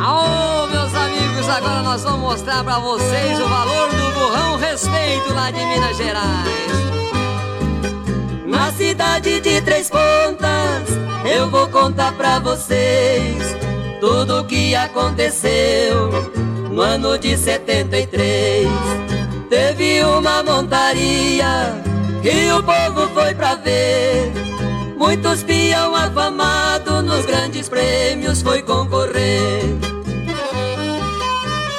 Aô, 0.00 0.68
meus 0.68 0.94
amigos, 0.94 1.48
agora 1.48 1.82
nós 1.82 2.04
vamos 2.04 2.20
mostrar 2.20 2.62
para 2.62 2.78
vocês 2.78 3.40
o 3.40 3.48
valor 3.48 3.88
do 3.90 4.12
burrão 4.12 4.56
respeito 4.56 5.34
lá 5.34 5.50
de 5.50 5.58
Minas 5.58 5.96
Gerais. 5.96 6.68
Na 8.46 8.70
cidade 8.72 9.40
de 9.40 9.60
Três 9.60 9.90
Pontas, 9.90 10.88
eu 11.24 11.50
vou 11.50 11.66
contar 11.68 12.12
pra 12.12 12.38
vocês 12.38 13.42
tudo 14.00 14.40
o 14.40 14.44
que 14.44 14.72
aconteceu 14.76 16.10
no 16.70 16.80
ano 16.80 17.18
de 17.18 17.36
73. 17.36 18.68
Teve 19.50 20.04
uma 20.04 20.44
montaria 20.44 21.82
que 22.22 22.52
o 22.52 22.62
povo 22.62 23.08
foi 23.12 23.34
pra 23.34 23.56
ver. 23.56 24.32
Muitos 24.98 25.44
peão 25.44 25.94
afamado 25.94 27.02
nos 27.02 27.24
grandes 27.24 27.68
prêmios 27.68 28.42
foi 28.42 28.62
concorrer. 28.62 29.62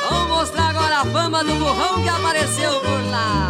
Vamos 0.09 0.27
mostrar 0.29 0.69
agora 0.69 1.01
a 1.01 1.05
fama 1.05 1.43
do 1.43 1.53
burrão 1.55 2.01
que 2.01 2.07
apareceu 2.07 2.79
por 2.79 3.11
lá. 3.11 3.49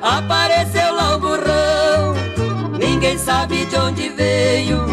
Apareceu 0.00 0.94
lá 0.94 1.16
o 1.16 1.18
burrão, 1.18 2.14
ninguém 2.78 3.18
sabe 3.18 3.66
de 3.66 3.76
onde 3.76 4.08
veio. 4.10 4.86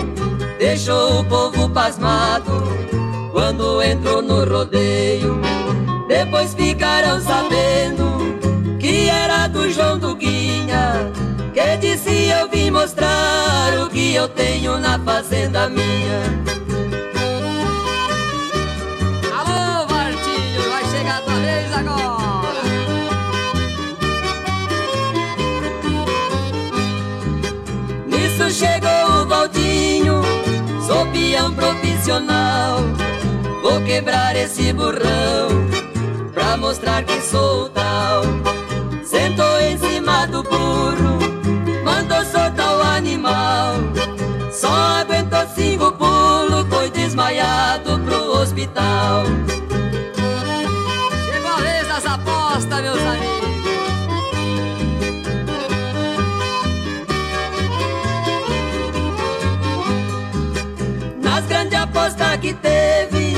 Deixou 0.58 1.20
o 1.20 1.26
povo 1.26 1.70
pasmado 1.70 2.64
quando 3.32 3.80
entrou 3.84 4.24
no 4.24 4.44
rodeio. 4.44 5.40
Depois 6.08 6.56
ficaram 6.56 7.22
sabendo 7.22 8.05
que 11.56 11.78
disse 11.78 12.28
eu 12.28 12.50
vim 12.50 12.70
mostrar 12.70 13.72
o 13.82 13.90
que 13.90 14.14
eu 14.14 14.28
tenho 14.28 14.78
na 14.78 15.00
fazenda 15.00 15.70
minha. 15.70 16.22
Alô, 19.34 19.88
Martinho, 19.90 20.70
vai 20.70 20.86
chegar 20.86 21.20
a 21.20 21.22
tua 21.22 21.36
vez 21.36 21.72
agora. 21.72 22.62
Nisso 28.06 28.52
chegou 28.52 29.22
o 29.22 29.26
Valdinho, 29.26 30.22
sou 30.86 31.06
peão 31.08 31.54
profissional, 31.54 32.82
vou 33.62 33.82
quebrar 33.84 34.36
esse 34.36 34.74
burrão 34.74 35.48
pra 36.34 36.58
mostrar 36.58 37.02
que 37.04 37.22
sou 37.22 37.70
tal 37.70 38.24
sentou 39.06 39.60
em 39.62 39.78
cima 39.78 40.28
do 40.28 40.44
burro, 40.44 41.15
animal. 43.16 43.76
Só 44.52 44.68
aguentou 44.68 45.46
cinco 45.56 45.92
pulos, 45.94 46.68
foi 46.70 46.90
desmaiado 46.90 48.00
pro 48.00 48.42
hospital. 48.42 49.24
Chegou 51.26 51.52
a 51.52 51.62
vez 51.62 51.88
das 51.88 52.06
apostas, 52.06 52.82
meus 52.82 53.00
amigos. 53.00 53.36
Nas 61.22 61.46
grandes 61.46 61.80
apostas 61.80 62.38
que 62.38 62.54
teve, 62.54 63.36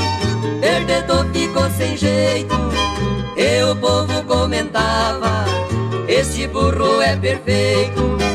perdedor 0.60 1.26
ficou 1.32 1.70
sem 1.70 1.96
jeito. 1.96 2.56
E 3.36 3.62
o 3.62 3.76
povo 3.76 4.22
comentava 4.24 5.46
este 6.08 6.48
burro 6.48 7.00
é 7.02 7.14
perfeito. 7.16 8.27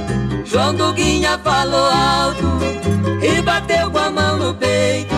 João 0.54 0.76
Duguinha 0.76 1.40
falou 1.40 1.90
alto 1.90 2.46
e 3.24 3.42
bateu 3.42 3.90
com 3.90 3.98
a 3.98 4.12
mão 4.12 4.38
no 4.38 4.54
peito. 4.54 5.16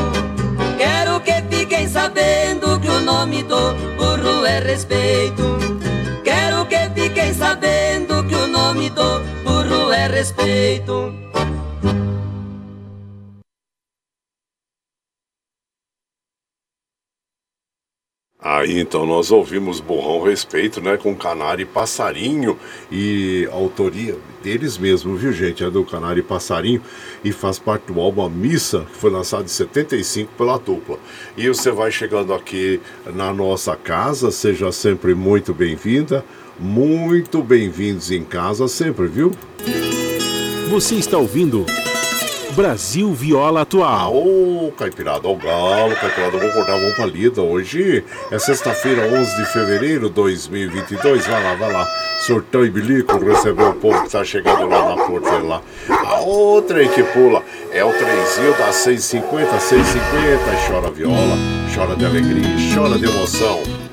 Quero 0.77 1.19
que 1.19 1.33
fiquem 1.53 1.89
sabendo 1.89 2.79
que 2.79 2.87
o 2.87 3.01
nome 3.01 3.43
do 3.43 3.73
burro 3.97 4.45
é 4.45 4.59
respeito. 4.59 5.43
Quero 6.23 6.65
que 6.67 6.89
fiquem 6.95 7.33
sabendo 7.33 8.23
que 8.23 8.33
o 8.33 8.47
nome 8.47 8.89
do 8.89 9.19
burro 9.43 9.91
é 9.91 10.07
respeito. 10.07 11.13
Aí 18.45 18.79
então 18.79 19.07
nós 19.07 19.31
ouvimos 19.31 19.79
Borrão 19.79 20.21
Respeito, 20.21 20.79
né, 20.79 20.97
com 20.97 21.15
Canário 21.15 21.63
e 21.63 21.65
Passarinho 21.65 22.55
e 22.91 23.49
autoria 23.51 24.15
deles 24.43 24.77
mesmo, 24.77 25.15
viu 25.15 25.33
gente? 25.33 25.63
É 25.63 25.69
do 25.71 25.83
Canário 25.83 26.19
e 26.19 26.23
Passarinho 26.23 26.79
e 27.23 27.31
faz 27.31 27.57
parte 27.57 27.91
do 27.91 27.99
álbum 27.99 28.29
Missa, 28.29 28.85
que 28.93 28.99
foi 28.99 29.09
lançado 29.09 29.45
em 29.45 29.47
75 29.47 30.31
pela 30.37 30.59
dupla. 30.59 30.99
E 31.35 31.47
você 31.47 31.71
vai 31.71 31.89
chegando 31.89 32.35
aqui 32.35 32.79
na 33.15 33.33
nossa 33.33 33.75
casa, 33.75 34.29
seja 34.29 34.71
sempre 34.71 35.15
muito 35.15 35.51
bem-vinda, 35.51 36.23
muito 36.59 37.41
bem-vindos 37.41 38.11
em 38.11 38.23
casa 38.23 38.67
sempre, 38.67 39.07
viu? 39.07 39.31
Você 40.69 40.93
está 40.93 41.17
ouvindo 41.17 41.65
Brasil 42.55 43.13
Viola 43.13 43.61
Atual. 43.61 44.15
Ô, 44.15 44.71
Caipirada, 44.77 45.27
ao 45.27 45.35
galo, 45.35 45.93
Caipirada, 45.97 46.37
vou 46.37 46.49
cortar, 46.51 46.77
vamos 46.77 46.95
pra 46.95 47.05
lida. 47.05 47.41
Hoje 47.41 48.01
é 48.31 48.39
sexta-feira, 48.39 49.13
11 49.13 49.35
de 49.35 49.45
fevereiro 49.45 50.07
de 50.07 50.15
2022. 50.15 51.27
Vai 51.27 51.43
lá, 51.43 51.53
vai 51.55 51.73
lá. 51.73 51.85
Sortão 52.21 52.65
e 52.65 52.69
bilico, 52.69 53.17
recebeu 53.17 53.71
o 53.71 53.73
povo 53.73 54.01
que 54.03 54.09
tá 54.09 54.23
chegando 54.23 54.69
lá 54.69 54.95
na 54.95 55.03
porteira 55.03 55.43
lá. 55.43 55.61
A 55.89 56.21
outra 56.21 56.79
aí 56.79 56.87
que 56.87 57.03
pula 57.03 57.43
é 57.73 57.83
o 57.83 57.91
trenzinho 57.91 58.57
da 58.57 58.71
650, 58.71 59.59
650. 59.59 60.67
Chora 60.67 60.91
viola, 60.91 61.37
chora 61.75 61.95
de 61.97 62.05
alegria, 62.05 62.55
chora 62.73 62.97
de 62.97 63.03
emoção. 63.03 63.84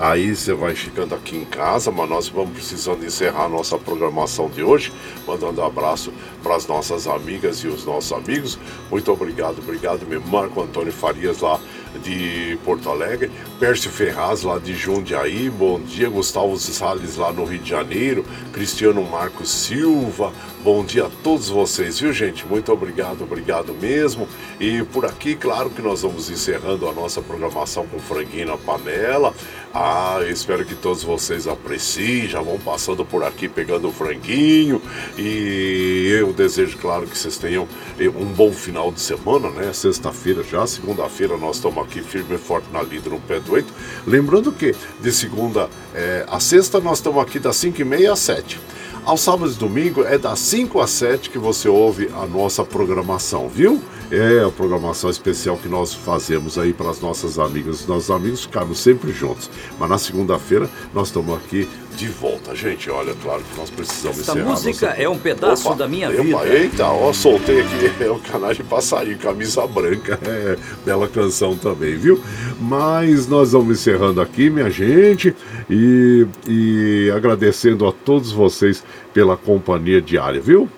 Aí 0.00 0.34
você 0.34 0.54
vai 0.54 0.74
chegando 0.74 1.14
aqui 1.14 1.36
em 1.36 1.44
casa, 1.44 1.90
mas 1.90 2.08
nós 2.08 2.28
vamos 2.30 2.54
precisando 2.54 3.04
encerrar 3.04 3.50
nossa 3.50 3.76
programação 3.76 4.48
de 4.48 4.62
hoje, 4.62 4.90
mandando 5.26 5.62
abraço 5.62 6.10
para 6.42 6.56
as 6.56 6.66
nossas 6.66 7.06
amigas 7.06 7.58
e 7.58 7.68
os 7.68 7.84
nossos 7.84 8.10
amigos. 8.10 8.58
Muito 8.90 9.12
obrigado, 9.12 9.58
obrigado 9.58 10.06
mesmo. 10.06 10.26
Marco 10.26 10.62
Antônio 10.62 10.90
Farias 10.90 11.40
lá 11.40 11.60
de 12.02 12.58
Porto 12.64 12.88
Alegre, 12.88 13.30
Pércio 13.58 13.90
Ferraz 13.90 14.42
lá 14.42 14.58
de 14.58 14.74
Jundiaí, 14.74 15.50
bom 15.50 15.78
dia, 15.80 16.08
Gustavo 16.08 16.56
Salles 16.56 17.16
lá 17.16 17.32
no 17.32 17.44
Rio 17.44 17.58
de 17.58 17.68
Janeiro, 17.68 18.24
Cristiano 18.52 19.02
Marcos 19.02 19.50
Silva, 19.50 20.32
bom 20.62 20.84
dia 20.84 21.06
a 21.06 21.10
todos 21.22 21.48
vocês, 21.48 21.98
viu 21.98 22.12
gente? 22.12 22.46
Muito 22.46 22.72
obrigado, 22.72 23.22
obrigado 23.22 23.74
mesmo. 23.74 24.28
E 24.60 24.82
por 24.84 25.04
aqui, 25.04 25.34
claro 25.34 25.68
que 25.68 25.82
nós 25.82 26.02
vamos 26.02 26.30
encerrando 26.30 26.88
a 26.88 26.92
nossa 26.92 27.20
programação 27.20 27.86
com 27.86 27.98
franguinho 27.98 28.46
na 28.46 28.56
panela. 28.56 29.34
Ah, 29.72 30.18
espero 30.28 30.64
que 30.64 30.74
todos 30.74 31.04
vocês 31.04 31.46
apreciem, 31.46 32.26
já 32.26 32.40
vão 32.40 32.58
passando 32.58 33.04
por 33.04 33.22
aqui 33.22 33.48
pegando 33.48 33.86
o 33.88 33.92
franguinho. 33.92 34.82
E 35.16 36.08
eu 36.18 36.32
desejo, 36.32 36.76
claro, 36.76 37.06
que 37.06 37.16
vocês 37.16 37.38
tenham 37.38 37.68
um 38.00 38.24
bom 38.24 38.50
final 38.50 38.90
de 38.90 39.00
semana, 39.00 39.48
né? 39.50 39.72
Sexta-feira 39.72 40.42
já, 40.42 40.66
segunda-feira 40.66 41.36
nós 41.36 41.56
estamos 41.56 41.84
aqui 41.84 42.02
firme 42.02 42.34
e 42.34 42.38
forte 42.38 42.66
na 42.72 42.82
lida 42.82 43.08
no 43.08 43.20
pé 43.20 43.38
do 43.38 43.52
8. 43.52 43.72
Lembrando 44.08 44.50
que 44.50 44.74
de 45.00 45.12
segunda 45.12 45.70
é, 45.94 46.26
a 46.28 46.40
sexta 46.40 46.80
nós 46.80 46.98
estamos 46.98 47.22
aqui 47.22 47.38
das 47.38 47.54
5 47.54 47.80
e 47.80 47.84
meia 47.84 48.12
às 48.12 48.18
7. 48.18 48.58
Aos 49.04 49.20
sábados 49.20 49.54
e 49.54 49.58
domingo 49.58 50.04
é 50.04 50.18
das 50.18 50.40
5 50.40 50.80
às 50.80 50.90
7 50.90 51.30
que 51.30 51.38
você 51.38 51.68
ouve 51.68 52.10
a 52.12 52.26
nossa 52.26 52.64
programação, 52.64 53.48
viu? 53.48 53.80
É 54.12 54.44
a 54.44 54.50
programação 54.50 55.08
especial 55.08 55.56
que 55.56 55.68
nós 55.68 55.94
fazemos 55.94 56.58
aí 56.58 56.72
para 56.72 56.90
as 56.90 57.00
nossas 57.00 57.38
amigas. 57.38 57.86
Nossos 57.86 58.10
amigos 58.10 58.42
ficarmos 58.42 58.80
sempre 58.80 59.12
juntos. 59.12 59.48
Mas 59.78 59.88
na 59.88 59.98
segunda-feira 59.98 60.68
nós 60.92 61.08
estamos 61.08 61.36
aqui 61.36 61.68
de 61.96 62.08
volta. 62.08 62.54
Gente, 62.56 62.90
olha, 62.90 63.14
claro 63.22 63.40
que 63.42 63.56
nós 63.56 63.70
precisamos 63.70 64.18
Essa 64.18 64.32
encerrar. 64.32 64.48
música 64.50 64.86
nossa- 64.88 65.00
é 65.00 65.08
um 65.08 65.18
pedaço 65.18 65.68
Opa, 65.68 65.76
da 65.76 65.86
minha 65.88 66.10
vida. 66.10 66.44
Eita, 66.48 66.86
ó, 66.88 67.12
soltei 67.12 67.60
aqui. 67.60 67.90
É 68.02 68.10
o 68.10 68.18
canal 68.18 68.52
de 68.52 68.64
passarinho, 68.64 69.16
camisa 69.18 69.64
branca. 69.66 70.18
É, 70.26 70.56
bela 70.84 71.06
canção 71.06 71.56
também, 71.56 71.96
viu? 71.96 72.20
Mas 72.60 73.26
nós 73.28 73.52
vamos 73.52 73.78
encerrando 73.78 74.20
aqui, 74.20 74.48
minha 74.50 74.70
gente, 74.70 75.34
e, 75.68 76.26
e 76.48 77.12
agradecendo 77.14 77.86
a 77.86 77.92
todos 77.92 78.32
vocês 78.32 78.82
pela 79.12 79.36
companhia 79.36 80.00
diária, 80.00 80.40
viu? 80.40 80.68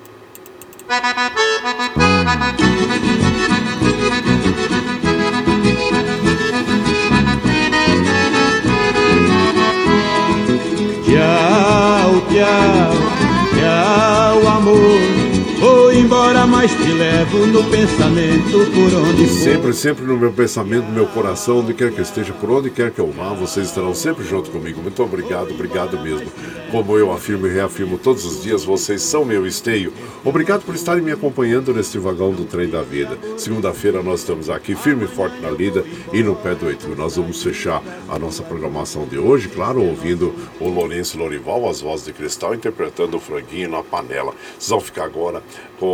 Embora, 15.95 16.47
mas 16.47 16.71
te 16.71 16.91
levo 16.91 17.47
no 17.47 17.63
pensamento 17.65 18.51
por 18.73 18.95
onde 18.95 19.27
for. 19.27 19.35
Sempre, 19.35 19.73
sempre 19.75 20.05
no 20.07 20.17
meu 20.17 20.33
pensamento, 20.33 20.87
no 20.87 20.93
meu 20.93 21.07
coração, 21.07 21.59
onde 21.59 21.75
quer 21.75 21.93
que 21.93 21.99
eu 21.99 22.03
esteja, 22.03 22.33
por 22.33 22.51
onde 22.51 22.71
quer 22.71 22.91
que 22.91 22.99
eu 22.99 23.11
vá, 23.11 23.35
vocês 23.35 23.67
estarão 23.67 23.95
sempre 23.95 24.25
junto 24.25 24.51
comigo. 24.51 24.81
Muito 24.81 25.03
obrigado, 25.03 25.51
obrigado 25.51 26.01
mesmo. 26.01 26.27
Como 26.71 26.97
eu 26.97 27.13
afirmo 27.13 27.47
e 27.47 27.53
reafirmo 27.53 27.99
todos 27.99 28.25
os 28.25 28.43
dias, 28.43 28.65
vocês 28.65 29.03
são 29.03 29.27
meu 29.27 29.47
esteio. 29.47 29.93
Obrigado 30.25 30.63
por 30.63 30.75
estarem 30.75 31.03
me 31.03 31.13
acompanhando 31.13 31.75
neste 31.75 31.99
vagão 31.99 32.33
do 32.33 32.45
trem 32.45 32.71
da 32.71 32.81
vida. 32.81 33.19
Segunda-feira 33.37 34.03
nós 34.03 34.21
estamos 34.21 34.49
aqui, 34.49 34.75
firme 34.75 35.05
e 35.05 35.09
forte 35.09 35.39
na 35.43 35.51
lida 35.51 35.85
e 36.11 36.23
no 36.23 36.35
pé 36.35 36.55
do 36.55 36.67
oito. 36.67 36.89
Nós 36.97 37.17
vamos 37.17 37.43
fechar 37.43 37.83
a 38.09 38.19
nossa 38.19 38.43
programação 38.43 39.05
de 39.05 39.19
hoje, 39.19 39.49
claro, 39.49 39.83
ouvindo 39.83 40.35
o 40.59 40.69
Lourenço 40.71 41.19
Lorival, 41.19 41.69
as 41.69 41.83
vozes 41.83 42.07
de 42.07 42.15
cristal, 42.15 42.55
interpretando 42.55 43.19
o 43.19 43.21
franguinho 43.21 43.69
na 43.69 43.83
panela. 43.83 44.33
Vocês 44.59 44.71
vão 44.71 44.81
ficar 44.81 45.05
agora 45.05 45.43
com, 45.79 45.87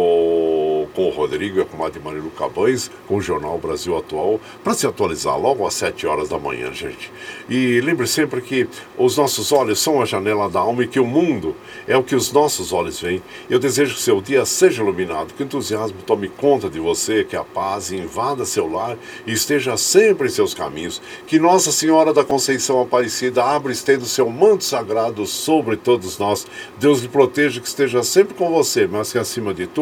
com 0.94 1.06
o 1.06 1.10
Rodrigo 1.10 1.58
e 1.58 1.62
a 1.62 1.64
comadre 1.64 2.00
Marilu 2.00 2.30
Cabães, 2.30 2.90
com 3.06 3.16
o 3.16 3.20
Jornal 3.20 3.56
Brasil 3.58 3.96
Atual, 3.96 4.40
para 4.64 4.74
se 4.74 4.86
atualizar 4.86 5.38
logo 5.38 5.66
às 5.66 5.74
7 5.74 6.06
horas 6.06 6.28
da 6.28 6.38
manhã, 6.38 6.72
gente. 6.72 7.12
E 7.48 7.80
lembre 7.80 8.06
sempre 8.06 8.40
que 8.40 8.68
os 8.96 9.16
nossos 9.16 9.52
olhos 9.52 9.78
são 9.78 10.02
a 10.02 10.04
janela 10.04 10.48
da 10.48 10.60
alma 10.60 10.82
e 10.82 10.88
que 10.88 11.00
o 11.00 11.06
mundo 11.06 11.54
é 11.86 11.96
o 11.96 12.02
que 12.02 12.16
os 12.16 12.32
nossos 12.32 12.72
olhos 12.72 13.00
veem. 13.00 13.22
Eu 13.48 13.58
desejo 13.58 13.94
que 13.94 14.02
seu 14.02 14.20
dia 14.20 14.44
seja 14.44 14.82
iluminado, 14.82 15.34
que 15.34 15.42
o 15.42 15.46
entusiasmo 15.46 15.98
tome 16.04 16.28
conta 16.28 16.68
de 16.68 16.80
você, 16.80 17.24
que 17.24 17.36
a 17.36 17.44
paz 17.44 17.92
invada 17.92 18.44
seu 18.44 18.70
lar 18.70 18.96
e 19.26 19.32
esteja 19.32 19.76
sempre 19.76 20.26
em 20.26 20.30
seus 20.30 20.52
caminhos. 20.52 21.00
Que 21.26 21.38
Nossa 21.38 21.70
Senhora 21.70 22.12
da 22.12 22.24
Conceição 22.24 22.80
Aparecida 22.82 23.44
abra 23.44 23.70
e 23.70 23.74
estenda 23.74 24.02
o 24.02 24.06
seu 24.06 24.28
manto 24.28 24.64
sagrado 24.64 25.24
sobre 25.26 25.76
todos 25.76 26.18
nós. 26.18 26.46
Deus 26.78 27.00
lhe 27.00 27.08
proteja, 27.08 27.60
que 27.60 27.68
esteja 27.68 28.02
sempre 28.02 28.34
com 28.34 28.50
você, 28.50 28.86
mas 28.86 29.12
que 29.12 29.18
acima 29.18 29.54
de 29.54 29.66
tudo, 29.66 29.77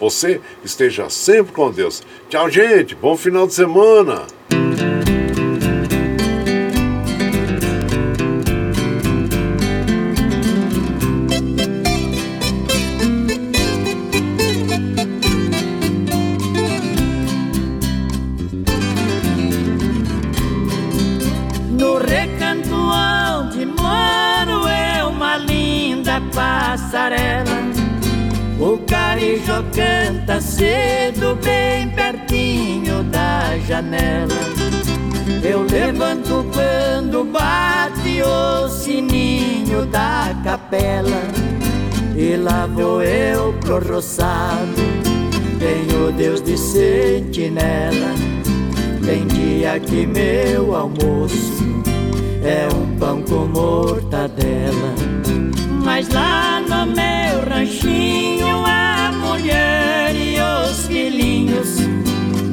você 0.00 0.40
esteja 0.64 1.08
sempre 1.10 1.52
com 1.52 1.70
Deus. 1.70 2.02
Tchau, 2.28 2.48
gente. 2.48 2.94
Bom 2.94 3.16
final 3.16 3.46
de 3.46 3.54
semana. 3.54 4.26
Capela. 40.74 41.22
E 42.16 42.36
lá 42.36 42.66
vou 42.66 43.02
eu 43.02 43.52
pro 43.60 43.78
roçado, 43.80 44.74
tenho 45.58 46.12
Deus 46.12 46.42
de 46.42 46.56
sentinela. 46.56 48.14
Tem 49.04 49.26
dia 49.26 49.78
que 49.80 50.06
meu 50.06 50.74
almoço 50.74 51.62
é 52.42 52.68
um 52.74 52.96
pão 52.96 53.22
com 53.22 53.46
mortadela. 53.46 54.94
Mas 55.84 56.08
lá 56.08 56.60
no 56.60 56.86
meu 56.86 57.48
ranchinho 57.48 58.64
a 58.66 59.12
mulher 59.12 60.14
e 60.14 60.38
os 60.40 60.86
filhinhos 60.86 61.76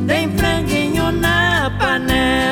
tem 0.07 0.29
franguinho 0.37 1.11
na 1.11 1.71
panela. 1.79 2.50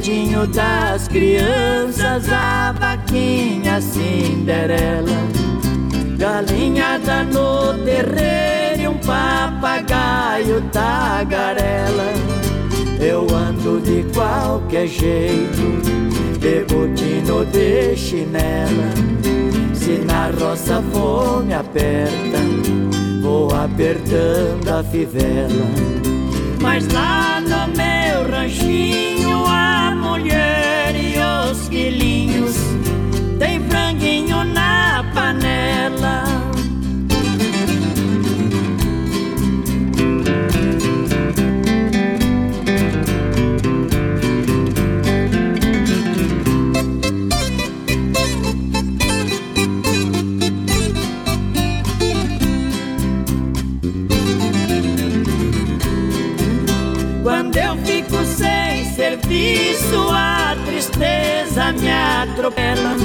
Pro 0.00 0.10
leitinho 0.10 0.46
das 0.46 1.08
crianças, 1.08 2.32
a 2.32 2.72
vaquinha 2.72 3.80
Cinderela. 3.82 5.10
Galinhada 6.16 7.24
no 7.24 7.74
terreiro 7.84 8.92
um 8.92 8.98
papagaio 8.98 10.62
tagarela. 10.72 12.12
Eu 12.98 13.26
ando 13.34 13.80
de 13.80 14.02
qualquer 14.14 14.86
jeito, 14.86 15.82
de 16.38 16.64
botina 16.64 17.34
ou 17.34 17.44
de 17.44 17.94
chinela. 17.94 18.90
Se 19.74 19.98
na 19.98 20.30
roça 20.30 20.82
fome 20.92 21.52
aperta, 21.52 22.38
vou 23.20 23.54
apertando 23.54 24.68
a 24.68 24.82
fivela. 24.82 26.00
Mas 26.60 26.86
lá 26.88 27.40
no 27.40 27.74
meu 27.76 28.30
ranchinho, 28.30 29.09
atropela. 62.40 62.96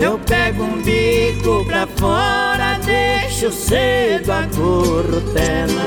Eu 0.00 0.18
pego 0.18 0.64
um 0.64 0.82
bico 0.82 1.64
pra 1.66 1.86
fora, 1.86 2.78
deixo 2.84 3.52
cedo 3.52 4.30
a 4.30 4.46
corrutela. 4.56 5.84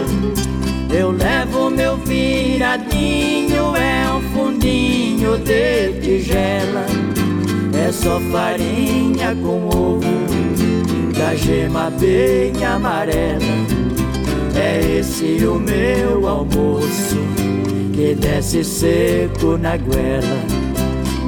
Eu 0.91 1.11
levo 1.11 1.69
meu 1.69 1.97
viradinho, 1.97 3.75
é 3.75 4.11
um 4.13 4.21
fundinho 4.33 5.37
de 5.39 5.93
tigela. 6.01 6.85
É 7.73 7.91
só 7.91 8.19
farinha 8.31 9.35
com 9.35 9.67
ovo, 9.67 10.01
da 11.17 11.35
gema 11.35 11.91
bem 11.91 12.63
amarela. 12.63 13.39
É 14.55 14.99
esse 14.99 15.45
o 15.45 15.55
meu 15.55 16.27
almoço 16.27 17.17
que 17.93 18.15
desce 18.15 18.63
seco 18.63 19.57
na 19.57 19.77
goela. 19.77 20.59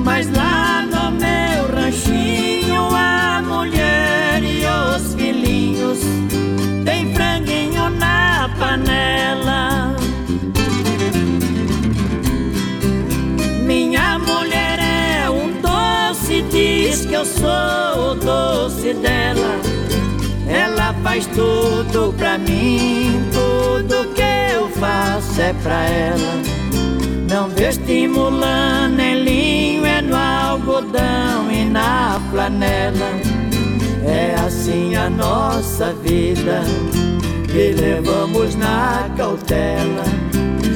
Mas 0.04 0.28
lá 0.36 0.51
Minha 13.66 14.18
mulher 14.20 14.80
é 14.80 15.30
um 15.30 15.52
doce, 15.62 16.42
diz 16.44 17.06
que 17.06 17.14
eu 17.14 17.26
sou 17.26 18.12
o 18.12 18.16
doce 18.16 18.94
dela. 18.94 19.60
Ela 20.48 20.94
faz 21.04 21.28
tudo 21.28 22.14
pra 22.18 22.38
mim, 22.38 23.22
tudo 23.34 24.14
que 24.14 24.22
eu 24.54 24.70
faço 24.70 25.42
é 25.42 25.54
pra 25.62 25.84
ela. 25.84 26.42
Não 27.30 27.50
vestimulando 27.50 29.00
em 29.00 29.24
linho, 29.24 29.86
é 29.86 30.02
no 30.02 30.16
algodão 30.16 31.52
e 31.52 31.66
na 31.66 32.22
flanela. 32.32 33.10
É 34.06 34.34
assim 34.46 34.96
a 34.96 35.10
nossa 35.10 35.94
vida 35.94 36.62
que 37.52 37.74
levamos 37.74 38.56
na 38.56 39.10
cautela. 39.18 40.04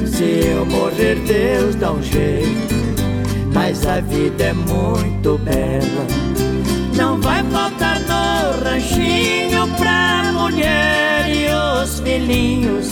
Se 0.05 0.47
eu 0.47 0.65
morrer, 0.65 1.15
Deus 1.25 1.75
dá 1.75 1.91
um 1.91 2.01
jeito, 2.01 2.75
mas 3.53 3.85
a 3.85 4.01
vida 4.01 4.43
é 4.43 4.53
muito 4.53 5.37
bela. 5.39 6.07
Não 6.95 7.19
vai 7.21 7.43
faltar 7.45 7.99
no 8.01 8.63
ranchinho 8.63 9.67
pra 9.77 10.31
mulher 10.33 11.29
e 11.29 11.47
os 11.83 11.99
filhinhos 11.99 12.89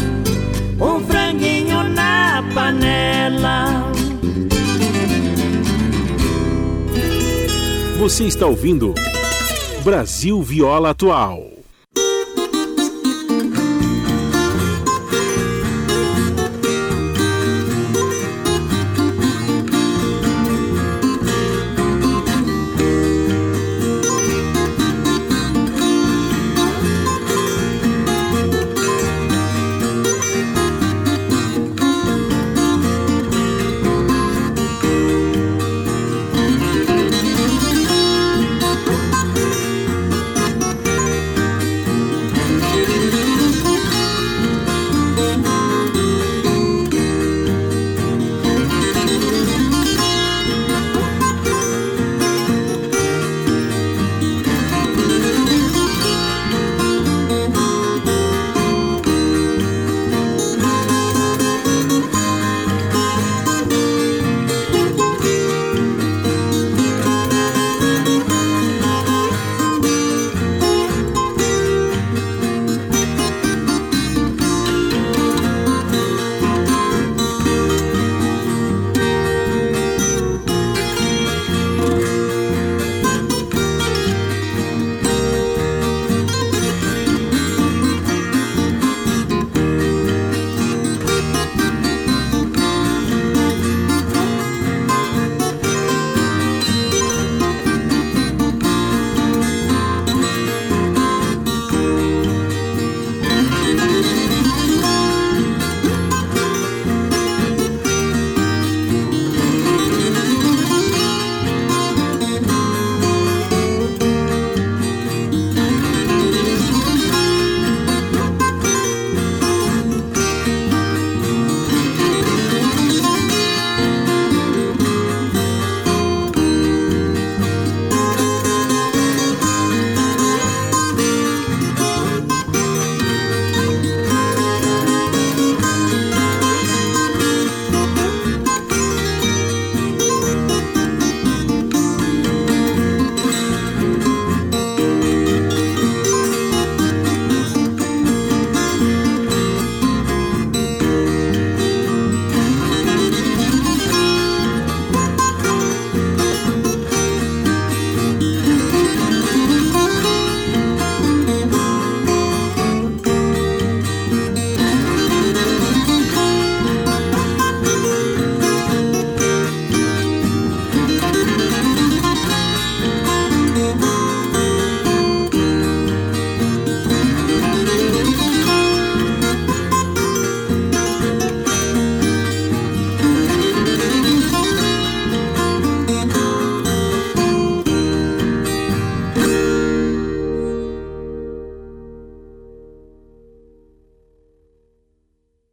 um 0.79 0.99
franguinho 1.05 1.83
na 1.83 2.43
panela. 2.53 3.91
Você 7.99 8.25
está 8.25 8.45
ouvindo 8.45 8.93
Brasil 9.83 10.41
Viola 10.41 10.89
Atual. 10.89 11.52